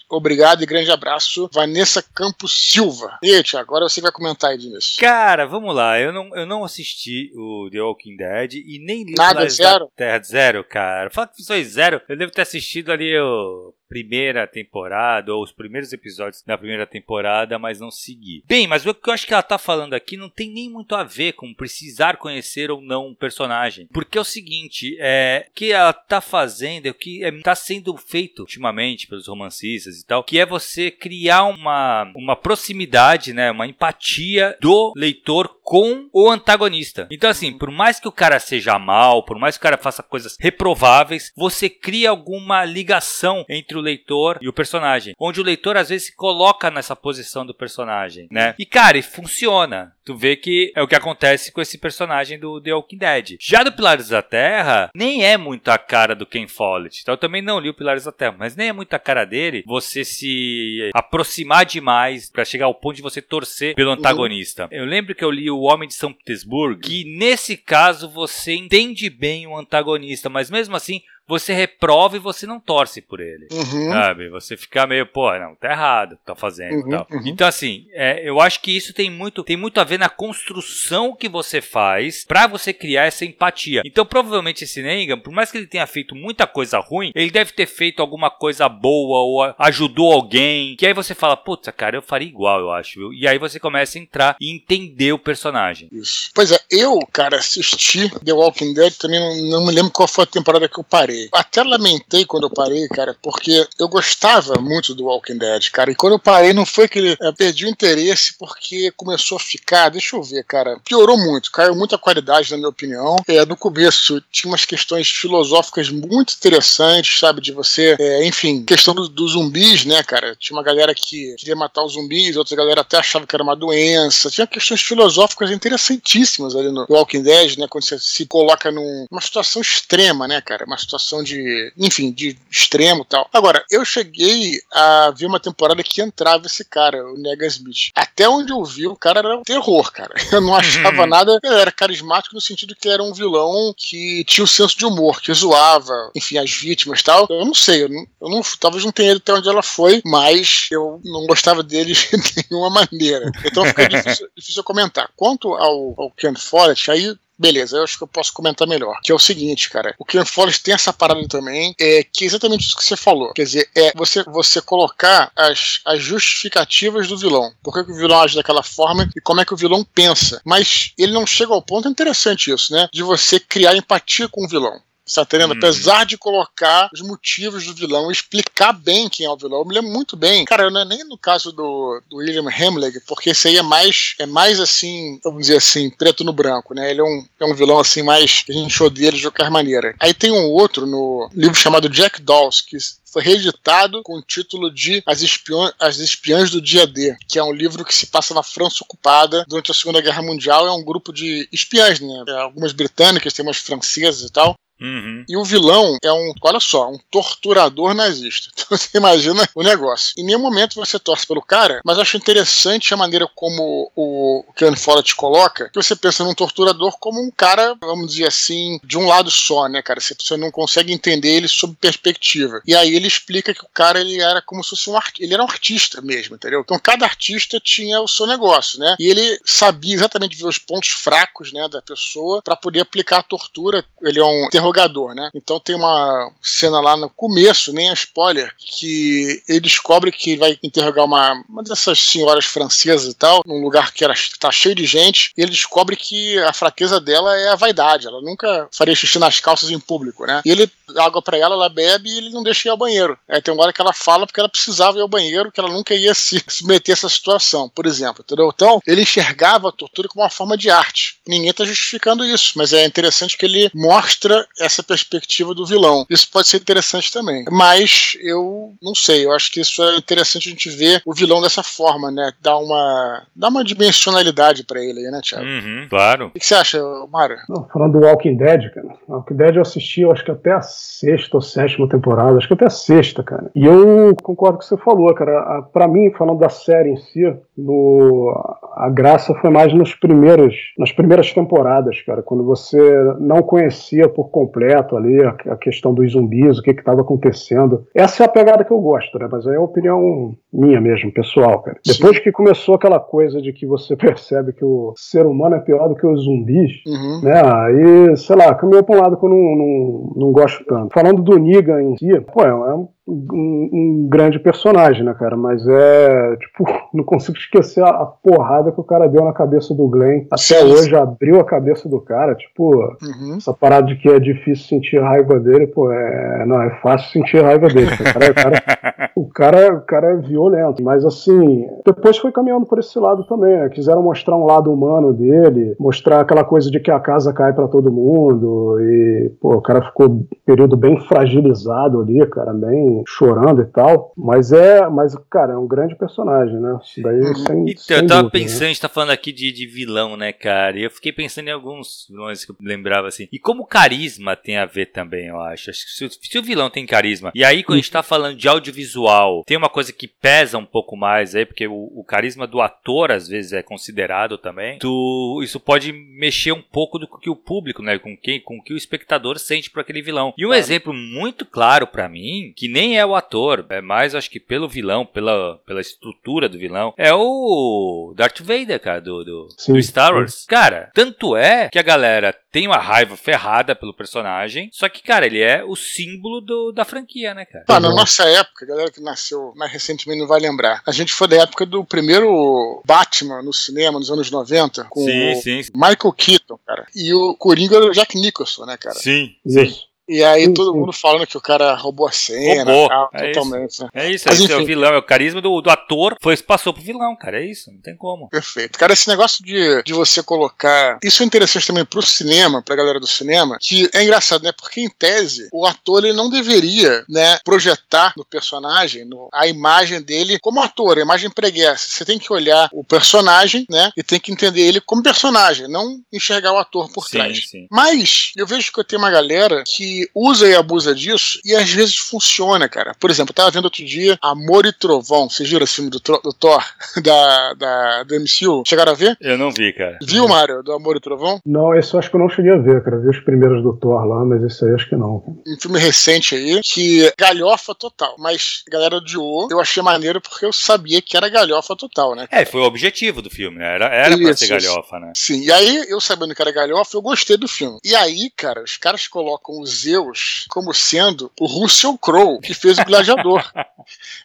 Obrigado 0.09 0.63
e 0.63 0.67
grande 0.67 0.91
abraço, 0.91 1.51
Vanessa 1.53 2.03
Campos 2.03 2.71
Silva. 2.71 3.19
E 3.23 3.35
aí, 3.35 3.43
Tiago, 3.43 3.69
agora 3.69 3.89
você 3.89 4.01
vai 4.01 4.13
comentar 4.13 4.51
aí 4.51 4.59
nisso. 4.59 4.95
Cara, 5.01 5.47
vamos 5.47 5.75
lá. 5.75 5.99
Eu 5.99 6.13
não, 6.13 6.35
eu 6.37 6.47
não 6.47 6.65
assisti 6.65 7.33
o 7.35 7.69
The 7.71 7.81
Walking 7.81 8.17
Dead 8.17 8.55
e 8.55 8.79
nem 8.79 9.05
li 9.05 9.15
Nada, 9.17 9.49
zero? 9.49 9.91
Terra 9.97 10.23
Zero, 10.23 10.65
cara. 10.65 11.11
Fala 11.11 11.27
que 11.27 11.45
foi 11.45 11.65
zero. 11.65 12.01
Eu 12.09 12.17
devo 12.17 12.31
ter 12.31 12.43
assistido 12.43 12.93
ali 12.93 13.19
o 13.19 13.75
primeira 13.89 14.47
temporada, 14.47 15.35
ou 15.35 15.43
os 15.43 15.53
primeiros 15.53 15.93
episódios 15.93 16.43
da 16.43 16.59
primeira 16.59 16.87
temporada, 16.87 17.59
mas 17.59 17.81
não 17.81 17.91
segui. 17.91 18.45
Bem, 18.47 18.67
mas 18.67 18.85
o 18.87 18.95
que 18.95 19.09
eu 19.09 19.15
acho 19.15 19.27
que 19.27 19.33
ela 19.33 19.43
tá 19.43 19.59
falando 19.59 19.95
aqui 19.95 20.17
não 20.17 20.29
tem 20.29 20.51
nem 20.51 20.71
muito 20.71 20.95
a 20.95 21.03
ver 21.03 21.33
com 21.33 21.55
precisar 21.55 22.17
conhecer 22.17 22.71
ou 22.71 22.81
não 22.81 23.09
um 23.09 23.15
personagem. 23.15 23.89
Porque 23.93 24.19
é 24.19 24.21
o 24.21 24.25
seguinte, 24.25 24.97
é 25.01 25.47
o 25.49 25.53
que 25.53 25.73
ela 25.73 25.93
tá 25.93 26.21
fazendo, 26.21 26.87
é 26.87 26.91
o 26.91 26.95
que 26.95 27.25
é, 27.25 27.33
tá 27.41 27.55
sendo 27.55 27.97
feito 27.97 28.41
ultimamente 28.41 29.07
pelos 29.07 29.27
romancistas 29.27 29.99
e 29.99 30.07
tal, 30.07 30.23
que 30.23 30.39
é 30.39 30.47
você 30.47 30.91
criar 30.91 31.45
uma, 31.45 32.13
uma 32.15 32.37
proximidade, 32.37 33.33
né, 33.33 33.51
uma 33.51 33.67
empatia 33.67 34.57
do 34.61 34.93
leitor 34.97 35.58
com 35.69 36.09
o 36.15 36.31
antagonista. 36.31 37.07
Então, 37.11 37.29
assim, 37.29 37.53
por 37.53 37.71
mais 37.71 38.01
que 38.01 38.09
o 38.09 38.13
cara 38.13 38.41
seja 38.41 38.79
mal, 38.79 39.23
por 39.23 39.39
mais 39.39 39.59
que 39.59 39.61
o 39.61 39.63
cara 39.65 39.77
faça 39.77 40.03
coisas 40.03 40.35
reprováveis, 40.41 41.31
você 41.37 41.69
cria 41.69 42.09
alguma 42.09 42.65
ligação 42.65 43.45
entre 43.51 43.77
o 43.77 43.81
leitor 43.83 44.39
e 44.41 44.49
o 44.49 44.53
personagem. 44.53 45.15
Onde 45.21 45.43
o 45.43 45.45
leitor 45.45 45.77
às 45.77 45.91
vezes 45.91 46.07
se 46.07 46.17
coloca 46.17 46.71
nessa 46.71 46.97
posição 46.97 47.45
do 47.45 47.53
personagem, 47.53 48.29
né? 48.31 48.55
E 48.59 48.65
cara, 48.65 48.97
e 48.97 49.03
funciona. 49.03 49.93
Tu 50.09 50.17
vê 50.17 50.37
que 50.37 50.73
é 50.75 50.83
o 50.83 50.89
que 50.89 50.95
acontece 50.95 51.53
com 51.53 51.61
esse 51.61 51.77
personagem 51.77 52.39
do 52.39 52.59
The 52.63 52.73
Walking 52.73 52.97
Dead. 52.97 53.37
Já 53.39 53.63
do 53.63 53.71
Pilares 53.71 54.09
da 54.09 54.23
Terra, 54.23 54.91
nem 54.95 55.23
é 55.23 55.37
muito 55.37 55.69
a 55.69 55.77
cara 55.77 56.15
do 56.15 56.25
Ken 56.25 56.49
Follett. 56.49 57.01
Então 57.03 57.13
eu 57.13 57.19
também 57.19 57.43
não 57.43 57.61
li 57.61 57.69
o 57.69 57.75
Pilares 57.75 58.05
da 58.05 58.11
Terra, 58.11 58.35
mas 58.39 58.57
nem 58.57 58.69
é 58.69 58.73
muito 58.73 58.95
a 58.95 58.99
cara 58.99 59.27
dele 59.27 59.63
você 59.67 60.07
se 60.07 60.89
aproximar 60.95 61.67
demais 61.67 62.31
para 62.31 62.43
chegar 62.43 62.65
ao 62.65 62.75
ponto 62.75 62.97
de 62.97 63.03
você 63.03 63.21
torcer 63.21 63.75
pelo 63.75 63.91
antagonista. 63.91 64.63
Uhum. 64.73 64.79
Eu 64.79 64.87
lembro 64.87 65.15
que 65.15 65.23
eu 65.23 65.31
li 65.31 65.51
o 65.51 65.61
Homem 65.61 65.87
de 65.87 65.95
São 65.95 66.11
Petersburgo, 66.11 66.81
que 66.81 67.05
nesse 67.05 67.55
caso 67.55 68.09
você 68.09 68.55
entende 68.55 69.11
bem 69.11 69.47
o 69.47 69.59
antagonista, 69.59 70.31
mas 70.31 70.51
mesmo 70.51 70.75
assim 70.75 71.03
você 71.29 71.53
reprova 71.53 72.17
e 72.17 72.21
você 72.21 72.47
não 72.47 72.59
torce 72.59 73.03
por 73.03 73.21
ele. 73.21 73.49
Uhum. 73.53 73.91
Sabe? 73.91 74.31
Você 74.31 74.57
fica 74.57 74.87
meio, 74.87 75.07
pô, 75.07 75.31
não, 75.39 75.55
tá 75.55 75.71
errado, 75.71 76.19
tá 76.25 76.35
fazendo 76.35 76.85
uhum, 76.85 76.89
tal. 76.89 77.07
Uhum. 77.13 77.23
Então, 77.27 77.47
assim, 77.47 77.87
é, 77.93 78.27
eu 78.27 78.41
acho 78.41 78.61
que 78.63 78.75
isso 78.75 78.95
tem 78.95 79.11
muito, 79.11 79.45
tem 79.45 79.57
muito 79.57 79.79
a 79.79 79.85
ver 79.85 79.99
na 79.99 80.09
construção 80.09 81.15
que 81.15 81.29
você 81.29 81.61
faz 81.61 82.25
para 82.25 82.47
você 82.47 82.73
criar 82.73 83.05
essa 83.05 83.27
empatia. 83.27 83.83
Então, 83.85 84.07
provavelmente 84.07 84.65
esse 84.65 84.83
Negan, 84.83 85.19
por 85.19 85.33
mais 85.33 85.53
que 85.53 85.59
ele 85.59 85.67
tenha 85.67 85.87
feito 85.87 86.15
muita 86.15 86.47
coisa 86.47 86.79
ruim, 86.79 87.13
ele 87.15 87.31
deve 87.31 87.53
ter 87.53 87.67
feito 87.67 88.01
alguma 88.01 88.31
coisa 88.31 88.67
boa 88.67 89.19
ou 89.19 89.55
ajudou 89.59 90.13
alguém. 90.13 90.77
Que 90.77 90.87
aí 90.87 90.95
você 90.95 91.15
fala, 91.15 91.37
putz, 91.37 91.69
cara, 91.77 91.97
eu 91.97 92.03
faria 92.03 92.29
igual, 92.29 92.61
eu 92.61 92.71
acho. 92.71 92.99
Viu? 92.99 93.13
E 93.13 93.29
aí 93.29 93.39
você 93.39 93.61
começa 93.61 93.99
a 93.99 94.01
entrar 94.01 94.37
e 94.41 94.51
entender 94.51 95.13
o 95.13 95.19
personagem. 95.19 95.91
Isso. 95.93 96.31
Pois 96.35 96.53
é, 96.53 96.59
eu, 96.71 96.99
cara, 97.13 97.37
assisti 97.37 98.09
The 98.25 98.33
Walking 98.33 98.73
Dead, 98.73 98.95
também 98.95 99.21
não, 99.21 99.59
não 99.59 99.67
me 99.67 99.73
lembro 99.73 99.93
qual 99.93 100.09
foi 100.09 100.25
a 100.25 100.27
temporada 100.27 100.69
que 100.69 100.79
eu 100.79 100.85
parei 100.85 101.18
parei. 101.27 101.29
Até 101.33 101.63
lamentei 101.63 102.25
quando 102.25 102.45
eu 102.45 102.51
parei, 102.51 102.87
cara, 102.89 103.17
porque 103.23 103.67
eu 103.79 103.89
gostava 103.89 104.61
muito 104.61 104.95
do 104.95 105.07
Walking 105.07 105.39
Dead, 105.39 105.71
cara. 105.71 105.91
E 105.91 105.95
quando 105.95 106.15
eu 106.15 106.19
parei, 106.19 106.53
não 106.53 106.67
foi 106.67 106.89
que 106.89 106.99
ele 106.99 107.17
é, 107.21 107.33
perdi 107.33 107.67
o 107.67 107.69
interesse 107.69 108.35
porque 108.39 108.93
começou 108.97 109.37
a 109.37 109.41
ficar. 109.41 109.89
Deixa 109.89 110.17
eu 110.17 110.23
ver, 110.23 110.45
cara. 110.45 110.79
Piorou 110.85 111.17
muito, 111.17 111.51
caiu 111.51 111.75
muita 111.75 111.99
qualidade, 111.99 112.51
na 112.51 112.57
minha 112.57 112.69
opinião. 112.69 113.17
É, 113.27 113.45
no 113.45 113.57
começo 113.57 114.23
tinha 114.31 114.51
umas 114.51 114.65
questões 114.65 115.09
filosóficas 115.09 115.89
muito 115.91 116.35
interessantes, 116.35 117.19
sabe? 117.19 117.41
De 117.41 117.53
você, 117.53 117.97
é, 117.99 118.27
enfim, 118.27 118.63
questão 118.65 118.95
dos 118.95 119.09
do 119.09 119.27
zumbis, 119.27 119.85
né, 119.85 120.03
cara? 120.03 120.37
Tinha 120.37 120.57
uma 120.57 120.63
galera 120.63 120.95
que 120.95 121.35
queria 121.37 121.57
matar 121.57 121.83
os 121.85 121.95
zumbis, 121.95 122.37
outra 122.37 122.57
galera 122.57 122.83
até 122.83 122.99
achava 122.99 123.27
que 123.27 123.35
era 123.35 123.43
uma 123.43 123.57
doença. 123.57 124.31
Tinha 124.31 124.47
questões 124.47 124.81
filosóficas 124.81 125.51
interessantíssimas 125.51 126.55
ali 126.55 126.71
no 126.71 126.87
Walking 126.89 127.23
Dead, 127.23 127.57
né? 127.57 127.67
Quando 127.69 127.85
você 127.85 127.99
se 127.99 128.27
coloca 128.27 128.71
numa 128.71 129.21
situação 129.21 129.63
extrema, 129.63 130.29
né, 130.29 130.41
cara? 130.41 130.65
Uma 130.65 130.79
situação 130.79 131.08
de, 131.23 131.73
enfim, 131.77 132.13
de 132.13 132.37
extremo 132.51 133.03
e 133.03 133.07
tal. 133.07 133.29
Agora, 133.33 133.65
eu 133.71 133.85
cheguei 133.85 134.61
a 134.73 135.13
ver 135.17 135.27
uma 135.27 135.41
temporada 135.41 135.83
que 135.83 136.01
entrava 136.01 136.47
esse 136.47 136.65
cara, 136.65 137.05
o 137.05 137.15
Negan 137.15 137.47
Smith. 137.47 137.91
Até 137.95 138.29
onde 138.29 138.53
eu 138.53 138.65
vi, 138.65 138.87
o 138.87 138.97
cara 138.97 139.21
era 139.21 139.39
um 139.39 139.43
terror, 139.43 139.91
cara. 139.93 140.15
Eu 140.31 140.41
não 140.41 140.55
achava 140.55 141.03
uhum. 141.03 141.07
nada. 141.07 141.41
Ele 141.43 141.55
era 141.55 141.73
carismático 141.73 142.35
no 142.35 142.41
sentido 142.41 142.77
que 142.77 142.89
era 142.89 143.03
um 143.03 143.13
vilão 143.13 143.75
que 143.77 144.25
tinha 144.25 144.43
o 144.43 144.45
um 144.45 144.49
senso 144.49 144.77
de 144.77 144.85
humor, 144.85 145.21
que 145.21 145.33
zoava, 145.33 146.11
enfim, 146.15 146.39
as 146.39 146.51
vítimas 146.51 147.01
e 147.01 147.05
tal. 147.05 147.27
Eu 147.31 147.45
não 147.45 147.55
sei, 147.55 147.85
eu, 147.85 147.89
não, 147.89 148.07
eu 148.21 148.29
não, 148.29 148.43
talvez 148.61 148.85
não 148.85 148.93
tenha 148.93 149.13
ido 149.13 149.19
até 149.19 149.33
onde 149.33 149.49
ela 149.49 149.63
foi, 149.63 150.03
mas 150.05 150.69
eu 150.71 151.01
não 151.05 151.27
gostava 151.27 151.63
dele 151.63 151.95
de 151.95 152.47
nenhuma 152.51 152.71
maneira. 152.71 153.31
Então 153.45 153.65
fica 153.65 153.89
difícil, 153.89 154.29
difícil 154.37 154.65
comentar. 154.65 155.11
Quanto 155.17 155.55
ao, 155.55 155.95
ao 155.97 156.11
Ken 156.11 156.35
Follett, 156.35 156.91
aí 156.91 157.15
beleza, 157.39 157.77
eu 157.77 157.85
acho 157.85 157.97
que 157.97 158.05
eu 158.05 158.09
posso 158.09 158.33
comentar 158.33 158.67
melhor. 158.67 158.99
Que 159.03 159.13
é 159.13 159.15
o 159.15 159.19
seguinte, 159.19 159.71
cara, 159.71 159.95
o 159.99 160.05
Ken 160.05 160.25
Follett 160.25 160.63
tem 160.63 160.75
essa 160.75 160.93
parada 160.93 161.27
também, 161.29 161.75
é, 161.81 162.03
que 162.03 162.25
é 162.25 162.27
exatamente 162.27 162.67
isso 162.67 162.77
que 162.77 162.85
você 162.85 162.97
falou. 162.97 163.33
Quer 163.33 163.45
dizer, 163.45 163.69
é 163.75 163.93
você, 163.95 164.23
você 164.25 164.61
colocar 164.61 165.31
as, 165.37 165.81
as 165.85 166.03
justificativas 166.03 167.09
do 167.09 167.17
vilão. 167.19 167.53
Por 167.63 167.73
que, 167.73 167.85
que 167.85 167.93
o 167.93 167.97
vilão 167.97 168.21
age 168.21 168.37
daquela 168.37 168.63
forma 168.63 169.09
e 169.17 169.21
como 169.21 169.41
é 169.41 169.45
que 169.45 169.55
o 169.55 169.57
vilão 169.57 169.85
pensa. 169.85 170.41
Mas 170.45 170.93
ele 170.99 171.13
não 171.13 171.27
chega 171.27 171.53
ao 171.53 171.63
ponto, 171.63 171.89
é 171.89 171.91
interessante 171.91 172.51
isso, 172.51 172.73
né? 172.73 172.89
De 172.93 173.03
você 173.03 173.39
criar 173.39 173.77
empatia 173.77 174.29
com 174.29 174.45
o 174.45 174.49
vilão. 174.49 174.81
Tá 175.15 175.23
entendendo? 175.23 175.55
Hum. 175.55 175.59
Apesar 175.59 176.05
de 176.05 176.17
colocar 176.17 176.91
os 176.93 177.01
motivos 177.01 177.65
do 177.65 177.75
vilão, 177.75 178.11
explicar 178.11 178.73
bem 178.73 179.09
quem 179.09 179.27
é 179.27 179.31
o 179.31 179.37
vilão, 179.37 179.61
eu 179.61 179.65
me 179.65 179.75
lembro 179.75 179.91
muito 179.91 180.17
bem. 180.17 180.45
Cara, 180.45 180.71
não 180.71 180.81
é 180.81 180.85
nem 180.85 181.05
no 181.05 181.19
caso 181.19 181.53
do, 181.53 182.03
do 182.09 182.17
William 182.17 182.49
Hemleg, 182.49 183.01
porque 183.07 183.31
esse 183.31 183.49
aí 183.49 183.57
é 183.57 183.63
mais, 183.63 184.15
é 184.19 184.27
mais 184.27 184.61
assim, 184.61 185.19
vamos 185.25 185.43
dizer 185.43 185.57
assim, 185.57 185.91
preto 185.91 186.25
no 186.25 186.33
branco, 186.33 186.75
né? 186.75 186.91
Ele 186.91 187.01
é 187.01 187.05
um, 187.05 187.27
é 187.41 187.45
um 187.45 187.55
vilão 187.55 187.79
assim, 187.79 188.03
mais 188.03 188.43
que 188.43 188.53
a 188.53 188.55
gente 188.55 188.83
odeia 188.83 189.13
de 189.13 189.23
qualquer 189.23 189.51
maneira. 189.51 189.95
Aí 189.99 190.13
tem 190.13 190.31
um 190.31 190.51
outro 190.51 190.87
no 190.87 191.31
livro 191.35 191.55
chamado 191.55 191.89
Jack 191.89 192.21
Dawes, 192.21 192.61
que 192.61 192.77
foi 193.11 193.23
reeditado 193.23 194.03
com 194.03 194.19
o 194.19 194.23
título 194.23 194.73
de 194.73 195.03
As, 195.07 195.23
Espiões, 195.23 195.73
As 195.81 195.99
Espiãs 195.99 196.51
do 196.51 196.61
Dia 196.61 196.87
D, 196.87 197.17
que 197.27 197.39
é 197.39 197.43
um 197.43 197.53
livro 197.53 197.85
que 197.85 197.95
se 197.95 198.07
passa 198.07 198.35
na 198.35 198.43
França 198.43 198.85
ocupada 198.85 199.45
durante 199.49 199.71
a 199.71 199.75
Segunda 199.75 200.01
Guerra 200.01 200.23
Mundial. 200.23 200.67
É 200.67 200.73
um 200.73 200.85
grupo 200.85 201.13
de 201.13 201.49
espiãs, 201.51 202.01
né? 202.01 202.25
É, 202.29 202.33
algumas 202.33 202.73
britânicas, 202.73 203.33
tem 203.33 203.45
umas 203.45 203.57
francesas 203.57 204.29
e 204.29 204.33
tal 204.33 204.55
Uhum. 204.81 205.25
E 205.29 205.37
o 205.37 205.45
vilão 205.45 205.97
é 206.03 206.13
um, 206.13 206.33
olha 206.43 206.61
só, 206.61 206.91
um 206.91 206.99
torturador 207.11 207.95
nazista. 207.95 208.49
Então 208.69 208.77
você 208.77 208.99
imagina 208.99 209.49
o 209.55 209.63
negócio. 209.63 210.13
Em 210.19 210.25
nenhum 210.25 210.41
momento 210.41 210.75
você 210.75 210.99
torce 210.99 211.27
pelo 211.27 211.41
cara, 211.41 211.81
mas 211.85 211.99
acho 211.99 212.17
interessante 212.17 212.93
a 212.93 212.97
maneira 212.97 213.27
como 213.35 213.91
o 213.97 214.45
Ken 214.55 214.75
Follett 214.75 215.15
coloca, 215.15 215.71
que 215.71 215.81
você 215.81 215.97
pensa 215.97 216.25
num 216.25 216.35
torturador 216.35 216.99
como 216.99 217.23
um 217.23 217.31
cara, 217.31 217.75
vamos 217.81 218.11
dizer 218.11 218.27
assim, 218.27 218.79
de 218.85 218.99
um 218.99 219.07
lado 219.07 219.31
só, 219.31 219.69
né, 219.69 219.81
cara? 219.81 220.01
Você 220.01 220.37
não 220.37 220.51
consegue 220.51 220.93
entender 220.93 221.31
ele 221.31 221.49
sob 221.49 221.75
perspectiva. 221.81 222.61
E 222.67 222.75
aí 222.75 222.95
ele 222.95 223.07
explica 223.07 223.55
que 223.55 223.65
o 223.65 223.69
cara 223.73 224.01
ele 224.01 224.21
era 224.21 224.43
como 224.43 224.63
se 224.63 224.71
fosse 224.71 224.91
um 224.91 224.97
art... 224.97 225.19
ele 225.21 225.33
era 225.33 225.43
um 225.43 225.49
artista 225.49 226.03
mesmo, 226.03 226.35
entendeu? 226.35 226.61
Então 226.61 226.79
cada 226.79 227.07
artista 227.07 227.59
tinha 227.59 228.01
o 228.01 228.09
seu 228.09 228.27
negócio, 228.27 228.79
né? 228.79 228.97
E 228.99 229.09
ele 229.09 229.41
sabia 229.45 229.95
exatamente 229.95 230.37
ver 230.37 230.47
os 230.47 230.59
pontos 230.59 230.91
fracos, 230.91 231.53
né, 231.53 231.69
da 231.69 231.81
pessoa 231.81 232.43
para 232.43 232.57
poder 232.57 232.81
aplicar 232.81 233.19
a 233.19 233.23
tortura. 233.23 233.85
Ele 234.03 234.19
é 234.19 234.25
um 234.25 234.49
interrogador, 234.69 235.15
né? 235.15 235.31
Então 235.35 235.59
tem 235.59 235.75
uma 235.75 236.31
cena 236.43 236.81
lá 236.81 236.97
no 236.97 237.09
começo, 237.11 237.73
nem 237.73 237.91
é 237.91 237.93
spoiler, 237.93 238.53
que 238.59 239.43
ele 239.49 239.61
descobre 239.61 240.13
que 240.13 240.37
vai 240.37 240.59
interrogar 240.63 241.05
uma, 241.05 241.43
uma 241.49 241.63
dessas 241.63 241.99
senhoras 241.99 242.45
francesas 242.45 243.13
e 243.13 243.15
tal, 243.15 243.43
num 243.47 243.63
lugar 243.63 243.93
que 243.93 244.05
era, 244.05 244.15
tá 244.39 244.51
cheio 244.51 244.75
de 244.75 244.87
gente, 244.87 245.33
e 245.37 245.43
ele 245.43 245.51
descobre 245.51 245.97
que 245.97 246.39
a 246.41 246.53
fraqueza 246.53 247.01
dela 247.01 247.37
é 247.37 247.49
a 247.49 247.57
vaidade. 247.57 248.07
Ela 248.07 248.21
nunca 248.21 248.69
faria 248.73 248.95
xixi 248.95 249.19
nas 249.19 249.41
calças 249.41 249.71
em 249.71 249.81
público, 249.81 250.27
né? 250.27 250.43
E 250.45 250.51
ele 250.51 250.71
dá 250.93 251.05
água 251.05 251.23
para 251.23 251.37
ela, 251.37 251.55
ela 251.55 251.69
bebe 251.69 252.09
e 252.09 252.19
ele 252.19 252.31
não 252.31 252.43
deixa 252.43 252.69
ir 252.69 252.71
ao 252.71 252.77
banheiro. 252.77 253.19
Aí 253.29 253.41
tem 253.41 253.53
uma 253.53 253.63
hora 253.63 253.73
que 253.73 253.81
ela 253.81 253.93
fala 253.93 254.27
porque 254.27 254.41
ela 254.41 254.49
precisava 254.49 254.99
ir 254.99 255.03
ao 255.03 255.09
banheiro, 255.09 255.51
que 255.53 255.61
ela 255.61 255.71
nunca 255.71 255.95
ia 255.95 256.15
se 256.15 256.43
submeter 256.49 256.93
a 256.93 256.97
essa 256.99 257.09
situação, 257.09 257.69
por 257.69 257.87
exemplo, 257.87 258.25
entendeu? 258.25 258.51
Então, 258.55 258.81
ele 258.87 259.03
enxergava 259.03 259.69
a 259.69 259.73
tortura 259.73 260.09
como 260.09 260.23
uma 260.23 260.31
forma 260.31 260.57
de 260.57 260.71
arte. 260.71 261.18
Ninguém 261.29 261.53
tá 261.53 261.65
justificando 261.65 262.25
isso, 262.25 262.55
mas 262.57 262.73
é 262.73 262.87
interessante 262.87 263.37
que 263.37 263.45
ele 263.45 263.71
mostra 263.75 264.47
essa 264.59 264.83
perspectiva 264.83 265.55
do 265.55 265.67
vilão. 265.67 266.07
Isso 266.09 266.29
pode 266.33 266.49
ser 266.49 266.57
interessante 266.57 267.13
também. 267.13 267.45
Mas 267.51 268.17
eu 268.23 268.73
não 268.83 268.95
sei, 268.95 269.27
eu 269.27 269.33
acho 269.33 269.53
que 269.53 269.61
isso 269.61 269.83
é 269.83 269.97
interessante 269.97 270.49
a 270.49 270.51
gente 270.51 270.71
ver 270.71 271.03
o 271.05 271.13
vilão 271.13 271.43
dessa 271.43 271.63
forma, 271.63 272.11
né? 272.11 272.33
Dar 272.41 272.59
uma, 272.59 273.23
dar 273.37 273.49
uma 273.49 273.63
dimensionalidade 273.63 274.65
para 274.65 274.83
ele 274.83 275.01
aí, 275.01 275.11
né, 275.11 275.21
Thiago? 275.23 275.45
Uhum, 275.45 275.87
claro. 275.89 276.27
O 276.35 276.39
que 276.39 276.47
você 276.47 276.55
acha, 276.55 276.81
Mário? 277.13 277.37
falando 277.73 278.01
do 278.01 278.07
Walking 278.07 278.37
Dead, 278.37 278.71
cara. 278.73 278.89
Walking 279.09 279.37
Dead 279.37 279.57
eu 279.57 279.63
assisti, 279.63 280.01
eu 280.03 280.13
acho 280.13 280.25
que 280.25 280.31
até 280.31 280.53
a 280.53 280.63
sexta 280.63 281.37
ou 281.37 281.41
sétima 281.41 281.89
temporada, 281.89 282.37
acho 282.37 282.49
que 282.49 282.55
até 282.55 282.67
a 282.67 282.71
sexta, 282.71 283.23
cara. 283.23 283.51
E 283.55 283.65
eu 283.65 284.15
concordo 284.23 284.59
com 284.59 284.65
o 284.65 284.69
que 284.69 284.75
você 284.75 284.77
falou, 284.83 285.13
cara. 285.15 285.63
Para 285.73 285.89
mim, 285.89 286.11
falando 286.17 286.39
da 286.39 286.49
série 286.49 286.91
em 286.91 286.97
si, 286.97 287.21
no, 287.57 288.33
a 288.77 288.89
graça 288.89 289.35
foi 289.35 289.51
mais 289.51 289.73
nos 289.73 289.95
primeiros, 289.95 290.55
nas 290.79 290.93
primeiras 290.93 291.18
temporadas, 291.33 292.01
cara, 292.03 292.23
quando 292.23 292.45
você 292.45 292.79
não 293.19 293.43
conhecia 293.43 294.09
por 294.09 294.31
completo 294.31 294.97
ali 294.97 295.23
a, 295.23 295.37
a 295.53 295.57
questão 295.57 295.93
dos 295.95 296.13
zumbis, 296.13 296.59
o 296.59 296.63
que 296.63 296.71
estava 296.71 297.01
acontecendo. 297.01 297.87
Essa 297.95 298.25
é 298.25 298.27
a 298.27 298.31
pegada 298.31 298.65
que 298.65 298.73
eu 298.73 298.81
gosto, 298.81 299.19
né? 299.19 299.29
Mas 299.31 299.47
aí 299.47 299.55
é 299.55 299.59
a 299.59 299.63
opinião 299.63 300.35
minha 300.53 300.81
mesmo, 300.81 301.13
pessoal, 301.13 301.63
cara. 301.63 301.79
Sim. 301.87 301.93
Depois 301.95 302.19
que 302.19 302.33
começou 302.33 302.75
aquela 302.75 303.01
coisa 303.01 303.41
de 303.41 303.53
que 303.53 303.67
você 303.67 303.95
percebe 303.97 304.53
que 304.53 304.65
o 304.65 304.93
ser 304.97 305.27
humano 305.27 305.57
é 305.57 305.61
pior 305.61 305.89
do 305.89 305.95
que 305.95 306.07
os 306.07 306.25
zumbis, 306.25 306.73
uhum. 306.87 307.21
né? 307.23 307.43
Aí, 307.45 308.17
sei 308.17 308.37
lá, 308.37 308.55
caminhou 308.55 308.83
pra 308.83 308.97
um 308.97 309.01
lado 309.01 309.17
que 309.17 309.25
eu 309.25 309.31
não, 309.31 309.57
não, 309.57 310.13
não 310.17 310.33
gosto 310.33 310.65
tanto. 310.65 310.93
Falando 310.93 311.23
do 311.23 311.39
Negan 311.39 311.83
em 311.83 311.97
si, 311.97 312.21
pô, 312.21 312.43
é 312.43 312.75
um 312.75 312.89
um, 313.09 313.71
um, 313.73 314.09
grande 314.09 314.39
personagem, 314.39 315.03
né, 315.03 315.15
cara? 315.15 315.37
Mas 315.37 315.67
é, 315.67 316.37
tipo, 316.37 316.65
não 316.93 317.03
consigo 317.03 317.39
esquecer 317.39 317.83
a, 317.83 317.89
a, 317.89 318.07
porrada 318.07 318.71
que 318.71 318.81
o 318.81 318.85
cara 318.85 319.09
deu 319.09 319.25
na 319.25 319.33
cabeça 319.33 319.75
do 319.75 319.89
Glenn. 319.89 320.27
Até 320.31 320.61
sim, 320.61 320.65
hoje 320.65 320.95
abriu 320.95 321.41
a 321.41 321.45
cabeça 321.45 321.89
do 321.89 322.01
cara, 322.01 322.35
tipo, 322.35 322.75
uhum. 322.75 323.37
essa 323.37 323.55
parada 323.55 323.87
de 323.87 323.97
que 323.97 324.09
é 324.09 324.19
difícil 324.19 324.67
sentir 324.67 325.01
raiva 325.01 325.41
dele, 325.41 325.67
pô, 325.67 325.91
é, 325.91 326.45
não, 326.47 326.63
é 326.63 326.71
fácil 326.81 327.11
sentir 327.11 327.43
raiva 327.43 327.69
dele. 327.69 327.89
Cara, 328.09 328.31
o, 328.31 328.35
cara, 328.35 329.11
o, 329.15 329.28
cara, 329.39 329.73
o 329.77 329.81
cara 329.83 330.15
é 330.15 330.17
violento, 330.17 330.83
mas 330.83 331.05
assim, 331.05 331.65
depois 331.87 332.19
foi 332.19 332.33
caminhando 332.33 332.67
por 332.67 332.81
esse 332.81 332.99
lado 332.99 333.23
também, 333.23 333.57
né? 333.57 333.69
Quiseram 333.69 334.03
mostrar 334.03 334.37
um 334.37 334.45
lado 334.45 334.73
humano 334.73 335.13
dele, 335.13 335.77
mostrar 335.79 336.21
aquela 336.21 336.43
coisa 336.43 336.69
de 336.69 336.81
que 336.81 336.91
a 336.91 336.99
casa 336.99 337.33
cai 337.33 337.53
para 337.53 337.69
todo 337.69 337.93
mundo 337.93 338.81
e, 338.81 339.31
pô, 339.41 339.55
o 339.55 339.63
cara 339.63 339.81
ficou 339.81 340.09
um 340.09 340.27
período 340.45 340.77
bem 340.77 340.99
fragilizado 341.07 342.01
ali, 342.01 342.27
cara, 342.27 342.53
bem 342.53 343.05
chorando 343.07 343.63
e 343.63 343.67
tal. 343.67 344.13
Mas 344.17 344.51
é, 344.51 344.89
mas, 344.89 345.15
cara, 345.31 345.53
é 345.53 345.57
um 345.57 345.69
grande 345.69 345.95
personagem, 345.95 346.59
né? 346.59 346.77
Daí, 346.99 347.21
uhum. 347.21 347.35
sem, 347.37 347.71
então, 347.71 347.83
sem 347.85 347.97
eu 347.97 348.07
tava 348.09 348.23
dúvida, 348.23 348.39
né? 348.39 348.45
pensando, 348.45 348.61
né? 348.61 348.67
a 348.67 348.69
gente 348.71 348.81
tá 348.81 348.89
falando 348.89 349.11
aqui 349.11 349.31
de, 349.31 349.53
de 349.53 349.67
vilão, 349.67 350.17
né, 350.17 350.33
cara? 350.33 350.77
E 350.77 350.83
eu 350.83 350.91
fiquei 350.91 351.13
pensando 351.13 351.47
em 351.47 351.53
alguns 351.53 352.09
vilões 352.11 352.45
que 352.45 352.51
eu 352.51 352.57
lembrava 352.61 353.07
assim. 353.07 353.29
E 353.33 353.39
como 353.39 353.65
carisma 353.65 354.35
tem 354.35 354.57
a 354.57 354.67
ver 354.67 354.87
também, 354.87 355.29
eu 355.29 355.41
acho. 355.41 355.71
Acho 355.71 355.85
que 355.85 355.93
se, 355.93 356.19
se 356.21 356.39
o 356.39 356.43
vilão 356.43 356.69
tem 356.69 356.85
carisma. 356.85 357.31
E 357.33 357.45
aí, 357.45 357.63
quando 357.63 357.79
a 357.79 357.81
gente 357.81 357.93
tá 357.93 358.03
falando 358.03 358.37
de 358.37 358.49
audiovisual, 358.49 359.28
tem 359.47 359.57
uma 359.57 359.69
coisa 359.69 359.93
que 359.93 360.09
pesa 360.09 360.59
um 360.59 360.65
pouco 360.65 360.97
mais 360.97 361.35
aí, 361.35 361.45
porque 361.45 361.67
o, 361.67 361.91
o 361.95 362.05
carisma 362.05 362.47
do 362.47 362.61
ator, 362.61 363.11
às 363.11 363.29
vezes, 363.29 363.53
é 363.53 363.63
considerado 363.63 364.39
também. 364.39 364.79
Tu, 364.79 365.41
isso 365.43 365.61
pode 365.61 365.93
mexer 365.93 366.53
um 366.53 366.63
pouco 366.63 366.99
do 366.99 367.07
que 367.19 367.31
o 367.31 367.37
público, 367.37 367.83
né? 367.83 367.99
Com 367.99 368.17
quem, 368.17 368.41
com 368.41 368.61
que 368.63 368.73
o 368.73 368.77
espectador 368.77 369.39
sente 369.39 369.71
por 369.71 369.81
aquele 369.81 370.03
vilão. 370.03 370.33
E 370.37 370.45
um 370.45 370.49
claro. 370.49 370.61
exemplo 370.61 370.95
muito 370.95 371.45
claro 371.45 371.87
para 371.87 372.09
mim, 372.09 372.53
que 372.57 372.69
nem 372.69 372.99
é 372.99 373.05
o 373.05 373.15
ator, 373.15 373.67
é 373.71 373.81
mais 373.81 374.15
acho 374.15 374.31
que 374.31 374.41
pelo 374.41 374.69
vilão, 374.69 375.05
pela, 375.05 375.59
pela 375.67 375.81
estrutura 375.81 376.49
do 376.49 376.59
vilão, 376.59 376.95
é 376.97 377.13
o 377.13 378.13
Darth 378.17 378.41
Vader, 378.41 378.81
cara, 378.81 379.01
do, 379.01 379.25
do, 379.25 379.49
sim, 379.57 379.73
do 379.73 379.83
Star 379.83 380.15
Wars. 380.15 380.35
Sim. 380.35 380.47
Cara, 380.49 380.91
tanto 380.95 381.37
é 381.37 381.69
que 381.69 381.79
a 381.79 381.83
galera 381.83 382.35
tem 382.51 382.67
uma 382.67 382.79
raiva 382.79 383.17
ferrada 383.17 383.75
pelo 383.75 383.95
personagem, 383.95 384.71
só 384.73 384.89
que, 384.89 385.03
cara, 385.03 385.27
ele 385.27 385.41
é 385.41 385.63
o 385.65 385.77
símbolo 385.77 386.41
do, 386.41 386.73
da 386.73 386.85
franquia, 386.85 387.35
né, 387.35 387.45
cara? 387.45 387.65
Ah, 387.69 387.81
na 387.81 387.91
nossa 387.91 388.25
época, 388.25 388.65
a 388.65 388.69
galera 388.69 388.91
que 388.91 389.01
nasceu 389.01 389.18
mais 389.55 389.73
recentemente 389.73 390.21
não 390.21 390.27
vai 390.27 390.41
lembrar. 390.41 390.83
A 390.87 390.93
gente 390.93 391.13
foi 391.13 391.29
da 391.29 391.37
época 391.37 391.67
do 391.67 391.85
primeiro 391.85 392.83
Batman 392.85 393.43
no 393.43 393.53
cinema, 393.53 393.99
nos 393.99 394.11
anos 394.11 394.31
90, 394.31 394.85
com 394.85 395.05
sim, 395.05 395.41
sim. 395.41 395.71
Michael 395.75 396.13
Keaton, 396.17 396.59
cara. 396.67 396.87
E 396.95 397.13
o 397.13 397.35
Coringa 397.35 397.77
era 397.77 397.87
o 397.87 397.93
Jack 397.93 398.19
Nicholson, 398.19 398.65
né, 398.65 398.77
cara? 398.77 398.99
Sim, 398.99 399.35
sim. 399.47 399.75
E 400.09 400.25
aí 400.25 400.45
sim, 400.45 400.55
todo 400.55 400.73
sim. 400.73 400.79
mundo 400.79 400.93
falando 400.93 401.27
que 401.27 401.37
o 401.37 401.41
cara 401.41 401.75
roubou 401.75 402.09
a 402.09 402.13
cena. 402.13 402.65
Roubou. 402.65 402.89
Tal, 402.89 403.11
é 403.13 403.33
totalmente. 403.33 403.71
Isso. 403.71 403.85
Né? 403.85 403.91
É 403.95 404.11
isso, 404.11 404.25
Mas, 404.29 404.41
é, 404.41 404.53
é 404.53 404.57
o 404.57 404.65
vilão, 404.65 404.95
é 404.95 404.99
o 404.99 405.03
carisma 405.03 405.41
do, 405.41 405.61
do 405.61 405.71
ator 405.71 406.17
foi 406.21 406.37
passou 406.37 406.73
pro 406.73 406.83
vilão, 406.83 407.15
cara. 407.17 407.43
É 407.43 407.45
isso, 407.45 407.71
não 407.71 407.81
tem 407.81 407.97
como. 407.97 408.29
Perfeito. 408.29 408.79
Cara, 408.79 408.93
esse 408.93 409.09
negócio 409.09 409.45
de, 409.45 409.83
de 409.83 409.93
você 409.93 410.23
colocar. 410.23 410.99
Isso 411.03 411.23
é 411.23 411.27
interessante 411.27 411.67
também 411.67 411.85
pro 411.85 412.03
cinema, 412.03 412.63
pra 412.63 412.77
galera 412.77 413.01
do 413.01 413.07
cinema, 413.07 413.59
que 413.61 413.89
é 413.93 414.03
engraçado, 414.03 414.43
né? 414.43 414.53
Porque 414.53 414.81
em 414.81 414.89
tese, 414.89 415.49
o 415.53 415.67
ator 415.67 416.05
ele 416.05 416.17
não 416.17 416.31
deveria, 416.31 417.05
né, 417.09 417.39
projetar 417.45 418.15
no 418.17 418.25
personagem 418.25 419.05
no, 419.05 419.29
a 419.33 419.47
imagem 419.47 420.01
dele 420.01 420.39
como 420.41 420.63
ator, 420.63 420.99
a 420.99 421.03
imagem 421.03 421.31
preguiça. 421.31 421.91
Você 421.91 422.05
tem 422.05 422.19
que 422.19 422.33
olhar 422.33 422.69
o 422.73 422.85
personagem, 422.85 423.67
né? 423.69 423.91
E 423.97 424.03
tem 424.03 424.21
que 424.21 424.33
entender 424.33 424.63
ele 424.63 424.81
como 424.81 425.03
personagem, 425.03 425.69
não 425.69 426.01
enxergar 426.13 426.53
o 426.53 426.59
ator 426.59 426.91
por 426.93 427.07
sim, 427.07 427.19
trás. 427.19 427.49
Sim. 427.49 427.67
Mas 427.71 428.33
eu 428.37 428.47
vejo 428.47 428.73
que 428.73 428.81
eu 428.81 428.85
tenho 428.85 429.03
uma 429.03 429.11
galera 429.11 429.65
que 429.67 429.98
usa 430.15 430.49
e 430.49 430.55
abusa 430.55 430.95
disso 430.95 431.41
e 431.45 431.55
às 431.55 431.71
vezes 431.71 431.97
funciona, 431.97 432.69
cara. 432.69 432.95
Por 432.99 433.11
exemplo, 433.11 433.31
eu 433.31 433.35
tava 433.35 433.51
vendo 433.51 433.65
outro 433.65 433.85
dia 433.85 434.19
Amor 434.23 434.67
e 434.67 434.73
Trovão. 434.73 435.29
Vocês 435.29 435.49
viram 435.49 435.65
esse 435.65 435.75
filme 435.75 435.91
do, 435.91 435.99
do 435.99 436.33
Thor, 436.33 436.63
da, 437.03 437.55
da, 437.55 438.03
do 438.05 438.15
MCU? 438.21 438.63
Chegaram 438.67 438.93
a 438.93 438.95
ver? 438.95 439.17
Eu 439.21 439.39
não 439.39 439.51
vi, 439.51 439.73
cara. 439.73 439.99
Viu, 440.03 440.29
Mário, 440.29 440.63
do 440.63 440.73
Amor 440.73 440.97
e 440.97 441.01
Trovão? 441.01 441.41
Não, 441.45 441.75
esse 441.75 441.95
eu 441.95 441.99
acho 441.99 442.11
que 442.11 442.17
eu 442.17 442.21
não 442.21 442.29
cheguei 442.29 442.53
a 442.53 442.59
ver, 442.59 442.83
cara. 442.83 442.99
Vi 442.99 443.09
os 443.09 443.21
primeiros 443.21 443.63
do 443.63 443.77
Thor 443.77 444.05
lá, 444.05 444.25
mas 444.25 444.43
esse 444.43 444.65
aí 444.65 444.75
acho 444.75 444.89
que 444.89 444.97
não. 444.97 445.23
Um 445.47 445.61
filme 445.61 445.79
recente 445.79 446.35
aí, 446.35 446.61
que 446.63 447.13
galhofa 447.19 447.75
total. 447.75 448.15
Mas 448.19 448.63
a 448.67 448.71
galera 448.71 448.97
odiou. 448.97 449.49
Eu 449.51 449.61
achei 449.61 449.83
maneiro 449.83 450.21
porque 450.21 450.45
eu 450.45 450.53
sabia 450.53 451.01
que 451.01 451.17
era 451.17 451.29
galhofa 451.29 451.75
total, 451.77 452.15
né? 452.15 452.27
É, 452.31 452.45
foi 452.45 452.61
o 452.61 452.65
objetivo 452.65 453.23
do 453.23 453.31
filme, 453.31 453.59
né? 453.59 453.75
Era, 453.75 453.87
era 453.87 454.15
isso, 454.15 454.23
pra 454.23 454.37
ser 454.37 454.49
galhofa, 454.49 454.99
né? 454.99 455.13
Sim, 455.15 455.43
e 455.43 455.53
aí, 455.53 455.87
eu 455.89 456.01
sabendo 456.01 456.35
que 456.35 456.43
era 456.43 456.53
galhofa, 456.53 456.97
eu 456.97 457.03
gostei 457.03 457.37
do 457.37 457.49
filme. 457.49 457.79
E 457.85 457.95
aí, 457.95 458.31
cara, 458.37 458.63
os 458.63 458.77
caras 458.77 459.07
colocam 459.07 459.61
os 459.61 459.87
Zeus 459.89 460.47
como 460.49 460.75
sendo 460.75 461.31
o 461.41 461.47
Russell 461.47 461.97
Crowe, 461.99 462.41
que 462.41 462.55
fez 462.55 462.79
o 462.79 462.85
Gladiador. 462.85 463.45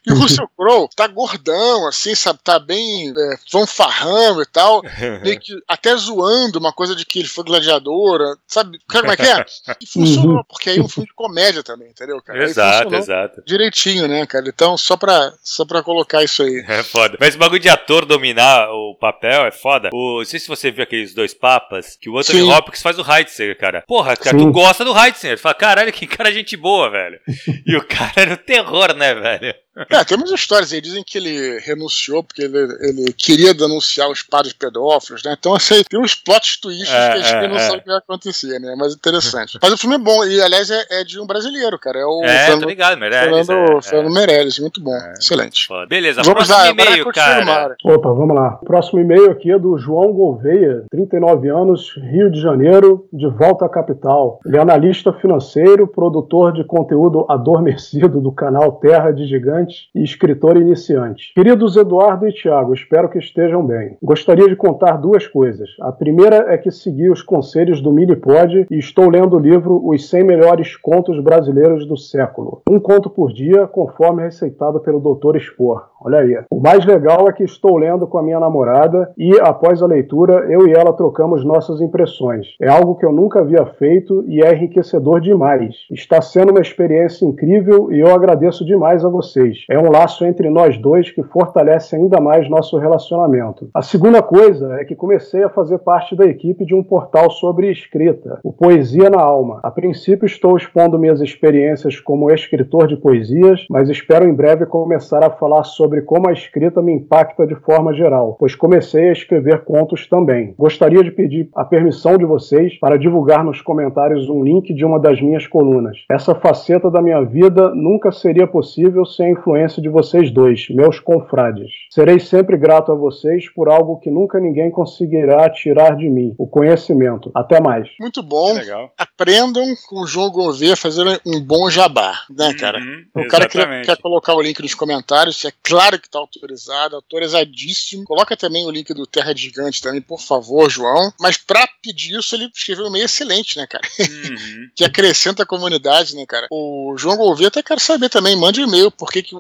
e 0.06 0.12
o 0.12 0.16
Russell 0.16 0.50
Crowe 0.58 0.90
tá 0.96 1.08
gordão, 1.08 1.88
assim, 1.88 2.16
sabe? 2.16 2.40
Tá 2.44 2.60
bem 2.60 3.10
é, 3.10 3.38
fanfarrão 3.50 4.42
e 4.42 4.46
tal, 4.46 4.82
meio 5.22 5.40
que 5.40 5.54
até 5.68 5.96
zoando 5.96 6.60
uma 6.60 6.74
coisa 6.74 6.96
de 6.96 7.06
que 7.06 7.20
ele 7.20 7.28
foi 7.28 7.44
gladiador, 7.44 8.38
sabe? 8.48 8.80
Como 8.90 9.12
é 9.12 9.16
que 9.16 9.24
é? 9.24 9.46
E 9.82 9.86
funcionou, 9.86 10.38
uhum. 10.38 10.44
porque 10.48 10.70
aí 10.70 10.78
é 10.78 10.82
um 10.82 10.90
filme 10.90 11.08
de 11.08 11.14
comédia 11.14 11.64
também, 11.64 11.90
entendeu, 11.90 12.22
cara? 12.22 12.44
Exato, 12.44 12.96
exato. 12.96 13.44
Direitinho, 13.46 14.08
né, 14.08 14.26
cara? 14.26 14.48
Então, 14.48 14.78
só 14.78 14.98
pra, 14.98 15.34
só 15.44 15.66
pra 15.66 15.84
colocar 15.84 16.24
isso 16.24 16.44
aí. 16.44 16.64
É 16.68 16.84
foda. 16.84 17.18
Mas 17.20 17.36
o 17.36 17.38
bagulho 17.38 17.60
de 17.60 17.70
ator 17.70 18.06
dominar 18.06 18.70
o 18.72 18.96
papel 18.96 19.46
é 19.46 19.52
foda. 19.52 19.90
O, 19.94 20.20
não 20.20 20.26
sei 20.26 20.40
se 20.40 20.48
você 20.48 20.72
viu 20.72 20.84
aqueles 20.84 21.14
dois 21.14 21.34
papas, 21.34 21.98
que 22.00 22.10
o 22.10 22.18
Anthony 22.18 22.42
Sim. 22.42 22.52
Hopkins 22.52 22.82
faz 22.82 22.98
o 22.98 23.06
Heitzer, 23.10 23.58
cara. 23.58 23.84
Porra, 23.88 24.16
cara, 24.16 24.38
Sim. 24.38 24.46
tu 24.46 24.52
gosta 24.52 24.84
do 24.84 24.98
Heitzer. 24.98 25.38
Fala, 25.38 25.53
caralho, 25.54 25.92
que 25.92 26.08
cara 26.08 26.32
gente 26.32 26.56
boa, 26.58 26.90
velho. 26.90 27.20
E 27.66 27.76
o 27.76 27.86
cara 27.86 28.14
era 28.18 28.34
o 28.34 28.38
terror, 28.38 28.94
né, 28.96 29.14
velho? 29.14 29.56
É, 29.90 30.04
tem 30.04 30.18
umas 30.18 30.32
histórias 30.32 30.72
aí, 30.72 30.80
dizem 30.80 31.04
que 31.04 31.18
ele 31.18 31.60
renunciou 31.60 32.24
porque 32.24 32.44
ele, 32.44 32.58
ele 32.82 33.14
queria 33.14 33.54
denunciar 33.54 34.10
os 34.10 34.22
padres 34.22 34.54
pedófilos, 34.54 35.24
né? 35.24 35.36
Então, 35.38 35.56
assim, 35.56 35.84
tem 35.90 36.00
uns 36.00 36.14
plot 36.14 36.62
twists 36.62 36.94
é, 36.94 37.12
que 37.12 37.18
a 37.18 37.22
gente 37.22 37.34
é, 37.34 37.48
não 37.48 37.56
é. 37.56 37.60
sabe 37.60 37.78
o 37.78 37.82
que 37.82 37.88
vai 37.88 37.98
acontecer, 37.98 38.60
né? 38.60 38.76
Mas 38.78 38.94
interessante. 38.94 39.58
Mas 39.62 39.74
o 39.74 39.78
filme 39.78 39.96
é 39.96 40.00
bom, 40.00 40.24
e 40.26 40.42
aliás 40.42 40.70
é, 40.70 40.86
é 40.92 41.04
de 41.04 41.20
um 41.20 41.26
brasileiro, 41.26 41.80
cara. 41.80 42.00
É 42.00 42.06
o 42.06 42.24
é, 42.24 42.46
Fernando, 42.46 42.62
tô 42.62 42.70
ligado, 42.70 43.00
Meirelles. 43.00 43.48
Fernando, 43.48 43.78
é, 43.78 43.82
Fernando 43.82 44.14
Meirelles, 44.14 44.60
muito 44.60 44.82
bom, 44.82 44.96
excelente. 45.18 45.66
Foda. 45.66 45.88
Beleza, 45.88 46.22
vamos 46.22 46.48
próximo 46.48 46.70
e-mail, 46.72 47.06
cara. 47.12 47.76
Opa, 47.84 48.10
vamos 48.10 48.36
lá. 48.36 48.60
O 48.62 48.66
próximo 48.66 49.00
e-mail 49.00 49.32
aqui 49.32 49.52
é 49.52 49.58
do 49.58 49.78
João 49.78 50.14
Gouveia, 50.14 50.84
39 50.92 51.50
anos, 51.50 51.96
Rio 51.98 52.30
de 52.30 52.40
Janeiro, 52.40 53.08
de 53.12 53.28
volta 53.28 53.66
à 53.66 53.70
capital. 53.70 54.40
Ele 54.46 54.58
é 54.58 54.60
analista 54.60 55.12
financeiro, 55.14 55.88
produtor 55.88 56.54
de 56.54 56.64
conteúdo 56.64 57.26
adormecido 57.28 58.22
do 58.22 58.32
canal 58.32 58.74
Terra 58.74 59.12
de 59.12 59.26
Gigantes 59.26 59.63
e 59.94 60.04
escritor 60.04 60.58
iniciante. 60.58 61.34
Queridos 61.36 61.76
Eduardo 61.76 62.28
e 62.28 62.34
Tiago, 62.34 62.74
espero 62.74 63.10
que 63.10 63.20
estejam 63.20 63.66
bem. 63.66 63.98
Gostaria 64.02 64.48
de 64.48 64.56
contar 64.56 64.98
duas 64.98 65.28
coisas. 65.28 65.70
A 65.82 65.92
primeira 65.92 66.54
é 66.54 66.58
que 66.58 66.72
segui 66.72 67.10
os 67.10 67.22
conselhos 67.22 67.82
do 67.82 67.92
Minipod 67.92 68.68
e 68.70 68.78
estou 68.78 69.10
lendo 69.10 69.36
o 69.36 69.40
livro 69.40 69.82
Os 69.86 70.10
100 70.10 70.24
Melhores 70.24 70.76
Contos 70.76 71.22
Brasileiros 71.22 71.88
do 71.88 71.98
Século. 71.98 72.62
Um 72.70 72.80
conto 72.80 73.10
por 73.10 73.32
dia, 73.32 73.68
conforme 73.68 74.24
receitado 74.24 74.80
pelo 74.80 75.00
Dr. 75.00 75.38
Spor. 75.40 75.94
Olha 76.04 76.20
aí. 76.20 76.38
O 76.52 76.60
mais 76.60 76.86
legal 76.86 77.30
é 77.30 77.34
que 77.34 77.44
estou 77.44 77.78
lendo 77.78 78.06
com 78.06 78.18
a 78.18 78.24
minha 78.24 78.40
namorada 78.40 79.12
e, 79.18 79.40
após 79.40 79.82
a 79.82 79.88
leitura, 79.88 80.46
eu 80.50 80.68
e 80.68 80.74
ela 80.74 80.92
trocamos 80.92 81.46
nossas 81.46 81.80
impressões. 81.80 82.48
É 82.62 82.68
algo 82.68 82.96
que 82.96 83.06
eu 83.06 83.12
nunca 83.14 83.40
havia 83.40 83.66
feito 83.66 84.26
e 84.28 84.44
é 84.44 84.54
enriquecedor 84.54 85.22
demais. 85.22 85.76
Está 85.92 86.22
sendo 86.22 86.52
uma 86.52 86.62
experiência 86.62 87.26
incrível 87.26 87.92
e 87.92 88.00
eu 88.00 88.14
agradeço 88.14 88.66
demais 88.66 89.06
a 89.06 89.10
vocês. 89.10 89.53
É 89.70 89.78
um 89.78 89.92
laço 89.92 90.26
entre 90.26 90.50
nós 90.50 90.78
dois 90.78 91.12
que 91.12 91.24
fortalece 91.24 91.96
ainda 91.96 92.20
mais 92.20 92.50
nosso 92.50 92.78
relacionamento. 92.78 93.70
A 93.74 93.82
segunda 93.82 94.22
coisa 94.22 94.76
é 94.80 94.86
que 94.86 94.96
comecei 94.96 95.44
a 95.44 95.50
fazer 95.50 95.80
parte 95.80 96.16
da 96.16 96.26
equipe 96.26 96.66
de 96.66 96.76
um 96.76 96.84
portal 96.84 97.30
sobre 97.32 97.72
escrita, 97.72 98.40
o 98.44 98.54
Poesia 98.54 99.10
na 99.10 99.22
Alma. 99.22 99.60
A 99.64 99.72
princípio 99.72 100.26
estou 100.26 100.56
expondo 100.56 101.00
minhas 101.00 101.22
experiências 101.22 102.00
como 102.00 102.32
escritor 102.32 102.88
de 102.88 102.98
poesias, 102.98 103.66
mas 103.70 103.90
espero 103.90 104.26
em 104.26 104.34
breve 104.34 104.66
começar 104.66 105.24
a 105.24 105.30
falar 105.30 105.64
sobre 105.64 106.02
como 106.02 106.30
a 106.30 106.34
escrita 106.34 106.82
me 106.82 106.94
impacta 106.94 107.46
de 107.46 107.56
forma 107.56 107.94
geral, 107.94 108.36
pois 108.40 108.56
comecei 108.56 109.10
a 109.10 109.14
escrever 109.14 109.64
contos 109.64 110.08
também. 110.08 110.54
Gostaria 110.58 111.04
de 111.04 111.12
pedir 111.12 111.50
a 111.56 111.64
permissão 111.64 112.18
de 112.18 112.26
vocês 112.26 112.78
para 112.80 112.98
divulgar 112.98 113.44
nos 113.44 113.62
comentários 113.62 114.30
um 114.30 114.44
link 114.44 114.74
de 114.74 114.86
uma 114.86 115.00
das 115.00 115.22
minhas 115.22 115.48
colunas. 115.48 115.98
Essa 116.10 116.36
faceta 116.36 116.90
da 116.90 117.02
minha 117.02 117.22
vida 117.22 117.74
nunca 117.74 118.12
seria 118.12 118.48
possível 118.48 119.06
sem 119.06 119.36
influência 119.44 119.82
de 119.82 119.90
vocês 119.90 120.32
dois, 120.32 120.68
meus 120.70 121.00
confrades. 121.00 121.70
Serei 121.90 122.20
sempre 122.20 122.58
grato 122.58 122.92
a 122.92 122.96
vocês 122.96 123.50
por 123.54 123.70
algo 123.70 124.00
que 124.00 124.10
nunca 124.10 124.40
ninguém 124.40 124.72
conseguirá 124.72 125.50
tirar 125.50 125.98
de 125.98 126.10
mim, 126.10 126.34
o 126.38 126.48
conhecimento. 126.48 127.30
Até 127.36 127.60
mais. 127.60 127.90
Muito 128.00 128.24
bom. 128.24 128.54
Legal. 128.54 128.92
Aprendam 128.98 129.66
com 129.88 130.02
o 130.02 130.08
João 130.08 130.32
Gouveia 130.32 130.78
fazendo 130.78 131.20
um 131.26 131.42
bom 131.42 131.70
jabá, 131.70 132.14
né, 132.30 132.54
cara? 132.54 132.80
Uhum, 132.80 133.24
o 133.24 133.28
cara 133.28 133.48
que 133.48 133.58
quer, 133.58 133.86
quer 133.86 133.98
colocar 133.98 134.34
o 134.34 134.42
link 134.42 134.62
nos 134.62 134.74
comentários, 134.74 135.44
é 135.44 135.52
claro 135.62 136.00
que 136.00 136.08
está 136.08 136.20
autorizado, 136.20 136.96
autorizadíssimo. 136.96 138.06
Coloca 138.06 138.38
também 138.38 138.66
o 138.66 138.72
link 138.72 138.94
do 138.94 139.06
Terra 139.06 139.36
Gigante 139.36 139.82
também, 139.82 140.02
por 140.02 140.22
favor, 140.22 140.70
João. 140.70 141.12
Mas 141.20 141.38
para 141.38 141.68
pedir 141.82 142.18
isso, 142.18 142.36
ele 142.36 142.50
escreveu 142.54 142.86
um 142.86 142.90
e-mail 142.90 143.06
excelente, 143.06 143.58
né, 143.58 143.68
cara? 143.68 143.84
Uhum. 144.00 144.70
que 144.76 144.86
acrescenta 144.86 145.44
a 145.44 145.46
comunidade, 145.46 146.16
né, 146.16 146.26
cara? 146.26 146.48
O 146.50 146.96
João 146.98 147.18
Gouveia 147.18 147.50
até 147.50 147.62
quero 147.62 147.80
saber 147.80 148.10
também, 148.10 148.36
mande 148.36 148.62
um 148.62 148.68
e-mail, 148.68 148.92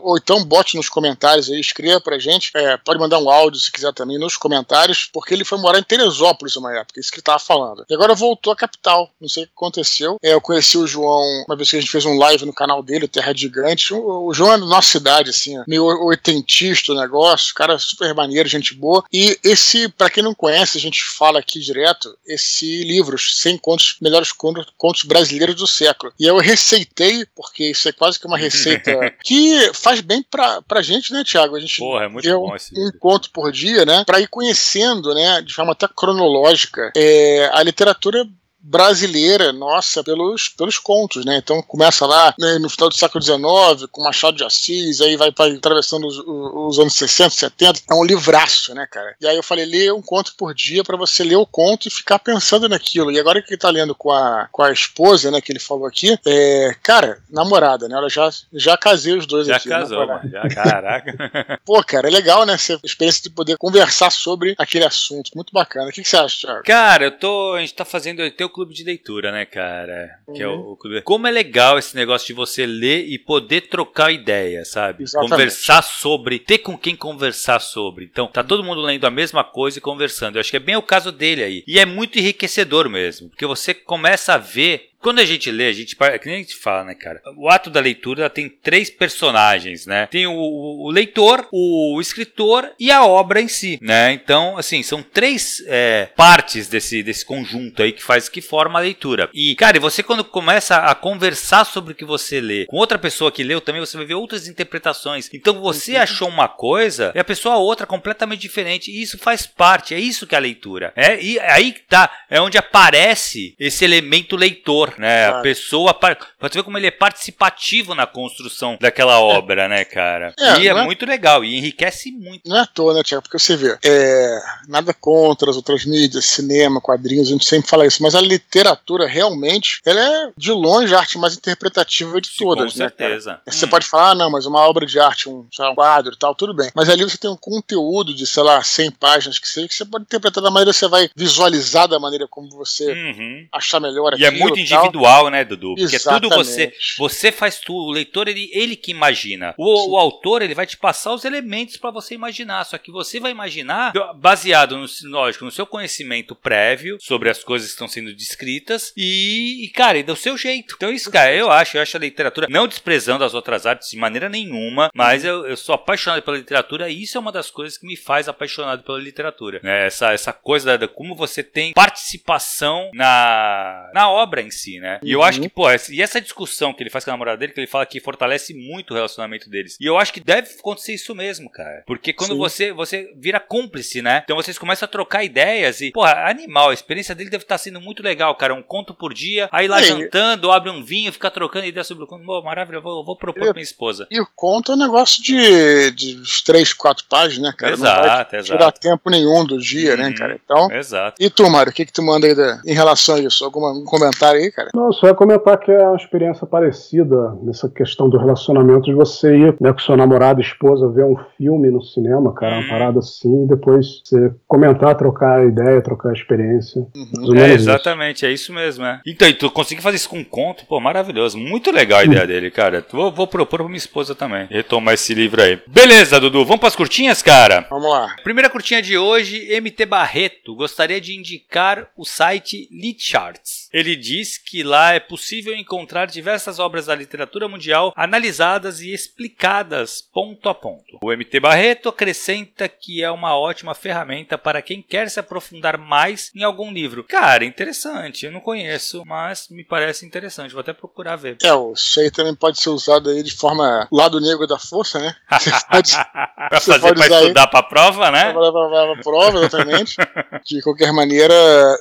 ou 0.02 0.18
então 0.18 0.44
bote 0.44 0.76
nos 0.76 0.89
comentários 0.89 1.50
aí, 1.50 1.60
escreva 1.60 2.02
pra 2.02 2.20
gente. 2.20 2.52
É, 2.56 2.78
pode 2.78 3.00
mandar 3.00 3.20
um 3.20 3.30
áudio 3.30 3.60
se 3.60 3.72
quiser 3.72 3.94
também 3.94 4.18
nos 4.18 4.38
comentários, 4.38 5.10
porque 5.12 5.34
ele 5.34 5.46
foi 5.46 5.58
morar 5.58 5.80
em 5.80 5.84
Teresópolis 5.84 6.56
uma 6.56 6.76
época, 6.76 7.00
isso 7.00 7.12
que 7.12 7.18
ele 7.18 7.24
tava 7.24 7.39
falando. 7.39 7.86
E 7.89 7.94
agora 7.94 8.16
voltou 8.16 8.54
à 8.54 8.56
capital, 8.56 9.10
não 9.20 9.30
sei 9.30 9.44
o 9.44 9.48
que 9.48 9.54
aconteceu. 9.56 10.18
É, 10.22 10.34
eu 10.34 10.41
conheci 10.41 10.78
o 10.78 10.88
João 10.88 11.24
uma 11.48 11.56
vez 11.56 11.70
que 11.70 11.78
a 11.78 11.80
gente 11.80 11.91
fez 11.91 12.06
um 12.06 12.18
live 12.18 12.46
no 12.46 12.54
canal 12.54 12.82
dele, 12.82 13.08
Terra 13.08 13.34
Gigante. 13.34 13.94
O, 13.94 14.28
o 14.28 14.34
João 14.34 14.54
é 14.54 14.58
da 14.58 14.66
nossa 14.66 14.89
cidade, 14.89 15.30
assim, 15.30 15.56
meio 15.68 15.86
oitentista 16.06 16.91
o 16.91 17.00
negócio, 17.00 17.54
cara 17.54 17.78
super 17.78 18.14
maneiro, 18.14 18.48
gente 18.50 18.74
boa. 18.74 19.04
E 19.12 19.38
esse, 19.44 19.89
para 19.89 20.10
quem 20.10 20.24
não 20.24 20.34
conhece, 20.34 20.78
a 20.78 20.82
gente 20.82 21.04
fala 21.04 21.39
aqui 21.39 21.60
direto, 21.60 22.16
esse 22.26 22.84
livro, 22.84 23.18
100 23.18 23.58
contos, 23.58 23.98
melhores 24.02 24.32
contos, 24.32 24.66
contos 24.78 25.04
brasileiros 25.04 25.56
do 25.56 25.68
século. 25.68 26.14
E 26.20 26.26
eu 26.26 26.38
receitei, 26.38 27.26
porque 27.36 27.72
isso 27.72 27.88
é 27.89 27.91
quase 27.91 28.20
que 28.20 28.28
uma 28.28 28.38
receita 28.38 28.91
que 29.24 29.72
faz 29.84 30.00
bem 30.00 30.24
pra, 30.24 30.62
pra 30.62 30.82
gente, 30.82 31.12
né, 31.12 31.24
Tiago? 31.24 31.56
A 31.56 31.60
gente 31.60 31.78
Porra, 31.80 32.06
é 32.06 32.08
muito 32.08 32.30
bom 32.40 32.56
esse 32.56 32.74
um 32.74 32.92
conto 32.98 33.30
por 33.32 33.52
dia, 33.52 33.86
né? 33.86 34.04
Pra 34.06 34.22
ir 34.22 34.28
conhecendo, 34.28 35.14
né, 35.14 35.42
de 35.42 35.54
forma 35.54 35.74
até 35.74 35.88
cronológica, 35.88 36.92
é, 36.96 37.50
a 37.54 37.62
literatura 37.62 38.26
brasileira 38.64 39.51
nossa 39.51 40.03
pelos, 40.03 40.47
pelos 40.47 40.80
contos, 40.80 41.26
né? 41.26 41.38
Então 41.38 41.61
começa 41.61 42.05
lá 42.05 42.34
né, 42.39 42.57
no 42.59 42.70
final 42.70 42.88
do 42.88 42.95
século 42.95 43.22
XIX, 43.22 43.89
com 43.91 44.03
Machado 44.03 44.38
de 44.38 44.43
Assis, 44.43 45.01
aí 45.01 45.18
vai 45.18 45.32
pra, 45.32 45.47
atravessando 45.47 46.07
os, 46.07 46.18
os, 46.18 46.80
anos 46.80 46.93
60, 46.93 47.30
70. 47.32 47.82
É 47.89 47.93
um 47.93 48.03
livraço, 48.03 48.74
né, 48.74 48.88
cara? 48.89 49.16
E 49.20 49.28
aí 49.28 49.36
eu 49.36 49.43
falei, 49.43 49.66
lê 49.66 49.91
um 49.91 50.01
conto 50.01 50.34
por 50.38 50.53
dia 50.53 50.84
para 50.84 50.95
você 50.95 51.24
ler 51.24 51.36
o 51.36 51.45
conto 51.45 51.88
e 51.88 51.91
ficar 51.91 52.20
pensando 52.20 52.70
naquilo. 52.70 53.11
E 53.11 53.20
agora 53.20 53.41
que 53.41 53.51
ele 53.51 53.59
tá 53.59 53.70
lendo 53.70 53.93
com 53.93 54.11
a, 54.11 54.47
com 54.51 54.64
a 54.64 54.72
esposa, 54.72 55.30
né, 55.30 55.41
que 55.41 55.51
ele 55.51 55.59
falou 55.59 55.86
aqui, 55.86 56.18
é, 56.26 56.76
cara, 56.82 57.22
namorada, 57.30 57.88
né? 57.88 57.95
Ela 57.95 58.09
já, 58.09 58.30
já 58.53 58.78
casei 58.78 59.14
os 59.14 59.26
dois 59.26 59.47
já 59.47 59.57
aqui. 59.57 59.68
Já 59.68 59.80
casou, 59.80 60.07
mano. 60.07 60.30
Já, 60.30 60.47
caraca. 60.49 61.59
Pô, 61.66 61.84
cara, 61.84 62.07
é 62.07 62.11
legal, 62.11 62.45
né? 62.45 62.53
Essa 62.53 62.80
experiência 62.84 63.24
de 63.24 63.30
poder 63.30 63.57
conversar 63.57 64.11
sobre 64.11 64.55
aquele 64.57 64.86
assunto. 64.86 65.32
Muito 65.36 65.51
bacana. 65.51 65.89
O 65.89 65.91
que, 65.91 66.01
que 66.01 66.07
você 66.07 66.18
acha, 66.18 66.47
Thiago? 66.47 66.64
Cara, 66.64 67.05
eu 67.05 67.11
tô. 67.11 67.53
A 67.53 67.59
gente 67.59 67.74
tá 67.74 67.84
fazendo. 67.84 68.30
Teu 68.32 68.49
clube 68.54 68.74
de 68.74 68.84
leitura, 68.84 69.32
né, 69.32 69.45
cara? 69.45 70.20
Uhum. 70.28 70.34
Que 70.34 70.43
é 70.43 70.47
o, 70.47 70.51
uhum. 70.51 70.72
o, 70.72 70.78
clube. 70.78 71.01
Como 71.01 71.28
é 71.28 71.32
legal 71.32 71.78
esse 71.78 71.95
negócio 71.95 72.28
de 72.28 72.34
você 72.34 72.66
ler 72.66 73.06
e 73.08 73.20
poder 73.20 73.62
trocar 73.62 74.14
ideia, 74.14 74.64
sabe? 74.64 75.04
Exatamente. 75.04 75.32
Conversar 75.32 75.82
sobre, 75.82 76.39
ter 76.39 76.60
com 76.60 76.78
quem 76.78 76.95
conversar 76.95 77.60
sobre. 77.60 78.06
Então, 78.06 78.28
tá 78.28 78.43
todo 78.43 78.64
mundo 78.64 78.82
lendo 78.82 79.06
a 79.06 79.12
mesma 79.12 79.43
coisa 79.43 79.80
e 79.80 79.82
conversando. 79.82 80.36
Eu 80.36 80.39
acho 80.39 80.51
que 80.51 80.58
é 80.58 80.60
bem 80.60 80.76
o 80.76 80.82
caso 80.82 81.12
dele 81.12 81.43
aí. 81.43 81.64
E 81.68 81.80
é 81.80 81.86
muito 81.86 82.18
enriquecedor 82.18 82.88
mesmo, 82.88 83.30
porque 83.30 83.45
você 83.45 83.74
começa 83.74 84.36
a 84.36 84.38
ver 84.38 84.93
quando 85.04 85.20
a 85.20 85.26
gente 85.26 85.51
lê, 85.51 85.68
a 85.68 85.74
gente, 85.74 85.95
que 85.95 86.26
nem 86.26 86.36
a 86.36 86.39
gente 86.39 86.56
fala, 86.56 86.86
né, 86.86 86.95
cara? 86.95 87.22
O 87.38 87.49
ato 87.49 87.70
da 87.70 87.82
leitura 87.82 88.30
tem 88.30 88.47
três 88.47 88.89
personagens, 88.89 89.86
né? 89.86 90.08
Tem 90.08 90.26
o, 90.26 90.34
o 90.34 90.89
leitor, 90.89 91.45
o 91.51 91.99
escritor 91.99 92.72
e 92.80 92.89
a 92.89 93.06
obra 93.06 93.41
em 93.41 93.49
si, 93.49 93.78
né? 93.82 94.14
Então, 94.14 94.58
assim, 94.58 94.82
são 94.82 95.04
três 95.04 95.62
é, 95.68 96.10
partes 96.16 96.70
desse, 96.70 97.04
desse 97.04 97.26
conjunto 97.26 97.84
aí 97.84 97.91
que 97.91 98.01
faz, 98.01 98.30
que 98.30 98.41
forma 98.41 98.80
a 98.80 98.82
leitura. 98.82 99.30
E, 99.34 99.54
cara, 99.56 99.78
você 99.80 100.01
quando 100.01 100.24
começa 100.24 100.78
a 100.78 100.95
conversar 100.95 101.66
sobre 101.66 101.91
o 101.91 101.95
que 101.95 102.06
você 102.06 102.39
lê 102.39 102.66
com 102.66 102.78
outra 102.78 102.97
pessoa 102.97 103.32
que 103.32 103.43
leu 103.43 103.60
também, 103.60 103.82
você 103.82 103.97
vai 103.97 104.06
ver 104.06 104.14
outras 104.14 104.47
interpretações. 104.47 105.30
Então, 105.34 105.60
você 105.60 105.97
achou 105.97 106.30
uma 106.30 106.47
coisa 106.47 107.12
e 107.14 107.20
a 107.20 107.26
pessoa 107.26 107.58
outra 107.58 107.86
completamente 107.86 108.39
diferente. 108.39 108.89
E 108.89 109.01
isso 109.01 109.18
faz 109.18 109.45
parte, 109.45 109.93
é 109.93 109.99
isso 109.99 110.26
que 110.26 110.34
é 110.34 110.38
a 110.38 110.41
leitura. 110.41 110.93
É, 110.95 111.22
e 111.22 111.38
aí 111.39 111.74
tá, 111.89 112.10
é 112.30 112.39
onde 112.39 112.58
aparece 112.58 113.54
esse 113.60 113.84
elemento 113.84 114.38
leitor 114.38 114.93
né? 115.00 115.26
Claro. 115.26 115.39
A 115.39 115.41
pessoa. 115.41 115.94
Pode 115.94 116.54
ver 116.54 116.64
como 116.64 116.78
ele 116.78 116.88
é 116.88 116.91
participativo 116.91 117.96
na 117.96 118.06
construção 118.06 118.78
daquela 118.80 119.20
obra, 119.20 119.64
é. 119.64 119.68
né, 119.68 119.86
cara? 119.86 120.34
É, 120.39 120.60
e 120.60 120.68
é, 120.68 120.72
é, 120.72 120.84
muito 120.84 121.06
legal, 121.06 121.44
e 121.44 121.58
enriquece 121.58 122.12
muito. 122.12 122.48
Não 122.48 122.58
é 122.58 122.62
à 122.62 122.66
toa, 122.66 122.94
né, 122.94 123.04
Tiago? 123.04 123.24
Porque 123.24 123.39
você 123.39 123.56
vê, 123.56 123.78
é, 123.84 124.39
nada 124.68 124.94
contra 124.94 125.50
as 125.50 125.56
outras 125.56 125.86
mídias, 125.86 126.26
cinema, 126.26 126.82
quadrinhos, 126.82 127.28
a 127.28 127.32
gente 127.32 127.46
sempre 127.46 127.70
fala 127.70 127.86
isso, 127.86 128.02
mas 128.02 128.16
a 128.16 128.22
literatura 128.22 129.08
realmente, 129.08 129.82
ela 129.86 130.00
é 130.00 130.32
de 130.36 130.52
longe 130.52 130.94
a 130.94 131.00
arte 131.00 131.18
mais 131.18 131.36
interpretativa 131.36 132.20
de 132.20 132.30
todas, 132.36 132.74
Com 132.74 132.80
né? 132.80 132.89
Com 132.89 132.98
certeza. 132.98 133.41
Você 133.46 133.66
hum. 133.66 133.70
pode 133.70 133.88
falar, 133.88 134.12
ah, 134.12 134.16
não, 134.16 134.32
mas 134.32 134.46
uma 134.46 134.60
obra 134.62 134.86
de 134.86 135.00
arte, 135.00 135.30
um, 135.30 135.46
lá, 135.58 135.72
um 135.72 135.76
quadro 135.76 136.14
e 136.14 136.18
tal, 136.18 136.36
tudo 136.36 136.54
bem. 136.54 136.70
Mas 136.76 136.89
ali 136.89 137.04
você 137.04 137.18
tem 137.18 137.30
um 137.30 137.38
conteúdo 137.38 138.14
de, 138.14 138.26
sei 138.26 138.44
lá, 138.44 138.62
100 138.64 138.91
páginas 138.91 139.39
que 139.39 139.48
seja, 139.48 139.68
que 139.68 139.76
você 139.76 139.86
pode 139.86 140.04
interpretar 140.04 140.44
da 140.44 140.52
maneira, 140.52 140.74
você 140.74 140.88
vai 140.88 141.10
visualizar 141.16 141.88
da 141.88 142.00
maneira 142.00 142.28
como 142.28 142.50
você 142.50 142.91
uhum. 142.91 143.48
achar 143.52 143.80
melhor 143.80 144.14
aquilo. 144.14 144.24
E 144.24 144.26
é 144.26 144.32
muito 144.32 144.60
individual, 144.60 144.83
né, 145.30 145.44
Dudu? 145.44 145.76
Porque 145.76 145.96
Exatamente. 145.96 146.30
tudo 146.30 146.36
você. 146.36 146.74
Você 146.98 147.32
faz 147.32 147.60
tudo. 147.60 147.88
O 147.88 147.92
leitor, 147.92 148.28
ele, 148.28 148.50
ele 148.54 148.76
que 148.76 148.92
imagina. 148.92 149.54
O, 149.58 149.94
o 149.94 149.98
autor, 149.98 150.42
ele 150.42 150.56
vai 150.56 150.66
te 150.66 150.78
passar 150.78 151.14
os 151.14 151.26
elementos 151.26 151.78
para 151.78 151.92
você 151.92 152.16
imaginar. 152.16 152.64
Só 152.66 152.78
que 152.78 152.92
você 152.92 153.20
vai 153.20 153.32
imaginar 153.32 153.94
baseado, 154.16 154.78
no, 154.78 154.86
lógico, 155.10 155.46
no 155.46 155.52
seu 155.52 155.66
conhecimento 155.66 156.36
prévio 156.36 156.98
sobre 157.00 157.30
as 157.30 157.44
coisas 157.44 157.70
que 157.70 157.74
estão 157.74 157.88
sendo 157.88 158.14
descritas 158.14 158.94
e, 158.96 159.66
e, 159.66 159.70
cara, 159.70 159.98
e 159.98 160.04
do 160.04 160.16
seu 160.16 160.38
jeito. 160.38 160.76
Então, 160.76 160.92
isso, 160.92 161.12
cara, 161.12 161.34
eu 161.34 161.52
acho, 161.52 161.78
eu 161.78 161.82
acho 161.82 161.98
a 161.98 162.00
literatura, 162.00 162.48
não 162.50 162.68
desprezando 162.68 163.24
as 163.24 163.34
outras 163.34 163.66
artes 163.66 163.90
de 163.90 163.98
maneira 163.98 164.30
nenhuma, 164.30 164.90
mas 164.94 165.24
eu, 165.24 165.46
eu 165.46 165.58
sou 165.58 165.76
apaixonado 165.76 166.22
pela 166.22 166.38
literatura 166.38 166.90
e 166.90 167.04
isso 167.04 167.18
é 167.18 167.22
uma 167.22 167.32
das 167.32 167.50
coisas 167.50 167.78
que 167.78 167.86
me 167.86 167.96
faz 167.96 168.28
apaixonado 168.28 168.84
pela 168.84 169.00
literatura. 169.00 169.60
Né? 169.64 169.88
Essa, 169.88 170.12
essa 170.12 170.34
coisa 170.34 170.66
da, 170.66 170.78
da 170.78 170.88
como 170.88 171.16
você 171.16 171.44
tem 171.44 171.74
participação 171.74 172.90
na, 172.94 173.90
na 173.94 174.10
obra 174.10 174.42
em 174.42 174.52
si 174.52 174.73
assim, 174.74 174.80
né? 174.80 175.00
E 175.04 175.12
eu 175.12 175.22
acho 175.22 175.42
que, 175.42 175.50
pô, 175.50 175.68
e 175.90 176.02
essa 176.02 176.22
discussão 176.22 176.74
que 176.74 176.82
ele 176.84 176.90
faz 176.90 177.04
com 177.04 177.12
a 177.12 177.14
namorada 177.14 177.38
dele, 177.38 177.54
que 177.54 177.60
ele 177.60 177.68
fala 177.68 177.86
que 177.86 178.00
fortalece 178.00 178.54
muito 178.54 178.92
o 178.92 178.94
relacionamento 178.94 179.50
deles. 179.50 179.78
E 179.80 179.86
eu 179.86 179.98
acho 179.98 180.14
que 180.14 180.20
deve 180.20 180.50
acontecer 180.60 180.94
isso 180.94 181.14
mesmo, 181.14 181.50
cara. 181.50 181.84
Porque 181.86 182.14
quando 182.14 182.38
você 182.38 182.72
você 182.72 183.12
vira 183.16 183.40
cúmplice, 183.40 184.02
né? 184.02 184.22
Então 184.24 184.36
vocês 184.36 184.58
começam 184.58 184.86
a 184.86 184.90
trocar 184.90 185.24
ideias 185.24 185.82
e, 185.82 185.92
pô, 185.92 186.04
animal, 186.04 186.70
a 186.70 186.74
experiência 186.74 187.16
dele 187.16 187.30
deve 187.30 187.44
estar 187.44 187.58
sendo 187.58 187.82
muito 187.82 188.02
legal, 188.02 188.36
cara. 188.36 188.54
Um 188.54 188.64
conto 188.64 188.94
por 188.94 189.14
dia, 189.14 189.50
aí 189.52 189.68
lá 189.68 189.82
jantando, 189.82 190.52
abre 190.52 190.70
um 190.70 190.84
vinho, 190.84 191.12
fica 191.12 191.30
trocando 191.30 191.66
ideias 191.66 191.88
sobre 191.88 192.04
o 192.04 192.08
conto. 192.08 192.26
Pô, 192.26 192.42
maravilha, 192.42 192.80
vou, 192.80 193.04
vou 193.04 193.18
propor 193.18 193.44
pra 193.44 193.54
minha 193.54 193.64
esposa. 193.64 194.08
E 194.10 194.20
o 194.20 194.28
conto 194.36 194.72
é 194.72 194.76
um 194.76 194.80
negócio 194.80 195.22
de, 195.22 195.92
de 195.92 196.44
três, 196.44 196.74
quatro 196.74 197.06
páginas, 197.10 197.52
né, 197.52 197.56
cara? 197.58 197.74
Exato, 197.74 198.02
Não 198.02 198.08
vai 198.08 198.40
exato. 198.40 198.44
tirar 198.44 198.72
tempo 198.72 199.10
nenhum 199.10 199.46
do 199.46 199.60
dia, 199.60 199.96
né, 199.98 200.08
uhum, 200.08 200.16
cara? 200.16 200.40
Então. 200.44 200.72
Exato. 200.72 201.16
E 201.20 201.30
tu, 201.30 201.50
Mário, 201.50 201.72
o 201.72 201.76
que, 201.76 201.86
que 201.86 201.94
tu 201.94 202.02
manda 202.02 202.28
aí 202.28 202.36
da, 202.36 202.62
em 202.66 202.74
relação 202.74 203.16
a 203.16 203.20
isso? 203.20 203.44
Algum 203.44 203.64
um 203.74 203.86
comentário 203.86 204.40
aí, 204.40 204.52
cara? 204.52 204.62
Não, 204.74 204.91
só 204.91 205.07
ia 205.07 205.14
comentar 205.14 205.57
que 205.57 205.72
é 205.72 205.88
uma 205.88 205.95
experiência 205.95 206.45
parecida 206.45 207.38
nessa 207.41 207.70
questão 207.70 208.09
do 208.09 208.18
relacionamento 208.18 208.86
de 208.86 208.93
você 208.93 209.36
ir 209.36 209.55
né, 209.59 209.72
com 209.74 209.80
seu 209.80 209.97
namorado, 209.97 210.41
esposa, 210.41 210.89
ver 210.89 211.05
um 211.05 211.16
filme 211.38 211.70
no 211.70 211.82
cinema, 211.82 212.34
cara, 212.34 212.55
uma 212.55 212.64
uhum. 212.64 212.70
parada 212.70 212.99
assim, 212.99 213.43
e 213.43 213.47
depois 213.47 214.01
você 214.03 214.34
comentar, 214.47 214.95
trocar 214.95 215.45
ideia, 215.45 215.82
trocar 215.82 216.14
experiência. 216.14 216.86
Uhum. 216.95 217.36
É, 217.36 217.53
exatamente, 217.53 218.18
isso. 218.18 218.26
é 218.26 218.32
isso 218.32 218.53
mesmo, 218.53 218.86
é. 218.86 219.01
Então, 219.05 219.28
e 219.28 219.34
tu 219.34 219.49
conseguir 219.49 219.82
fazer 219.82 219.97
isso 219.97 220.09
com 220.09 220.20
um 220.20 220.24
conto, 220.24 220.66
pô, 220.66 220.80
maravilhoso. 220.80 221.38
Muito 221.38 221.72
legal 221.72 221.99
a 221.99 222.05
ideia 222.05 222.28
dele, 222.28 222.51
cara. 222.51 222.86
Vou, 222.91 223.11
vou 223.11 223.28
propor 223.28 223.59
pra 223.59 223.68
minha 223.68 223.78
esposa 223.78 224.16
também. 224.16 224.47
Retomar 224.49 224.93
esse 224.93 225.14
livro 225.14 225.41
aí. 225.41 225.59
Beleza, 225.68 226.20
Dudu, 226.20 226.45
vamos 226.45 226.59
pras 226.59 226.76
curtinhas, 226.76 227.22
cara? 227.22 227.66
Vamos 227.70 227.89
lá. 227.89 228.16
Primeira 228.24 228.49
curtinha 228.49 228.82
de 228.82 228.97
hoje, 228.97 229.47
MT 229.59 229.86
Barreto 229.86 230.55
gostaria 230.55 230.99
de 230.99 231.18
indicar 231.18 231.88
o 231.97 232.05
site 232.05 232.68
Litcharts. 232.72 233.62
Ele 233.74 233.96
diz 233.96 234.38
que 234.38 234.62
lá 234.62 234.94
é 234.94 235.00
possível 235.00 235.56
encontrar 235.56 236.06
diversas 236.06 236.60
obras 236.60 236.86
da 236.86 236.96
literatura 236.96 237.48
mundial 237.48 237.92
analisadas 237.96 238.82
e 238.82 238.94
explicadas 238.94 240.02
ponto 240.14 240.48
a 240.48 240.54
ponto. 240.54 241.00
O 241.02 241.12
MT 241.12 241.40
Barreto 241.40 241.90
acrescenta 241.90 242.70
que 242.70 243.04
é 243.04 243.10
uma 243.10 243.36
ótima 243.36 243.74
ferramenta 243.74 244.38
para 244.38 244.62
quem 244.62 244.82
quer 244.82 245.10
se 245.10 245.20
aprofundar 245.20 245.78
mais 245.78 246.32
em 246.36 246.44
algum 246.44 246.72
livro. 246.72 247.04
Cara, 247.04 247.44
interessante. 247.46 248.26
Eu 248.26 248.32
não 248.32 248.40
conheço, 248.40 249.04
mas 249.06 249.48
me 249.50 249.64
parece 249.64 250.06
interessante. 250.06 250.54
Vou 250.54 250.62
até 250.62 250.74
procurar 250.74 251.16
ver. 251.16 251.38
É, 251.42 251.54
o 251.54 251.74
aí 251.98 252.12
também 252.12 252.36
pode 252.36 252.62
ser 252.62 252.70
usado 252.70 253.10
aí 253.10 253.24
de 253.24 253.34
forma 253.34 253.88
lado 253.92 254.20
negro 254.20 254.46
da 254.46 254.60
força, 254.60 255.00
né? 255.00 255.16
Você 255.40 255.52
pode, 255.70 255.92
pra 255.94 256.60
fazer 256.60 256.94
para 256.94 257.22
estudar 257.22 257.48
para 257.48 257.64
prova, 257.64 258.12
né? 258.12 258.34
Para 258.34 258.94
a 258.94 259.02
prova, 259.02 259.40
exatamente. 259.40 259.96
de 260.46 260.62
qualquer 260.62 260.92
maneira, 260.92 261.34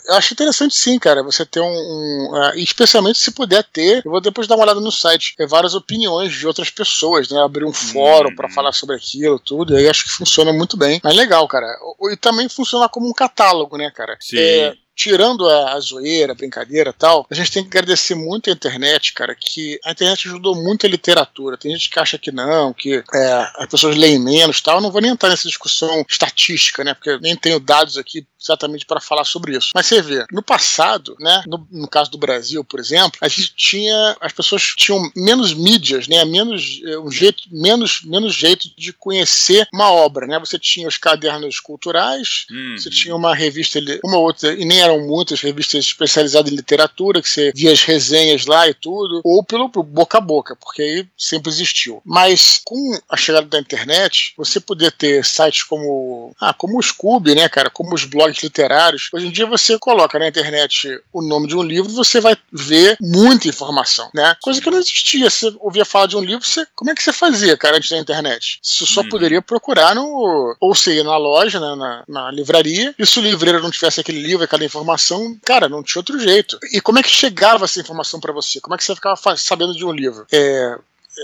eu 0.09 0.14
acho 0.14 0.32
interessante 0.32 0.74
sim, 0.74 0.99
cara, 0.99 1.22
você 1.22 1.45
ter 1.45 1.61
um, 1.61 1.81
um 1.82 2.30
uh, 2.32 2.56
especialmente 2.56 3.18
se 3.18 3.30
puder 3.32 3.64
ter, 3.64 4.02
eu 4.04 4.10
vou 4.10 4.20
depois 4.20 4.46
dar 4.46 4.54
uma 4.54 4.64
olhada 4.64 4.80
no 4.80 4.92
site, 4.92 5.34
ter 5.36 5.46
várias 5.46 5.74
opiniões 5.74 6.32
de 6.32 6.46
outras 6.46 6.70
pessoas, 6.70 7.28
né? 7.28 7.40
Abrir 7.42 7.64
um 7.64 7.72
fórum 7.72 8.30
hum. 8.30 8.36
para 8.36 8.48
falar 8.48 8.72
sobre 8.72 8.96
aquilo, 8.96 9.38
tudo, 9.38 9.74
e 9.74 9.78
aí 9.78 9.88
acho 9.88 10.04
que 10.04 10.10
funciona 10.10 10.52
muito 10.52 10.76
bem. 10.76 11.00
Mas 11.02 11.14
legal, 11.14 11.46
cara. 11.48 11.66
E 12.10 12.16
também 12.16 12.48
funciona 12.48 12.88
como 12.88 13.08
um 13.08 13.12
catálogo, 13.12 13.76
né, 13.76 13.90
cara? 13.90 14.16
Sim. 14.20 14.38
É, 14.38 14.74
tirando 14.95 15.49
a, 15.49 15.72
a 15.72 15.80
zoeira, 15.80 16.32
a 16.32 16.36
brincadeira 16.36 16.93
tal, 16.93 17.26
a 17.30 17.34
gente 17.34 17.51
tem 17.51 17.62
que 17.62 17.68
agradecer 17.68 18.14
muito 18.14 18.51
a 18.51 18.53
internet, 18.53 19.12
cara, 19.12 19.34
que 19.34 19.78
a 19.84 19.93
internet 19.93 20.28
ajudou 20.28 20.55
muito 20.55 20.86
a 20.86 20.88
literatura. 20.88 21.57
Tem 21.57 21.72
gente 21.72 21.90
que 21.90 21.99
acha 21.99 22.18
que 22.18 22.30
não, 22.30 22.72
que 22.72 23.03
é, 23.14 23.51
as 23.57 23.66
pessoas 23.66 23.97
leem 23.97 24.18
menos 24.18 24.61
tal. 24.61 24.76
Eu 24.76 24.82
não 24.82 24.90
vou 24.90 25.01
nem 25.01 25.11
entrar 25.11 25.28
nessa 25.28 25.49
discussão 25.49 26.05
estatística, 26.09 26.84
né? 26.84 26.95
Porque 26.95 27.18
nem 27.18 27.36
tenho 27.36 27.59
dados 27.59 27.97
aqui 27.97 28.26
exatamente 28.43 28.84
para 28.84 29.01
falar 29.01 29.24
sobre 29.24 29.57
isso. 29.57 29.70
Mas 29.74 29.86
você 29.86 30.03
vê, 30.03 30.24
no 30.32 30.43
passado, 30.43 31.16
né, 31.20 31.43
no, 31.47 31.66
no, 31.70 31.88
caso 31.88 32.11
do 32.11 32.18
Brasil, 32.18 32.64
por 32.64 32.80
exemplo, 32.80 33.18
a 33.20 33.28
gente 33.28 33.55
tinha, 33.55 34.16
as 34.20 34.32
pessoas 34.32 34.62
tinham 34.76 35.01
menos 35.14 35.55
mídias, 35.55 36.09
né, 36.09 36.24
menos 36.24 36.80
eh, 36.84 36.99
um 36.99 37.11
jeito, 37.11 37.45
menos, 37.51 38.03
menos 38.03 38.34
jeito 38.34 38.68
de 38.76 38.93
conhecer 38.93 39.68
uma 39.72 39.90
obra, 39.90 40.26
né? 40.26 40.38
Você 40.40 40.59
tinha 40.59 40.88
os 40.88 40.99
cadernos 40.99 41.61
culturais, 41.61 42.47
hum. 42.51 42.74
você 42.76 42.90
tinha 42.90 43.14
uma 43.14 43.34
revista, 43.34 43.78
uma 44.05 44.18
outra, 44.18 44.53
e 44.53 44.64
nem 44.64 44.81
eram 44.82 45.06
muitas 45.06 45.40
revistas 45.40 45.84
especializadas 45.84 46.52
em 46.52 46.56
literatura, 46.56 47.22
que 47.22 47.28
você 47.28 47.52
via 47.54 47.72
as 47.72 47.82
resenhas 47.82 48.46
lá 48.46 48.68
e 48.68 48.74
tudo, 48.74 49.20
ou 49.24 49.42
pelo, 49.44 49.68
pelo 49.68 49.84
boca 49.84 50.18
a 50.18 50.20
boca, 50.20 50.56
porque 50.56 50.82
aí 50.82 51.06
sempre 51.16 51.50
existiu. 51.50 52.00
Mas 52.04 52.60
com 52.64 52.98
a 53.08 53.16
chegada 53.16 53.46
da 53.46 53.58
internet, 53.58 54.34
você 54.36 54.60
poder 54.60 54.92
ter 54.92 55.24
sites 55.24 55.62
como, 55.62 56.34
ah, 56.40 56.52
como 56.52 56.78
o 56.78 56.82
Scooby, 56.82 57.34
né, 57.34 57.48
cara, 57.48 57.70
como 57.70 57.94
os 57.94 58.04
blogs 58.04 58.42
literários. 58.42 59.08
Hoje 59.12 59.26
em 59.26 59.30
dia 59.30 59.46
você 59.46 59.78
coloca 59.78 60.18
na 60.18 60.28
internet 60.28 61.00
o 61.12 61.22
nome 61.22 61.48
de 61.48 61.56
um 61.56 61.62
livro, 61.62 61.90
você 61.92 62.20
vai 62.20 62.36
ver 62.52 62.96
muita 63.00 63.48
informação, 63.48 64.10
né? 64.14 64.36
Coisa 64.42 64.60
que 64.60 64.70
não 64.70 64.78
existia. 64.78 65.28
Você 65.28 65.52
ouvia 65.60 65.84
falar 65.84 66.06
de 66.06 66.16
um 66.16 66.20
livro, 66.20 66.46
você, 66.46 66.66
como 66.74 66.90
é 66.90 66.94
que 66.94 67.02
você 67.02 67.12
fazia, 67.12 67.56
cara, 67.56 67.76
antes 67.76 67.90
da 67.90 67.98
internet? 67.98 68.58
Você 68.62 68.86
só 68.86 69.00
hum. 69.02 69.08
poderia 69.08 69.42
procurar 69.42 69.94
no. 69.94 70.56
Ou 70.60 70.74
você 70.74 70.94
ia 70.94 71.04
na 71.04 71.16
loja, 71.16 71.60
né, 71.60 71.74
na, 71.74 72.04
na 72.08 72.30
livraria, 72.30 72.94
e 72.98 73.06
se 73.06 73.18
o 73.18 73.22
livreiro 73.22 73.62
não 73.62 73.70
tivesse 73.70 74.00
aquele 74.00 74.20
livro, 74.20 74.44
aquela 74.44 74.64
informação, 74.72 75.36
cara, 75.44 75.68
não 75.68 75.82
tinha 75.82 76.00
outro 76.00 76.18
jeito. 76.18 76.58
E 76.72 76.80
como 76.80 76.98
é 76.98 77.02
que 77.02 77.10
chegava 77.10 77.64
essa 77.64 77.80
informação 77.80 78.18
para 78.18 78.32
você? 78.32 78.60
Como 78.60 78.74
é 78.74 78.78
que 78.78 78.84
você 78.84 78.94
ficava 78.94 79.36
sabendo 79.36 79.74
de 79.74 79.84
um 79.84 79.92
livro? 79.92 80.26
É, 80.32 80.78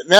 né, 0.06 0.18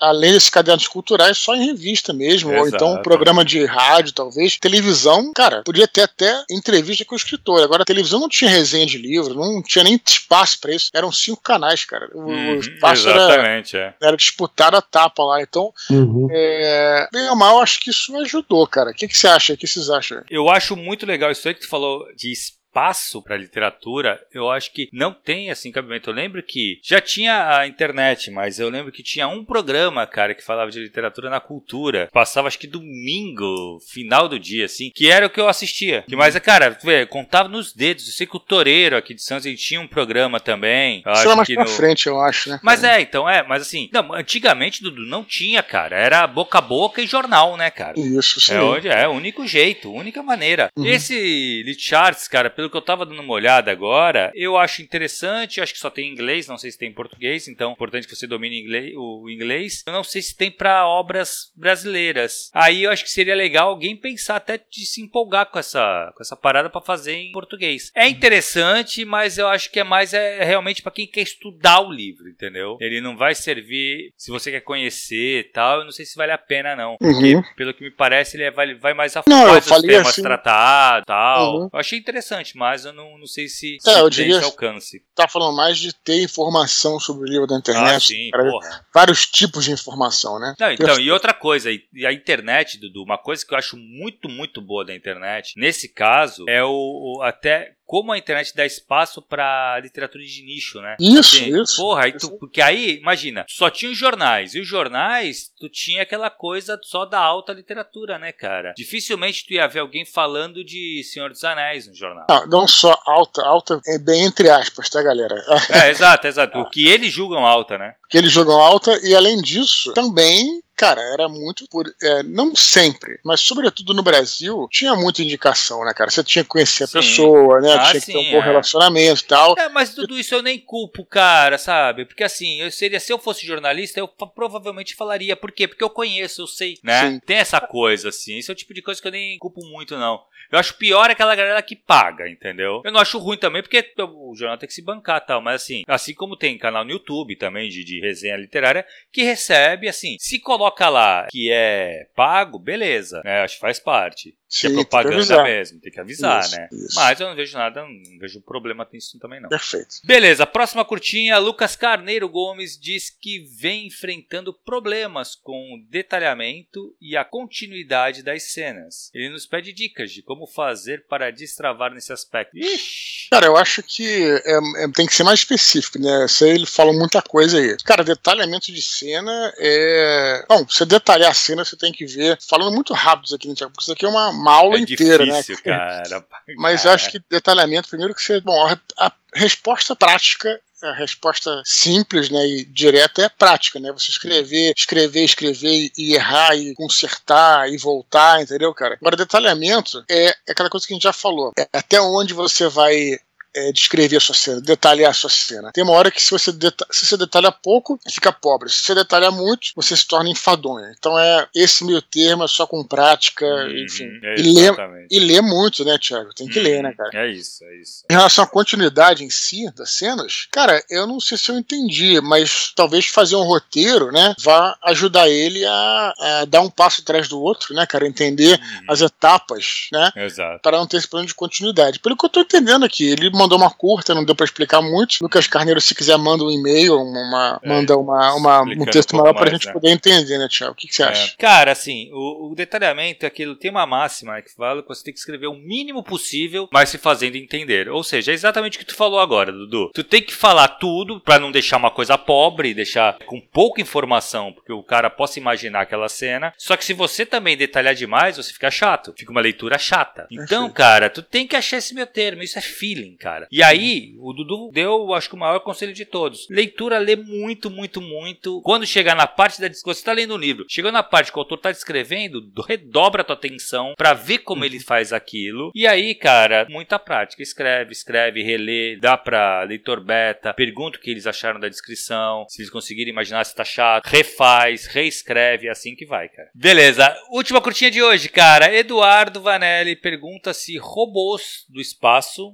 além 0.00 0.32
desses 0.32 0.50
cadernos 0.50 0.88
culturais, 0.88 1.38
só 1.38 1.54
em 1.54 1.66
revista 1.66 2.12
mesmo, 2.12 2.50
Exato. 2.50 2.62
ou 2.62 2.68
então 2.68 2.94
um 2.94 3.02
programa 3.02 3.44
de 3.44 3.64
rádio, 3.64 4.12
talvez. 4.12 4.58
Televisão, 4.58 5.32
cara, 5.34 5.62
podia 5.62 5.86
ter 5.86 6.02
até 6.02 6.44
entrevista 6.50 7.04
com 7.04 7.14
o 7.14 7.18
escritor. 7.18 7.62
Agora, 7.62 7.82
a 7.82 7.86
televisão 7.86 8.20
não 8.20 8.28
tinha 8.28 8.50
resenha 8.50 8.86
de 8.86 8.98
livro, 8.98 9.34
não 9.34 9.62
tinha 9.62 9.84
nem 9.84 10.00
espaço 10.04 10.58
para 10.60 10.74
isso. 10.74 10.90
Eram 10.92 11.12
cinco 11.12 11.42
canais, 11.42 11.84
cara. 11.84 12.10
O 12.12 12.22
uhum, 12.22 12.56
espaço 12.56 13.08
exatamente, 13.08 13.76
era, 13.76 13.96
é. 14.00 14.06
era 14.06 14.16
disputado 14.16 14.76
a 14.76 14.82
tapa 14.82 15.22
lá. 15.22 15.40
Então, 15.40 15.72
uhum. 15.90 16.28
é, 16.30 17.08
bem 17.12 17.28
ou 17.28 17.36
mal, 17.36 17.60
acho 17.60 17.80
que 17.80 17.90
isso 17.90 18.16
ajudou, 18.18 18.66
cara. 18.66 18.90
O 18.90 18.94
que, 18.94 19.06
que 19.06 19.16
você 19.16 19.28
acha? 19.28 19.54
O 19.54 19.56
que 19.56 19.66
vocês 19.66 19.88
acham? 19.88 20.22
Eu 20.28 20.50
acho 20.50 20.74
muito 20.74 21.06
legal 21.06 21.30
isso 21.30 21.46
aí 21.46 21.54
que 21.54 21.60
tu 21.60 21.68
falou 21.68 22.04
de 22.16 22.32
espaço 22.32 22.63
espaço 22.74 23.22
para 23.22 23.36
literatura, 23.36 24.20
eu 24.32 24.50
acho 24.50 24.72
que 24.72 24.88
não 24.92 25.12
tem 25.12 25.50
assim 25.50 25.70
cabimento. 25.70 26.10
Eu 26.10 26.14
lembro 26.14 26.42
que 26.42 26.80
já 26.82 27.00
tinha 27.00 27.58
a 27.58 27.66
internet, 27.68 28.32
mas 28.32 28.58
eu 28.58 28.68
lembro 28.68 28.90
que 28.90 29.02
tinha 29.02 29.28
um 29.28 29.44
programa, 29.44 30.04
cara, 30.06 30.34
que 30.34 30.42
falava 30.42 30.70
de 30.70 30.80
literatura 30.80 31.30
na 31.30 31.38
cultura. 31.38 32.08
Passava 32.12 32.48
acho 32.48 32.58
que 32.58 32.66
domingo, 32.66 33.78
final 33.92 34.28
do 34.28 34.38
dia, 34.38 34.64
assim, 34.64 34.90
que 34.92 35.08
era 35.08 35.26
o 35.26 35.30
que 35.30 35.40
eu 35.40 35.48
assistia. 35.48 36.04
Que 36.08 36.16
mais, 36.16 36.36
cara, 36.40 36.76
vê, 36.82 37.06
contava 37.06 37.48
nos 37.48 37.72
dedos. 37.72 38.08
Eu 38.08 38.12
sei 38.12 38.26
que 38.26 38.36
o 38.36 38.40
Toreiro 38.40 38.96
aqui 38.96 39.14
de 39.14 39.22
Santos 39.22 39.46
ele 39.46 39.56
tinha 39.56 39.80
um 39.80 39.86
programa 39.86 40.40
também. 40.40 40.98
Isso 41.06 41.28
era 41.28 41.36
mais 41.36 41.48
pra 41.48 41.64
no... 41.64 41.70
frente, 41.70 42.06
eu 42.08 42.20
acho, 42.20 42.50
né? 42.50 42.58
Mas 42.62 42.82
é, 42.82 43.00
então, 43.00 43.28
é, 43.28 43.46
mas 43.46 43.62
assim, 43.62 43.88
não, 43.92 44.12
antigamente, 44.12 44.82
Dudu, 44.82 45.06
não 45.06 45.22
tinha, 45.22 45.62
cara. 45.62 45.96
Era 45.96 46.26
boca 46.26 46.58
a 46.58 46.60
boca 46.60 47.00
e 47.00 47.06
jornal, 47.06 47.56
né, 47.56 47.70
cara? 47.70 47.98
Isso, 47.98 48.40
sim. 48.40 48.54
É, 48.54 48.60
onde, 48.60 48.88
é 48.88 49.06
o 49.06 49.12
único 49.12 49.46
jeito, 49.46 49.92
única 49.92 50.22
maneira. 50.22 50.70
Uhum. 50.76 50.86
Esse 50.86 51.64
Charts, 51.78 52.26
cara, 52.26 52.50
pelo 52.50 52.63
pelo 52.64 52.70
que 52.70 52.76
eu 52.76 52.82
tava 52.82 53.04
dando 53.04 53.20
uma 53.20 53.34
olhada 53.34 53.70
agora, 53.70 54.32
eu 54.34 54.56
acho 54.56 54.80
interessante, 54.80 55.60
acho 55.60 55.72
que 55.72 55.78
só 55.78 55.90
tem 55.90 56.10
inglês, 56.10 56.48
não 56.48 56.56
sei 56.56 56.70
se 56.70 56.78
tem 56.78 56.92
português, 56.92 57.46
então 57.48 57.70
é 57.70 57.72
importante 57.72 58.06
que 58.06 58.16
você 58.16 58.26
domine 58.26 58.60
inglês, 58.60 58.92
o 58.96 59.28
inglês. 59.28 59.82
Eu 59.86 59.92
não 59.92 60.04
sei 60.04 60.22
se 60.22 60.36
tem 60.36 60.50
para 60.50 60.86
obras 60.86 61.52
brasileiras. 61.54 62.50
Aí 62.54 62.84
eu 62.84 62.90
acho 62.90 63.04
que 63.04 63.10
seria 63.10 63.34
legal 63.34 63.68
alguém 63.68 63.96
pensar 63.96 64.36
até 64.36 64.56
de 64.58 64.86
se 64.86 65.02
empolgar 65.02 65.50
com 65.50 65.58
essa, 65.58 66.12
com 66.16 66.22
essa 66.22 66.36
parada 66.36 66.70
para 66.70 66.80
fazer 66.80 67.14
em 67.14 67.32
português. 67.32 67.90
É 67.94 68.08
interessante, 68.08 69.04
mas 69.04 69.36
eu 69.36 69.48
acho 69.48 69.70
que 69.70 69.80
é 69.80 69.84
mais 69.84 70.14
é 70.14 70.42
realmente 70.42 70.82
para 70.82 70.92
quem 70.92 71.06
quer 71.06 71.22
estudar 71.22 71.80
o 71.80 71.92
livro, 71.92 72.28
entendeu? 72.28 72.78
Ele 72.80 73.00
não 73.00 73.16
vai 73.16 73.34
servir 73.34 74.12
se 74.16 74.30
você 74.30 74.50
quer 74.50 74.60
conhecer 74.60 75.40
e 75.40 75.44
tal. 75.44 75.80
Eu 75.80 75.84
não 75.84 75.92
sei 75.92 76.06
se 76.06 76.16
vale 76.16 76.32
a 76.32 76.38
pena 76.38 76.74
não, 76.74 76.96
porque 76.98 77.34
uhum. 77.34 77.42
pelo 77.56 77.74
que 77.74 77.84
me 77.84 77.90
parece 77.90 78.36
ele 78.36 78.44
é, 78.44 78.50
vai, 78.50 78.74
vai 78.74 78.94
mais 78.94 79.16
a 79.16 79.22
fundo 79.22 79.34
os 79.52 79.82
temas 79.82 80.08
assim... 80.08 80.22
tratados, 80.22 81.04
tal. 81.06 81.56
Uhum. 81.56 81.68
Eu 81.72 81.78
achei 81.78 81.98
interessante 81.98 82.53
mas 82.56 82.84
eu 82.84 82.92
não, 82.92 83.18
não 83.18 83.26
sei 83.26 83.48
se, 83.48 83.78
é, 83.86 84.00
eu 84.00 84.10
diria, 84.10 84.42
alcance. 84.42 85.02
Tá 85.14 85.28
falando 85.28 85.56
mais 85.56 85.78
de 85.78 85.92
ter 85.92 86.22
informação 86.22 86.98
sobre 86.98 87.28
o 87.28 87.30
livro 87.30 87.46
da 87.46 87.56
internet. 87.56 87.94
Ah, 87.94 88.00
sim, 88.00 88.30
porra. 88.30 88.86
Vários 88.92 89.26
tipos 89.26 89.64
de 89.64 89.72
informação, 89.72 90.38
né? 90.38 90.54
Não, 90.58 90.72
então, 90.72 91.00
e 91.00 91.10
outra 91.10 91.32
coisa, 91.32 91.70
e 91.70 92.06
a 92.06 92.12
internet, 92.12 92.78
Dudu, 92.78 93.02
uma 93.02 93.18
coisa 93.18 93.44
que 93.44 93.52
eu 93.52 93.58
acho 93.58 93.76
muito, 93.76 94.28
muito 94.28 94.60
boa 94.60 94.84
da 94.84 94.94
internet, 94.94 95.54
nesse 95.56 95.88
caso, 95.88 96.44
é 96.48 96.62
o, 96.62 97.18
o 97.18 97.22
até 97.22 97.74
como 97.86 98.12
a 98.12 98.18
internet 98.18 98.54
dá 98.54 98.64
espaço 98.64 99.20
para 99.20 99.78
literatura 99.80 100.24
de 100.24 100.42
nicho, 100.42 100.80
né? 100.80 100.96
Isso, 100.98 101.36
assim, 101.36 101.62
isso. 101.62 101.76
Porra, 101.76 102.04
aí 102.04 102.12
tu, 102.12 102.30
porque 102.38 102.60
aí, 102.60 102.98
imagina, 102.98 103.44
só 103.48 103.70
tinha 103.70 103.90
os 103.90 103.98
jornais, 103.98 104.54
e 104.54 104.60
os 104.60 104.66
jornais, 104.66 105.50
tu 105.58 105.68
tinha 105.68 106.02
aquela 106.02 106.30
coisa 106.30 106.78
só 106.82 107.04
da 107.04 107.20
alta 107.20 107.52
literatura, 107.52 108.18
né, 108.18 108.32
cara? 108.32 108.72
Dificilmente 108.76 109.46
tu 109.46 109.52
ia 109.52 109.66
ver 109.66 109.80
alguém 109.80 110.04
falando 110.04 110.64
de 110.64 111.02
Senhor 111.04 111.30
dos 111.30 111.44
Anéis 111.44 111.86
no 111.86 111.94
jornal. 111.94 112.26
Não, 112.28 112.46
não 112.46 112.68
só 112.68 112.98
alta, 113.06 113.42
alta 113.42 113.80
é 113.86 113.98
bem 113.98 114.24
entre 114.24 114.48
aspas, 114.50 114.88
tá, 114.88 115.02
galera? 115.02 115.34
É, 115.70 115.90
exato, 115.90 116.26
exato. 116.26 116.58
O 116.58 116.68
que 116.70 116.88
eles 116.88 117.12
julgam 117.12 117.44
alta, 117.44 117.76
né? 117.76 117.94
que 118.08 118.16
eles 118.16 118.32
jogam 118.32 118.58
alta, 118.58 118.98
e 119.06 119.14
além 119.14 119.40
disso, 119.40 119.92
também 119.92 120.62
cara, 120.76 121.00
era 121.12 121.28
muito 121.28 121.66
por. 121.68 121.86
É, 122.02 122.22
não 122.22 122.54
sempre, 122.54 123.18
mas 123.24 123.40
sobretudo 123.40 123.94
no 123.94 124.02
Brasil, 124.02 124.68
tinha 124.70 124.94
muita 124.94 125.22
indicação, 125.22 125.84
né, 125.84 125.92
cara? 125.94 126.10
Você 126.10 126.22
tinha 126.24 126.42
que 126.42 126.50
conhecer 126.50 126.84
a 126.84 126.86
sim. 126.86 126.98
pessoa, 126.98 127.60
né? 127.60 127.74
Ah, 127.74 127.90
tinha 127.90 128.00
sim, 128.00 128.12
que 128.12 128.12
ter 128.12 128.18
um 128.18 128.32
bom 128.32 128.38
é. 128.38 128.44
relacionamento 128.44 129.22
e 129.22 129.26
tal. 129.26 129.54
É, 129.58 129.68
mas 129.68 129.94
tudo 129.94 130.18
isso 130.18 130.34
eu 130.34 130.42
nem 130.42 130.58
culpo, 130.58 131.04
cara, 131.04 131.58
sabe? 131.58 132.04
Porque 132.04 132.24
assim, 132.24 132.60
eu 132.60 132.70
seria, 132.70 133.00
se 133.00 133.12
eu 133.12 133.18
fosse 133.18 133.46
jornalista, 133.46 134.00
eu 134.00 134.08
provavelmente 134.08 134.94
falaria. 134.94 135.36
Por 135.36 135.52
quê? 135.52 135.68
Porque 135.68 135.84
eu 135.84 135.90
conheço, 135.90 136.42
eu 136.42 136.46
sei, 136.46 136.78
né? 136.82 137.10
Sim. 137.10 137.20
Tem 137.20 137.36
essa 137.36 137.60
coisa, 137.60 138.08
assim. 138.08 138.38
Esse 138.38 138.50
é 138.50 138.52
o 138.52 138.56
tipo 138.56 138.74
de 138.74 138.82
coisa 138.82 139.00
que 139.00 139.08
eu 139.08 139.12
nem 139.12 139.38
culpo 139.38 139.64
muito, 139.66 139.96
não. 139.96 140.20
Eu 140.54 140.60
acho 140.60 140.78
pior 140.78 141.10
aquela 141.10 141.34
galera 141.34 141.60
que 141.60 141.74
paga, 141.74 142.28
entendeu? 142.28 142.80
Eu 142.84 142.92
não 142.92 143.00
acho 143.00 143.18
ruim 143.18 143.36
também, 143.36 143.60
porque 143.60 143.92
o 143.98 144.36
jornal 144.36 144.56
tem 144.56 144.68
que 144.68 144.72
se 144.72 144.84
bancar 144.84 145.20
tal. 145.26 145.42
Mas 145.42 145.62
assim, 145.62 145.82
assim 145.88 146.14
como 146.14 146.36
tem 146.36 146.56
canal 146.56 146.84
no 146.84 146.92
YouTube 146.92 147.34
também 147.34 147.68
de, 147.68 147.82
de 147.82 148.00
resenha 148.00 148.36
literária, 148.36 148.86
que 149.10 149.24
recebe, 149.24 149.88
assim, 149.88 150.14
se 150.20 150.38
coloca 150.38 150.88
lá 150.88 151.26
que 151.28 151.50
é 151.50 152.06
pago, 152.14 152.56
beleza, 152.56 153.20
né? 153.24 153.40
Acho 153.40 153.56
que 153.56 153.60
faz 153.60 153.80
parte. 153.80 154.32
Sim, 154.54 154.68
é 154.68 154.70
propaganda 154.70 155.42
mesmo, 155.42 155.80
tem 155.80 155.90
que 155.90 155.98
avisar, 155.98 156.44
isso, 156.44 156.56
né? 156.56 156.68
Isso. 156.70 156.94
Mas 156.94 157.18
eu 157.18 157.26
não 157.26 157.34
vejo 157.34 157.58
nada, 157.58 157.82
não 157.82 158.18
vejo 158.20 158.40
problema 158.40 158.88
nisso 158.92 159.18
também, 159.18 159.40
não. 159.40 159.48
Perfeito. 159.48 159.96
Beleza, 160.04 160.46
próxima 160.46 160.84
curtinha. 160.84 161.38
Lucas 161.38 161.74
Carneiro 161.74 162.28
Gomes 162.28 162.78
diz 162.78 163.10
que 163.10 163.40
vem 163.58 163.88
enfrentando 163.88 164.54
problemas 164.54 165.34
com 165.34 165.74
o 165.74 165.90
detalhamento 165.90 166.94
e 167.00 167.16
a 167.16 167.24
continuidade 167.24 168.22
das 168.22 168.44
cenas. 168.52 169.10
Ele 169.12 169.30
nos 169.30 169.44
pede 169.44 169.72
dicas 169.72 170.12
de 170.12 170.22
como 170.22 170.46
fazer 170.46 171.04
para 171.08 171.32
destravar 171.32 171.92
nesse 171.92 172.12
aspecto. 172.12 172.56
Ixi. 172.56 173.30
Cara, 173.32 173.46
eu 173.46 173.56
acho 173.56 173.82
que 173.82 174.06
é, 174.06 174.84
é, 174.84 174.88
tem 174.94 175.04
que 175.04 175.14
ser 175.14 175.24
mais 175.24 175.40
específico, 175.40 175.98
né? 175.98 176.26
Isso 176.26 176.44
aí 176.44 176.50
ele 176.50 176.66
fala 176.66 176.92
muita 176.92 177.20
coisa 177.20 177.58
aí. 177.58 177.76
Cara, 177.84 178.04
detalhamento 178.04 178.72
de 178.72 178.80
cena 178.80 179.52
é. 179.58 180.44
Bom, 180.48 180.64
você 180.64 180.86
detalhar 180.86 181.32
a 181.32 181.34
cena, 181.34 181.64
você 181.64 181.76
tem 181.76 181.92
que 181.92 182.06
ver. 182.06 182.38
Falando 182.48 182.72
muito 182.72 182.92
rápido 182.92 183.24
isso 183.24 183.34
aqui, 183.34 183.48
né, 183.48 183.54
Porque 183.56 183.80
isso 183.80 183.92
aqui 183.92 184.04
é 184.04 184.08
uma 184.08 184.43
uma 184.44 184.54
aula 184.54 184.76
é 184.76 184.80
inteira, 184.80 185.24
né? 185.24 185.40
difícil, 185.40 185.56
né? 185.56 185.62
Cara. 185.62 186.26
Mas 186.56 186.84
eu 186.84 186.90
acho 186.90 187.10
que 187.10 187.20
detalhamento, 187.30 187.88
primeiro 187.88 188.14
que 188.14 188.22
você. 188.22 188.40
Bom, 188.40 188.66
a, 188.66 188.78
a 188.98 189.12
resposta 189.34 189.96
prática 189.96 190.60
a 190.82 190.92
resposta 190.92 191.62
simples 191.64 192.28
né, 192.28 192.46
e 192.46 192.64
direta 192.64 193.22
é 193.22 193.28
prática, 193.28 193.80
né? 193.80 193.90
Você 193.92 194.10
escrever, 194.10 194.74
escrever, 194.76 195.24
escrever 195.24 195.90
e 195.96 196.14
errar 196.14 196.54
e 196.54 196.74
consertar 196.74 197.70
e 197.72 197.78
voltar, 197.78 198.42
entendeu, 198.42 198.72
cara? 198.74 198.98
Agora, 199.00 199.16
detalhamento 199.16 200.04
é, 200.10 200.26
é 200.26 200.52
aquela 200.52 200.68
coisa 200.68 200.86
que 200.86 200.92
a 200.92 200.96
gente 200.96 201.04
já 201.04 201.12
falou. 201.12 201.52
É 201.58 201.66
até 201.72 202.00
onde 202.00 202.34
você 202.34 202.68
vai 202.68 203.18
é, 203.54 203.72
descrever 203.72 204.16
a 204.16 204.20
sua 204.20 204.34
cena, 204.34 204.60
detalhar 204.60 205.10
a 205.10 205.14
sua 205.14 205.30
cena. 205.30 205.70
Tem 205.72 205.84
uma 205.84 205.92
hora 205.92 206.10
que 206.10 206.22
se 206.22 206.30
você, 206.30 206.52
deta 206.52 206.86
se 206.90 207.06
você 207.06 207.16
detalha 207.16 207.52
pouco, 207.52 207.98
fica 208.10 208.32
pobre. 208.32 208.70
Se 208.70 208.82
você 208.82 208.94
detalha 208.94 209.30
muito, 209.30 209.68
você 209.74 209.96
se 209.96 210.06
torna 210.06 210.30
enfadonho. 210.30 210.86
Então 210.98 211.18
é 211.18 211.46
esse 211.54 211.84
meio 211.84 212.02
termo, 212.02 212.44
é 212.44 212.48
só 212.48 212.66
com 212.66 212.84
prática, 212.84 213.44
uhum, 213.44 213.84
enfim. 213.84 214.08
É 214.22 214.40
e, 214.40 214.42
lê, 214.42 215.08
e 215.10 215.20
lê 215.20 215.40
muito, 215.40 215.84
né, 215.84 215.96
Thiago? 215.98 216.34
Tem 216.34 216.48
que 216.48 216.58
uhum, 216.58 216.64
ler, 216.64 216.82
né, 216.82 216.94
cara? 216.96 217.10
É 217.14 217.30
isso, 217.30 217.64
é 217.64 217.76
isso. 217.76 218.04
Em 218.10 218.14
relação 218.14 218.44
à 218.44 218.46
continuidade 218.46 219.24
em 219.24 219.30
si 219.30 219.70
das 219.74 219.90
cenas, 219.90 220.48
cara, 220.50 220.82
eu 220.90 221.06
não 221.06 221.20
sei 221.20 221.38
se 221.38 221.50
eu 221.50 221.58
entendi, 221.58 222.20
mas 222.20 222.72
talvez 222.74 223.06
fazer 223.06 223.36
um 223.36 223.44
roteiro, 223.44 224.10
né, 224.10 224.34
vá 224.40 224.76
ajudar 224.84 225.28
ele 225.28 225.64
a, 225.64 226.14
a 226.18 226.44
dar 226.44 226.60
um 226.60 226.70
passo 226.70 227.00
atrás 227.00 227.28
do 227.28 227.40
outro, 227.40 227.74
né, 227.74 227.86
cara? 227.86 228.06
Entender 228.06 228.58
uhum. 228.58 228.86
as 228.88 229.00
etapas, 229.00 229.88
né? 229.92 230.10
Exato. 230.16 230.60
Para 230.62 230.78
não 230.78 230.86
ter 230.86 230.98
esse 230.98 231.08
plano 231.08 231.26
de 231.26 231.34
continuidade. 231.34 231.98
Pelo 231.98 232.16
que 232.16 232.24
eu 232.24 232.30
tô 232.30 232.40
entendendo 232.40 232.84
aqui, 232.84 233.04
ele 233.04 233.30
mandou 233.44 233.58
uma 233.58 233.70
curta, 233.70 234.14
não 234.14 234.24
deu 234.24 234.34
para 234.34 234.44
explicar 234.44 234.82
muito. 234.82 235.18
Lucas 235.20 235.46
Carneiro, 235.46 235.80
se 235.80 235.94
quiser, 235.94 236.16
manda 236.16 236.44
um 236.44 236.50
e-mail, 236.50 236.96
uma, 236.96 237.60
é, 237.62 237.68
manda 237.68 237.96
uma, 237.96 238.34
uma 238.34 238.62
um 238.62 238.84
texto 238.86 239.14
um 239.14 239.18
maior 239.18 239.34
para 239.34 239.50
a 239.50 239.52
gente 239.52 239.66
né? 239.66 239.72
poder 239.72 239.90
entender, 239.90 240.38
né, 240.38 240.48
Tiago? 240.48 240.72
O 240.72 240.74
que, 240.74 240.88
que 240.88 240.94
você 240.94 241.02
é. 241.02 241.06
acha? 241.06 241.36
Cara, 241.38 241.72
assim, 241.72 242.10
o, 242.12 242.52
o 242.52 242.54
detalhamento 242.54 243.24
é 243.24 243.28
aquilo, 243.28 243.54
tem 243.54 243.70
uma 243.70 243.86
máxima 243.86 244.40
que 244.42 244.52
fala 244.54 244.82
que 244.82 244.88
você 244.88 245.04
tem 245.04 245.14
que 245.14 245.20
escrever 245.20 245.46
o 245.46 245.54
mínimo 245.54 246.02
possível, 246.02 246.68
mas 246.72 246.88
se 246.88 246.98
fazendo 246.98 247.36
entender. 247.36 247.88
Ou 247.88 248.02
seja, 248.02 248.32
é 248.32 248.34
exatamente 248.34 248.76
o 248.76 248.80
que 248.80 248.86
tu 248.86 248.94
falou 248.94 249.20
agora, 249.20 249.52
Dudu. 249.52 249.90
Tu 249.94 250.02
tem 250.02 250.22
que 250.22 250.34
falar 250.34 250.68
tudo 250.68 251.20
para 251.20 251.38
não 251.38 251.52
deixar 251.52 251.76
uma 251.76 251.90
coisa 251.90 252.16
pobre, 252.16 252.74
deixar 252.74 253.18
com 253.26 253.40
pouca 253.40 253.80
informação, 253.80 254.52
porque 254.52 254.72
o 254.72 254.82
cara 254.82 255.10
possa 255.10 255.38
imaginar 255.38 255.82
aquela 255.82 256.08
cena. 256.08 256.52
Só 256.56 256.76
que 256.76 256.84
se 256.84 256.92
você 256.92 257.26
também 257.26 257.56
detalhar 257.56 257.94
demais, 257.94 258.36
você 258.36 258.52
fica 258.52 258.70
chato. 258.70 259.14
Fica 259.16 259.30
uma 259.30 259.40
leitura 259.40 259.78
chata. 259.78 260.26
Então, 260.30 260.70
cara, 260.70 261.10
tu 261.10 261.22
tem 261.22 261.46
que 261.46 261.56
achar 261.56 261.76
esse 261.76 261.94
meu 261.94 262.06
termo. 262.06 262.42
Isso 262.42 262.58
é 262.58 262.62
feeling, 262.62 263.16
cara. 263.16 263.33
E 263.50 263.62
aí, 263.62 264.14
o 264.18 264.32
Dudu 264.32 264.70
deu, 264.72 265.12
acho 265.14 265.28
que 265.28 265.34
o 265.34 265.38
maior 265.38 265.60
conselho 265.60 265.92
de 265.92 266.04
todos. 266.04 266.46
Leitura, 266.50 266.98
lê 266.98 267.16
muito, 267.16 267.70
muito, 267.70 268.00
muito. 268.00 268.60
Quando 268.62 268.86
chegar 268.86 269.14
na 269.14 269.26
parte 269.26 269.60
da 269.60 269.68
discussão, 269.68 269.94
você 269.94 270.04
tá 270.04 270.12
lendo 270.12 270.32
o 270.32 270.34
um 270.34 270.38
livro, 270.38 270.66
chegou 270.68 270.90
na 270.90 271.02
parte 271.02 271.30
que 271.30 271.38
o 271.38 271.40
autor 271.40 271.58
tá 271.58 271.70
descrevendo, 271.70 272.42
redobra 272.66 273.22
a 273.22 273.24
tua 273.24 273.36
atenção 273.36 273.94
para 273.96 274.12
ver 274.12 274.38
como 274.38 274.64
ele 274.64 274.80
faz 274.80 275.12
aquilo. 275.12 275.70
E 275.74 275.86
aí, 275.86 276.14
cara, 276.14 276.66
muita 276.68 276.98
prática. 276.98 277.42
Escreve, 277.42 277.92
escreve, 277.92 278.42
relê, 278.42 278.96
dá 278.96 279.16
pra 279.16 279.62
leitor 279.62 280.02
beta, 280.02 280.54
pergunta 280.54 280.98
o 280.98 281.00
que 281.00 281.10
eles 281.10 281.26
acharam 281.26 281.60
da 281.60 281.68
descrição, 281.68 282.46
se 282.48 282.60
eles 282.60 282.70
conseguirem 282.70 283.12
imaginar 283.12 283.44
se 283.44 283.54
tá 283.54 283.64
chato, 283.64 284.06
refaz, 284.06 284.86
reescreve, 284.86 285.68
é 285.68 285.70
assim 285.70 285.94
que 285.94 286.06
vai, 286.06 286.28
cara. 286.28 286.48
Beleza, 286.54 287.14
última 287.30 287.60
curtinha 287.60 287.90
de 287.90 288.02
hoje, 288.02 288.28
cara. 288.28 288.74
Eduardo 288.74 289.40
Vanelli 289.40 289.96
pergunta 289.96 290.52
se 290.52 290.76
robôs 290.78 291.64
do 291.68 291.80
espaço, 291.80 292.52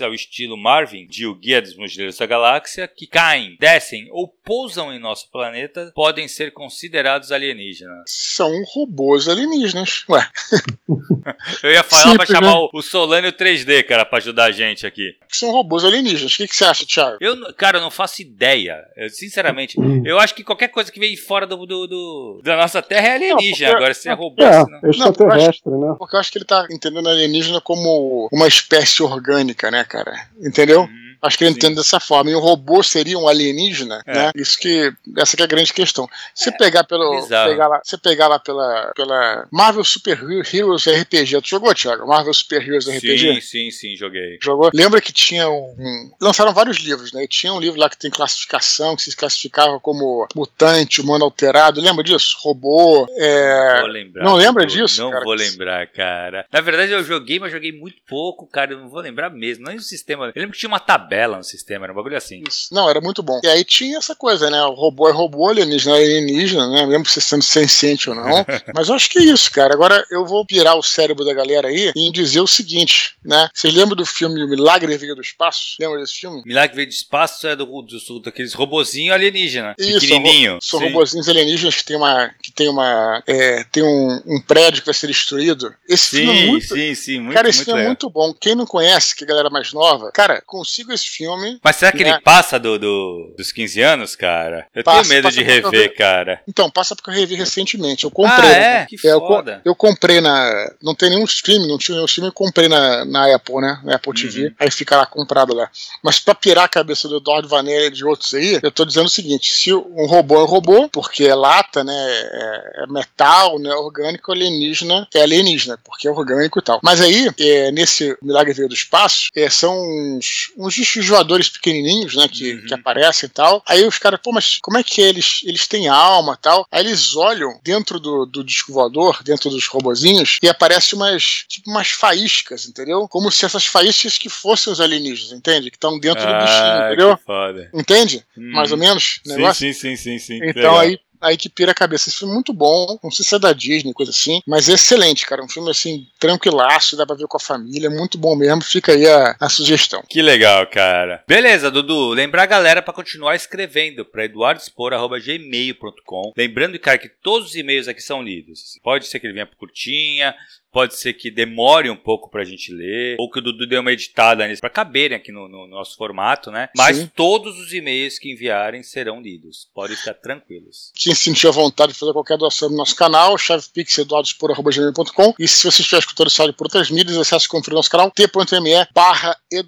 ao 0.00 0.14
estilo 0.14 0.56
Marvin, 0.56 1.06
de 1.06 1.26
O 1.26 1.34
Guia 1.34 1.60
dos 1.60 1.76
Mochileiros 1.76 2.16
da 2.16 2.26
Galáxia, 2.26 2.88
que 2.88 3.06
caem, 3.06 3.56
descem 3.58 4.08
ou 4.10 4.28
pousam 4.28 4.92
em 4.92 4.98
nosso 4.98 5.30
planeta, 5.30 5.92
podem 5.94 6.28
ser 6.28 6.52
considerados 6.52 7.32
alienígenas. 7.32 8.04
São 8.06 8.50
robôs 8.64 9.28
alienígenas. 9.28 10.04
Ué. 10.08 10.26
Eu 11.62 11.70
ia 11.70 11.82
falar 11.82 12.16
para 12.16 12.26
chamar 12.26 12.54
né? 12.54 12.68
o 12.72 12.82
Solânio 12.82 13.32
3D, 13.32 13.84
cara, 13.84 14.04
para 14.04 14.18
ajudar 14.18 14.44
a 14.44 14.50
gente 14.50 14.86
aqui. 14.86 15.16
São 15.28 15.50
robôs 15.50 15.84
alienígenas. 15.84 16.34
O 16.34 16.36
que, 16.36 16.48
que 16.48 16.56
você 16.56 16.64
acha, 16.64 16.86
Thiago? 16.86 17.18
Eu, 17.20 17.54
cara, 17.54 17.78
eu 17.78 17.82
não 17.82 17.90
faço 17.90 18.22
ideia. 18.22 18.84
Eu, 18.96 19.08
sinceramente, 19.10 19.80
hum. 19.80 20.02
eu 20.04 20.18
acho 20.18 20.34
que 20.34 20.44
qualquer 20.44 20.68
coisa 20.68 20.90
que 20.90 21.00
vem 21.00 21.16
fora 21.16 21.46
do, 21.46 21.64
do, 21.64 21.86
do 21.86 22.40
da 22.42 22.56
nossa 22.56 22.82
Terra 22.82 23.08
é 23.08 23.14
alienígena. 23.14 23.72
Não, 23.72 23.74
porque, 23.74 23.84
Agora, 23.84 23.94
se 23.94 24.08
é 24.08 24.12
robô. 24.12 24.42
É, 24.42 24.64
não. 24.64 24.90
extraterrestre, 24.90 25.70
não, 25.70 25.80
né? 25.80 25.96
Porque 25.98 26.16
eu 26.16 26.20
acho 26.20 26.32
que 26.32 26.38
ele 26.38 26.44
tá 26.44 26.66
entendendo 26.70 27.08
alienígena 27.08 27.60
como 27.60 28.28
uma 28.32 28.48
espécie 28.48 29.02
orgânica, 29.02 29.70
né, 29.72 29.82
cara? 29.84 30.12
Entendeu? 30.40 30.82
Uhum. 30.82 31.01
Acho 31.22 31.38
que 31.38 31.44
ele 31.44 31.52
entende 31.52 31.76
dessa 31.76 32.00
forma. 32.00 32.30
E 32.30 32.34
o 32.34 32.40
robô 32.40 32.82
seria 32.82 33.16
um 33.16 33.28
alienígena, 33.28 34.02
é. 34.04 34.12
né? 34.12 34.30
Isso 34.34 34.58
que 34.58 34.92
essa 35.16 35.36
que 35.36 35.42
é 35.42 35.44
a 35.44 35.48
grande 35.48 35.72
questão. 35.72 36.08
Se 36.34 36.48
é. 36.48 36.52
pegar 36.52 36.82
pelo 36.82 37.24
pegar 37.28 37.68
lá, 37.68 37.80
você 37.82 37.96
pegar 37.96 38.26
lá 38.26 38.40
pela, 38.40 38.92
pela 38.96 39.46
Marvel 39.52 39.84
Super 39.84 40.18
Heroes 40.20 40.84
RPG, 40.84 41.40
tu 41.42 41.48
jogou, 41.48 41.72
Thiago? 41.72 42.08
Marvel 42.08 42.34
Super 42.34 42.60
Heroes 42.60 42.88
RPG? 42.88 43.18
Sim, 43.18 43.40
sim, 43.40 43.70
sim, 43.70 43.96
joguei. 43.96 44.36
Jogou? 44.42 44.70
Lembra 44.74 45.00
que 45.00 45.12
tinha 45.12 45.48
um, 45.48 46.10
lançaram 46.20 46.52
vários 46.52 46.78
livros, 46.78 47.12
né? 47.12 47.22
E 47.22 47.28
tinha 47.28 47.52
um 47.52 47.60
livro 47.60 47.78
lá 47.78 47.88
que 47.88 47.96
tem 47.96 48.10
classificação, 48.10 48.96
que 48.96 49.02
se 49.02 49.16
classificava 49.16 49.78
como 49.78 50.26
mutante, 50.34 51.00
humano 51.00 51.24
alterado. 51.24 51.80
Lembra 51.80 52.02
disso? 52.02 52.36
Robô. 52.40 53.06
É... 53.16 53.80
Não, 53.80 53.86
lembrar, 53.86 54.24
não 54.24 54.34
lembra 54.34 54.66
disso? 54.66 55.00
Não 55.00 55.10
cara? 55.12 55.24
vou 55.24 55.34
lembrar, 55.34 55.86
cara. 55.86 56.46
Na 56.50 56.60
verdade, 56.60 56.90
eu 56.90 57.04
joguei, 57.04 57.38
mas 57.38 57.52
joguei 57.52 57.70
muito 57.70 57.98
pouco, 58.08 58.44
cara. 58.48 58.72
Eu 58.72 58.80
não 58.80 58.88
vou 58.88 59.00
lembrar 59.00 59.30
mesmo. 59.30 59.66
Nem 59.66 59.76
o 59.76 59.80
sistema. 59.80 60.32
Eu 60.34 60.40
lembro 60.40 60.52
que 60.52 60.58
tinha 60.58 60.68
uma 60.68 60.80
tabela 60.80 61.11
tabela 61.12 61.36
no 61.36 61.44
sistema, 61.44 61.84
era 61.84 61.92
um 61.92 61.96
bagulho 61.96 62.16
assim. 62.16 62.42
Isso. 62.48 62.68
Não, 62.72 62.88
era 62.88 63.00
muito 63.00 63.22
bom. 63.22 63.40
E 63.44 63.46
aí 63.46 63.64
tinha 63.64 63.98
essa 63.98 64.16
coisa, 64.16 64.48
né? 64.48 64.62
O 64.64 64.72
robô 64.72 65.08
é 65.08 65.12
robô, 65.12 65.48
alienígena 65.48 65.98
é 65.98 66.02
alienígena, 66.02 66.66
né? 66.68 66.86
Mesmo 66.86 67.04
você 67.04 67.20
sendo 67.20 67.42
senciente 67.42 68.08
ou 68.08 68.16
não. 68.16 68.44
Mas 68.74 68.88
eu 68.88 68.94
acho 68.94 69.10
que 69.10 69.18
é 69.18 69.22
isso, 69.22 69.50
cara. 69.52 69.74
Agora 69.74 70.04
eu 70.10 70.24
vou 70.24 70.44
pirar 70.46 70.76
o 70.76 70.82
cérebro 70.82 71.24
da 71.24 71.34
galera 71.34 71.68
aí 71.68 71.92
e 71.94 72.10
dizer 72.10 72.40
o 72.40 72.46
seguinte, 72.46 73.14
né? 73.22 73.48
Vocês 73.52 73.74
lembram 73.74 73.96
do 73.96 74.06
filme 74.06 74.42
O 74.42 74.48
Milagre 74.48 74.96
Veio 74.96 75.14
do 75.14 75.20
Espaço? 75.20 75.76
Lembra 75.78 76.00
desse 76.00 76.14
filme? 76.14 76.42
Milagre 76.46 76.76
Veio 76.76 76.88
do 76.88 76.92
Espaço 76.92 77.46
é 77.46 77.54
do, 77.54 77.66
do, 77.66 77.98
do 77.98 78.20
daqueles 78.20 78.54
robozinhos 78.54 79.14
alienígena. 79.14 79.74
Isso, 79.78 80.00
pequenininho. 80.00 80.58
São, 80.62 80.80
são 80.80 80.88
robozinhos 80.88 81.28
alienígenas 81.28 81.76
que 81.76 81.84
tem 81.84 81.96
uma. 81.96 82.30
Que 82.42 82.52
tem 82.52 82.68
uma. 82.68 83.22
É, 83.26 83.64
tem 83.64 83.82
um, 83.82 84.22
um, 84.26 84.40
prédio 84.40 84.80
que 84.80 84.86
vai 84.86 84.94
ser 84.94 85.08
destruído. 85.08 85.74
Esse 85.88 86.10
sim, 86.10 86.16
filme 86.18 86.42
é 86.42 86.46
muito. 86.46 86.66
Sim, 86.66 86.94
sim, 86.94 87.20
muito 87.20 87.34
Cara, 87.34 87.48
esse 87.48 87.58
muito 87.58 87.66
filme 87.66 87.80
é 87.80 87.82
legal. 87.82 87.86
é 87.86 87.90
muito 87.90 88.10
bom. 88.10 88.34
Quem 88.34 88.54
não 88.54 88.66
conhece, 88.66 89.14
que 89.14 89.24
é 89.24 89.26
a 89.26 89.28
galera 89.28 89.50
mais 89.50 89.72
nova, 89.72 90.10
cara, 90.12 90.42
consigo 90.46 90.92
esse 90.92 91.01
filme. 91.08 91.58
Mas 91.62 91.76
será 91.76 91.92
que 91.92 92.04
né? 92.04 92.10
ele 92.10 92.20
passa 92.20 92.58
do, 92.58 92.78
do, 92.78 93.34
dos 93.36 93.52
15 93.52 93.80
anos, 93.80 94.16
cara? 94.16 94.66
Eu 94.74 94.84
passa, 94.84 95.02
tenho 95.02 95.14
medo 95.14 95.30
de 95.30 95.42
rever, 95.42 95.94
cara. 95.96 96.40
Então, 96.48 96.70
passa 96.70 96.94
porque 96.94 97.10
eu 97.10 97.14
revi 97.14 97.34
recentemente. 97.34 98.04
Eu 98.04 98.10
comprei. 98.10 98.50
Ah, 98.50 98.56
é? 98.56 98.86
Que 98.86 98.96
é, 98.96 99.12
foda. 99.12 99.62
Eu, 99.64 99.72
eu, 99.72 99.74
comprei 99.74 100.20
na. 100.20 100.70
Não 100.82 100.94
tem 100.94 101.10
nenhum 101.10 101.24
stream, 101.24 101.66
não 101.66 101.78
tinha 101.78 101.96
nenhum 101.96 102.06
stream, 102.06 102.26
eu 102.26 102.32
comprei 102.32 102.68
na, 102.68 103.04
na 103.04 103.34
Apple, 103.34 103.56
né? 103.56 103.80
Na 103.84 103.96
Apple 103.96 104.14
TV. 104.14 104.46
Uhum. 104.46 104.54
Aí 104.58 104.70
fica 104.70 104.96
lá 104.96 105.06
comprado 105.06 105.54
lá. 105.54 105.70
Mas 106.02 106.18
pra 106.18 106.34
pirar 106.34 106.64
a 106.64 106.68
cabeça 106.68 107.08
do 107.08 107.16
Eduardo 107.16 107.48
Vanelli 107.48 107.86
e 107.86 107.90
de 107.90 108.04
outros 108.04 108.32
aí, 108.34 108.58
eu 108.62 108.70
tô 108.70 108.84
dizendo 108.84 109.06
o 109.06 109.10
seguinte: 109.10 109.50
se 109.50 109.72
um 109.72 110.06
robô 110.06 110.36
é 110.36 110.42
um 110.42 110.46
robô, 110.46 110.88
porque 110.88 111.24
é 111.24 111.34
lata, 111.34 111.82
né? 111.82 111.92
é, 112.32 112.84
é 112.84 112.86
metal, 112.86 113.58
né? 113.58 113.72
Orgânico, 113.74 114.32
alienígena 114.32 115.08
é 115.14 115.22
alienígena, 115.22 115.78
porque 115.84 116.08
é 116.08 116.10
orgânico 116.10 116.58
e 116.58 116.62
tal. 116.62 116.80
Mas 116.82 117.00
aí, 117.00 117.30
é, 117.38 117.70
nesse 117.70 118.16
Milagre 118.22 118.52
Veio 118.52 118.68
do 118.68 118.74
Espaço, 118.74 119.28
é, 119.34 119.48
são 119.48 119.74
uns, 119.78 120.52
uns 120.56 120.74
voadores 121.00 121.48
pequenininhos, 121.48 122.14
né? 122.14 122.28
Que, 122.28 122.54
uhum. 122.54 122.66
que 122.66 122.74
aparecem 122.74 123.26
e 123.26 123.30
tal. 123.30 123.62
Aí 123.66 123.84
os 123.86 123.98
caras, 123.98 124.20
pô, 124.22 124.32
mas 124.32 124.58
como 124.60 124.78
é 124.78 124.82
que 124.82 125.00
eles, 125.00 125.40
eles 125.44 125.66
têm 125.66 125.88
alma 125.88 126.36
e 126.38 126.42
tal? 126.42 126.66
Aí 126.70 126.84
eles 126.84 127.14
olham 127.14 127.58
dentro 127.62 127.98
do, 127.98 128.26
do 128.26 128.44
disco 128.44 128.72
voador, 128.72 129.22
dentro 129.22 129.50
dos 129.50 129.66
robozinhos, 129.66 130.38
e 130.42 130.48
aparece 130.48 130.94
umas, 130.94 131.44
tipo, 131.48 131.70
umas 131.70 131.90
faíscas, 131.90 132.66
entendeu? 132.66 133.06
Como 133.08 133.30
se 133.30 133.44
essas 133.44 133.66
faíscas 133.66 134.18
que 134.18 134.28
fossem 134.28 134.72
os 134.72 134.80
alienígenas, 134.80 135.32
entende? 135.32 135.70
Que 135.70 135.76
estão 135.76 135.98
dentro 135.98 136.22
ah, 136.22 136.32
do 136.32 136.44
bichinho, 136.44 136.86
entendeu? 136.86 137.18
Foda. 137.24 137.70
Entende? 137.74 138.24
Hum. 138.36 138.52
Mais 138.52 138.72
ou 138.72 138.78
menos? 138.78 139.20
Sim, 139.24 139.52
sim, 139.52 139.72
sim, 139.72 139.96
sim, 139.96 140.18
sim. 140.18 140.36
Então 140.36 140.74
Legal. 140.74 140.78
aí 140.78 140.98
aí 141.22 141.36
que 141.36 141.48
pira 141.48 141.72
a 141.72 141.74
cabeça. 141.74 142.08
Esse 142.08 142.18
filme 142.18 142.32
é 142.32 142.34
muito 142.34 142.52
bom, 142.52 142.98
não 143.02 143.10
sei 143.10 143.24
se 143.24 143.34
é 143.34 143.38
da 143.38 143.52
Disney, 143.52 143.92
coisa 143.92 144.10
assim, 144.10 144.40
mas 144.46 144.68
é 144.68 144.74
excelente, 144.74 145.26
cara. 145.26 145.42
Um 145.42 145.48
filme 145.48 145.70
assim, 145.70 146.06
tranquilaço, 146.18 146.96
dá 146.96 147.06
pra 147.06 147.16
ver 147.16 147.26
com 147.26 147.36
a 147.36 147.40
família, 147.40 147.88
muito 147.88 148.18
bom 148.18 148.36
mesmo. 148.36 148.62
Fica 148.62 148.92
aí 148.92 149.06
a, 149.06 149.34
a 149.40 149.48
sugestão. 149.48 150.02
Que 150.08 150.20
legal, 150.20 150.66
cara. 150.66 151.24
Beleza, 151.26 151.70
Dudu. 151.70 152.10
Lembrar 152.10 152.42
a 152.42 152.46
galera 152.46 152.82
para 152.82 152.92
continuar 152.92 153.36
escrevendo 153.36 154.04
para 154.04 154.24
eduardospor.gmail.com. 154.24 156.32
Lembrando, 156.36 156.78
cara, 156.78 156.98
que 156.98 157.08
todos 157.08 157.50
os 157.50 157.56
e-mails 157.56 157.88
aqui 157.88 158.02
são 158.02 158.22
lidos. 158.22 158.78
Pode 158.82 159.06
ser 159.06 159.20
que 159.20 159.26
ele 159.26 159.34
venha 159.34 159.46
por 159.46 159.56
curtinha, 159.56 160.34
Pode 160.72 160.96
ser 160.96 161.12
que 161.12 161.30
demore 161.30 161.90
um 161.90 161.96
pouco 161.96 162.30
pra 162.30 162.44
gente 162.44 162.72
ler, 162.72 163.16
ou 163.20 163.30
que 163.30 163.38
o 163.38 163.42
Dudu 163.42 163.66
dê 163.66 163.76
uma 163.76 163.92
editada 163.92 164.48
nisso 164.48 164.62
pra 164.62 164.70
caberem 164.70 165.14
aqui 165.14 165.30
no, 165.30 165.46
no 165.46 165.66
nosso 165.66 165.98
formato, 165.98 166.50
né? 166.50 166.70
Mas 166.74 166.96
Sim. 166.96 167.10
todos 167.14 167.58
os 167.58 167.74
e-mails 167.74 168.18
que 168.18 168.32
enviarem 168.32 168.82
serão 168.82 169.20
lidos. 169.20 169.68
Podem 169.74 169.94
ficar 169.94 170.14
tranquilos. 170.14 170.90
Quem 171.12 171.16
sentir 171.16 171.46
a 171.46 171.50
vontade 171.50 171.92
de 171.92 171.98
fazer 171.98 172.14
qualquer 172.14 172.38
doação 172.38 172.70
no 172.70 172.76
nosso 172.78 172.96
canal, 172.96 173.36
chavepixeduardospor.com 173.36 175.34
e 175.38 175.46
se 175.46 175.70
você 175.70 175.82
estiver 175.82 175.98
escutando 175.98 176.28
isso 176.28 176.40
áudio 176.40 176.56
por 176.56 176.64
outras 176.64 176.90
mídias, 176.90 177.18
acesse 177.18 177.44
e 177.44 177.48
confira 177.50 177.76
nosso 177.76 177.90
canal 177.90 178.10
t.me 178.10 178.88
barra. 178.94 179.36
E 179.52 179.62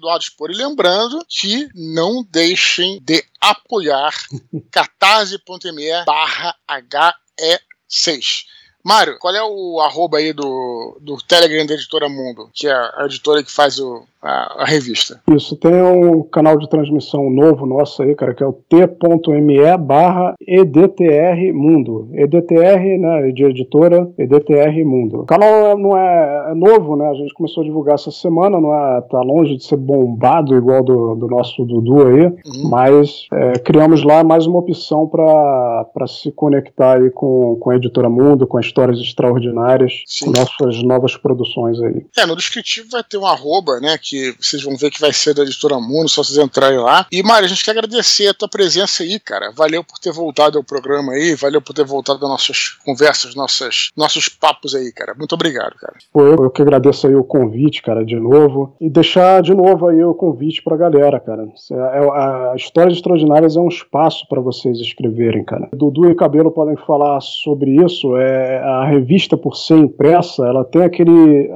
lembrando 0.55 1.23
que 1.29 1.69
não 1.75 2.25
deixem 2.27 2.99
de 2.99 3.23
apoiar 3.39 4.11
catarse.me 4.71 6.03
barra 6.03 6.55
HE6. 7.87 8.45
Mário, 8.83 9.19
qual 9.19 9.35
é 9.35 9.43
o 9.43 9.79
arroba 9.81 10.17
aí 10.17 10.33
do, 10.33 10.97
do 10.99 11.17
Telegram 11.17 11.63
da 11.67 11.75
Editora 11.75 12.09
Mundo, 12.09 12.49
que 12.55 12.67
é 12.67 12.73
a 12.73 13.05
editora 13.05 13.43
que 13.43 13.51
faz 13.51 13.77
o, 13.79 14.07
a, 14.25 14.63
a, 14.63 14.65
revista. 14.65 15.21
Isso, 15.29 15.55
tem 15.55 15.71
um 15.81 16.23
canal 16.23 16.57
de 16.57 16.67
transmissão 16.67 17.29
novo 17.29 17.65
nosso 17.65 18.01
aí, 18.01 18.15
cara, 18.15 18.33
que 18.33 18.43
é 18.43 18.47
o 18.47 18.53
t.me 18.53 19.77
barra 19.77 20.33
EDTR 20.41 21.53
Mundo. 21.53 22.09
EDTR, 22.13 22.97
né, 22.99 23.31
de 23.31 23.43
editora, 23.43 24.09
EDTR 24.17 24.83
Mundo. 24.83 25.21
O 25.21 25.25
canal 25.25 25.77
não 25.77 25.95
é, 25.95 26.51
é, 26.51 26.55
novo, 26.55 26.95
né, 26.95 27.07
a 27.09 27.13
gente 27.13 27.33
começou 27.33 27.61
a 27.61 27.65
divulgar 27.65 27.95
essa 27.95 28.11
semana, 28.11 28.59
não 28.59 28.73
é, 28.73 29.01
tá 29.01 29.21
longe 29.21 29.57
de 29.57 29.63
ser 29.63 29.77
bombado 29.77 30.55
igual 30.55 30.83
do, 30.83 31.15
do 31.15 31.27
nosso 31.27 31.63
Dudu 31.63 32.07
aí, 32.07 32.25
uhum. 32.25 32.69
mas 32.69 33.27
é, 33.31 33.59
criamos 33.59 34.03
lá 34.03 34.23
mais 34.23 34.47
uma 34.47 34.59
opção 34.59 35.07
para 35.07 36.07
se 36.07 36.31
conectar 36.31 36.97
aí 36.97 37.11
com, 37.11 37.57
com 37.59 37.69
a 37.69 37.75
Editora 37.75 38.09
Mundo, 38.09 38.47
com 38.47 38.59
histórias 38.59 38.99
extraordinárias, 38.99 40.03
Sim. 40.07 40.25
com 40.25 40.31
nossas 40.31 40.81
novas 40.81 41.15
produções 41.15 41.79
aí. 41.79 42.05
É, 42.17 42.25
no 42.25 42.35
descritivo 42.35 42.89
vai 42.91 43.03
ter 43.03 43.17
um 43.17 43.25
arroba, 43.25 43.79
né, 43.79 43.97
que 44.01 44.14
que 44.15 44.35
vocês 44.39 44.63
vão 44.63 44.75
ver 44.77 44.89
que 44.89 45.01
vai 45.01 45.11
ser 45.11 45.33
da 45.33 45.43
editora 45.43 45.79
Mundo, 45.79 46.09
só 46.09 46.23
vocês 46.23 46.37
entrarem 46.37 46.79
lá. 46.79 47.05
E, 47.11 47.21
Mário, 47.21 47.45
a 47.45 47.49
gente 47.49 47.63
quer 47.63 47.71
agradecer 47.71 48.27
a 48.27 48.33
tua 48.33 48.47
presença 48.47 49.03
aí, 49.03 49.19
cara. 49.19 49.51
Valeu 49.51 49.83
por 49.83 49.99
ter 49.99 50.11
voltado 50.11 50.57
ao 50.57 50.63
programa 50.63 51.13
aí, 51.13 51.35
valeu 51.35 51.61
por 51.61 51.73
ter 51.73 51.85
voltado 51.85 52.23
às 52.23 52.29
nossas 52.29 52.69
conversas, 52.85 53.35
nossas, 53.35 53.89
nossos 53.95 54.29
papos 54.29 54.73
aí, 54.73 54.91
cara. 54.91 55.13
Muito 55.17 55.33
obrigado, 55.33 55.75
cara. 55.75 55.93
Pô, 56.13 56.21
eu, 56.21 56.35
eu 56.35 56.49
que 56.49 56.61
agradeço 56.61 57.07
aí 57.07 57.15
o 57.15 57.23
convite, 57.23 57.81
cara, 57.81 58.05
de 58.05 58.15
novo. 58.15 58.75
E 58.79 58.89
deixar 58.89 59.41
de 59.41 59.53
novo 59.53 59.87
aí 59.87 60.03
o 60.03 60.13
convite 60.13 60.63
pra 60.63 60.77
galera, 60.77 61.19
cara. 61.19 61.43
É, 61.71 61.75
é, 61.75 62.09
a 62.09 62.53
Histórias 62.55 62.95
Extraordinárias 62.95 63.55
é 63.55 63.59
um 63.59 63.67
espaço 63.67 64.27
para 64.29 64.41
vocês 64.41 64.79
escreverem, 64.79 65.43
cara. 65.43 65.69
Dudu 65.73 66.09
e 66.09 66.15
Cabelo 66.15 66.51
podem 66.51 66.77
falar 66.77 67.19
sobre 67.21 67.83
isso. 67.83 68.15
É, 68.17 68.59
a 68.59 68.85
revista, 68.85 69.35
por 69.35 69.55
ser 69.55 69.77
impressa, 69.77 70.45
ela 70.45 70.63
tem 70.63 70.83
aquele. 70.83 71.49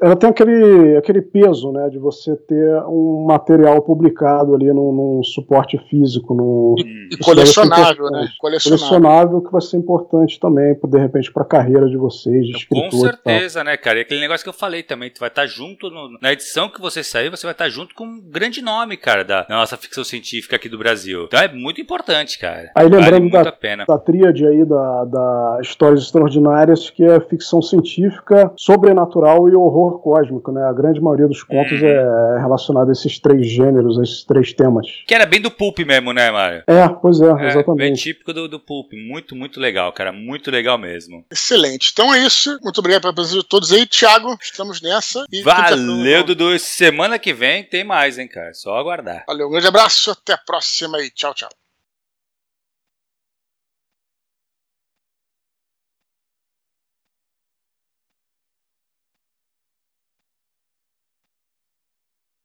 Ela 0.00 0.16
tem 0.16 0.30
aquele, 0.30 0.96
aquele 0.96 1.22
peso, 1.22 1.72
né? 1.72 1.85
De 1.90 1.98
você 1.98 2.36
ter 2.36 2.82
um 2.88 3.24
material 3.26 3.80
publicado 3.82 4.54
ali 4.54 4.72
num, 4.72 4.92
num 4.92 5.22
suporte 5.22 5.78
físico. 5.88 6.34
Num, 6.34 6.74
e, 6.78 7.16
colecionável, 7.18 8.10
né? 8.10 8.28
Colecionável. 8.38 8.88
colecionável. 8.88 9.40
que 9.40 9.52
vai 9.52 9.60
ser 9.60 9.76
importante 9.76 10.38
também, 10.40 10.76
de 10.82 10.98
repente, 10.98 11.32
para 11.32 11.42
a 11.42 11.46
carreira 11.46 11.88
de 11.88 11.96
vocês, 11.96 12.46
de 12.46 12.52
escritor. 12.56 12.90
Com 12.90 13.00
certeza, 13.00 13.64
né, 13.64 13.76
cara? 13.76 13.98
E 13.98 14.02
aquele 14.02 14.20
negócio 14.20 14.44
que 14.44 14.48
eu 14.48 14.54
falei 14.54 14.82
também, 14.82 15.10
tu 15.10 15.20
vai 15.20 15.28
estar 15.28 15.46
junto 15.46 15.90
no, 15.90 16.18
na 16.20 16.32
edição 16.32 16.68
que 16.68 16.80
você 16.80 17.02
sair, 17.02 17.30
você 17.30 17.46
vai 17.46 17.52
estar 17.52 17.68
junto 17.68 17.94
com 17.94 18.04
um 18.04 18.20
grande 18.20 18.62
nome, 18.62 18.96
cara, 18.96 19.24
da, 19.24 19.42
da 19.42 19.56
nossa 19.56 19.76
ficção 19.76 20.04
científica 20.04 20.56
aqui 20.56 20.68
do 20.68 20.78
Brasil. 20.78 21.24
Então 21.24 21.40
é 21.40 21.48
muito 21.52 21.80
importante, 21.80 22.38
cara. 22.38 22.70
Aí 22.74 22.88
lembrando 22.88 23.30
vale 23.30 23.76
da, 23.76 23.84
da 23.84 23.98
tríade 23.98 24.46
aí 24.46 24.64
da, 24.64 25.04
da 25.04 25.58
Histórias 25.60 26.02
Extraordinárias, 26.02 26.90
que 26.90 27.04
é 27.04 27.20
ficção 27.20 27.62
científica, 27.62 28.52
sobrenatural 28.56 29.48
e 29.48 29.54
horror 29.54 30.00
cósmico, 30.00 30.52
né? 30.52 30.62
A 30.64 30.72
grande 30.72 31.00
maioria 31.00 31.28
dos 31.28 31.42
contos 31.42 31.65
uhum. 31.74 31.86
é 31.86 32.40
relacionada 32.40 32.90
a 32.90 32.92
esses 32.92 33.18
três 33.18 33.50
gêneros, 33.50 33.98
a 33.98 34.02
esses 34.02 34.24
três 34.24 34.52
temas. 34.52 34.86
Que 35.06 35.14
era 35.14 35.26
bem 35.26 35.40
do 35.40 35.50
Pulp 35.50 35.78
mesmo, 35.80 36.12
né, 36.12 36.30
Mário? 36.30 36.64
É, 36.66 36.88
pois 36.88 37.20
é, 37.20 37.26
é 37.26 37.48
exatamente. 37.48 37.78
Bem 37.78 37.92
típico 37.94 38.32
do, 38.32 38.48
do 38.48 38.60
Pulp. 38.60 38.92
Muito, 38.92 39.34
muito 39.34 39.60
legal, 39.60 39.92
cara. 39.92 40.12
Muito 40.12 40.50
legal 40.50 40.78
mesmo. 40.78 41.24
Excelente. 41.30 41.90
Então 41.92 42.12
é 42.14 42.18
isso. 42.18 42.58
Muito 42.62 42.78
obrigado 42.78 43.02
pela 43.02 43.14
presença 43.14 43.38
de 43.38 43.48
todos 43.48 43.72
aí. 43.72 43.86
Thiago, 43.86 44.36
estamos 44.40 44.80
nessa. 44.80 45.24
Valeu, 45.44 46.24
Dudu. 46.24 46.58
Semana 46.58 47.18
que 47.18 47.32
vem 47.32 47.64
tem 47.64 47.84
mais, 47.84 48.18
hein, 48.18 48.28
cara. 48.28 48.52
Só 48.54 48.76
aguardar. 48.76 49.24
Valeu, 49.26 49.48
um 49.48 49.50
grande 49.50 49.66
abraço. 49.66 50.10
Até 50.10 50.32
a 50.32 50.38
próxima 50.38 50.98
aí. 50.98 51.10
Tchau, 51.10 51.34
tchau. 51.34 51.65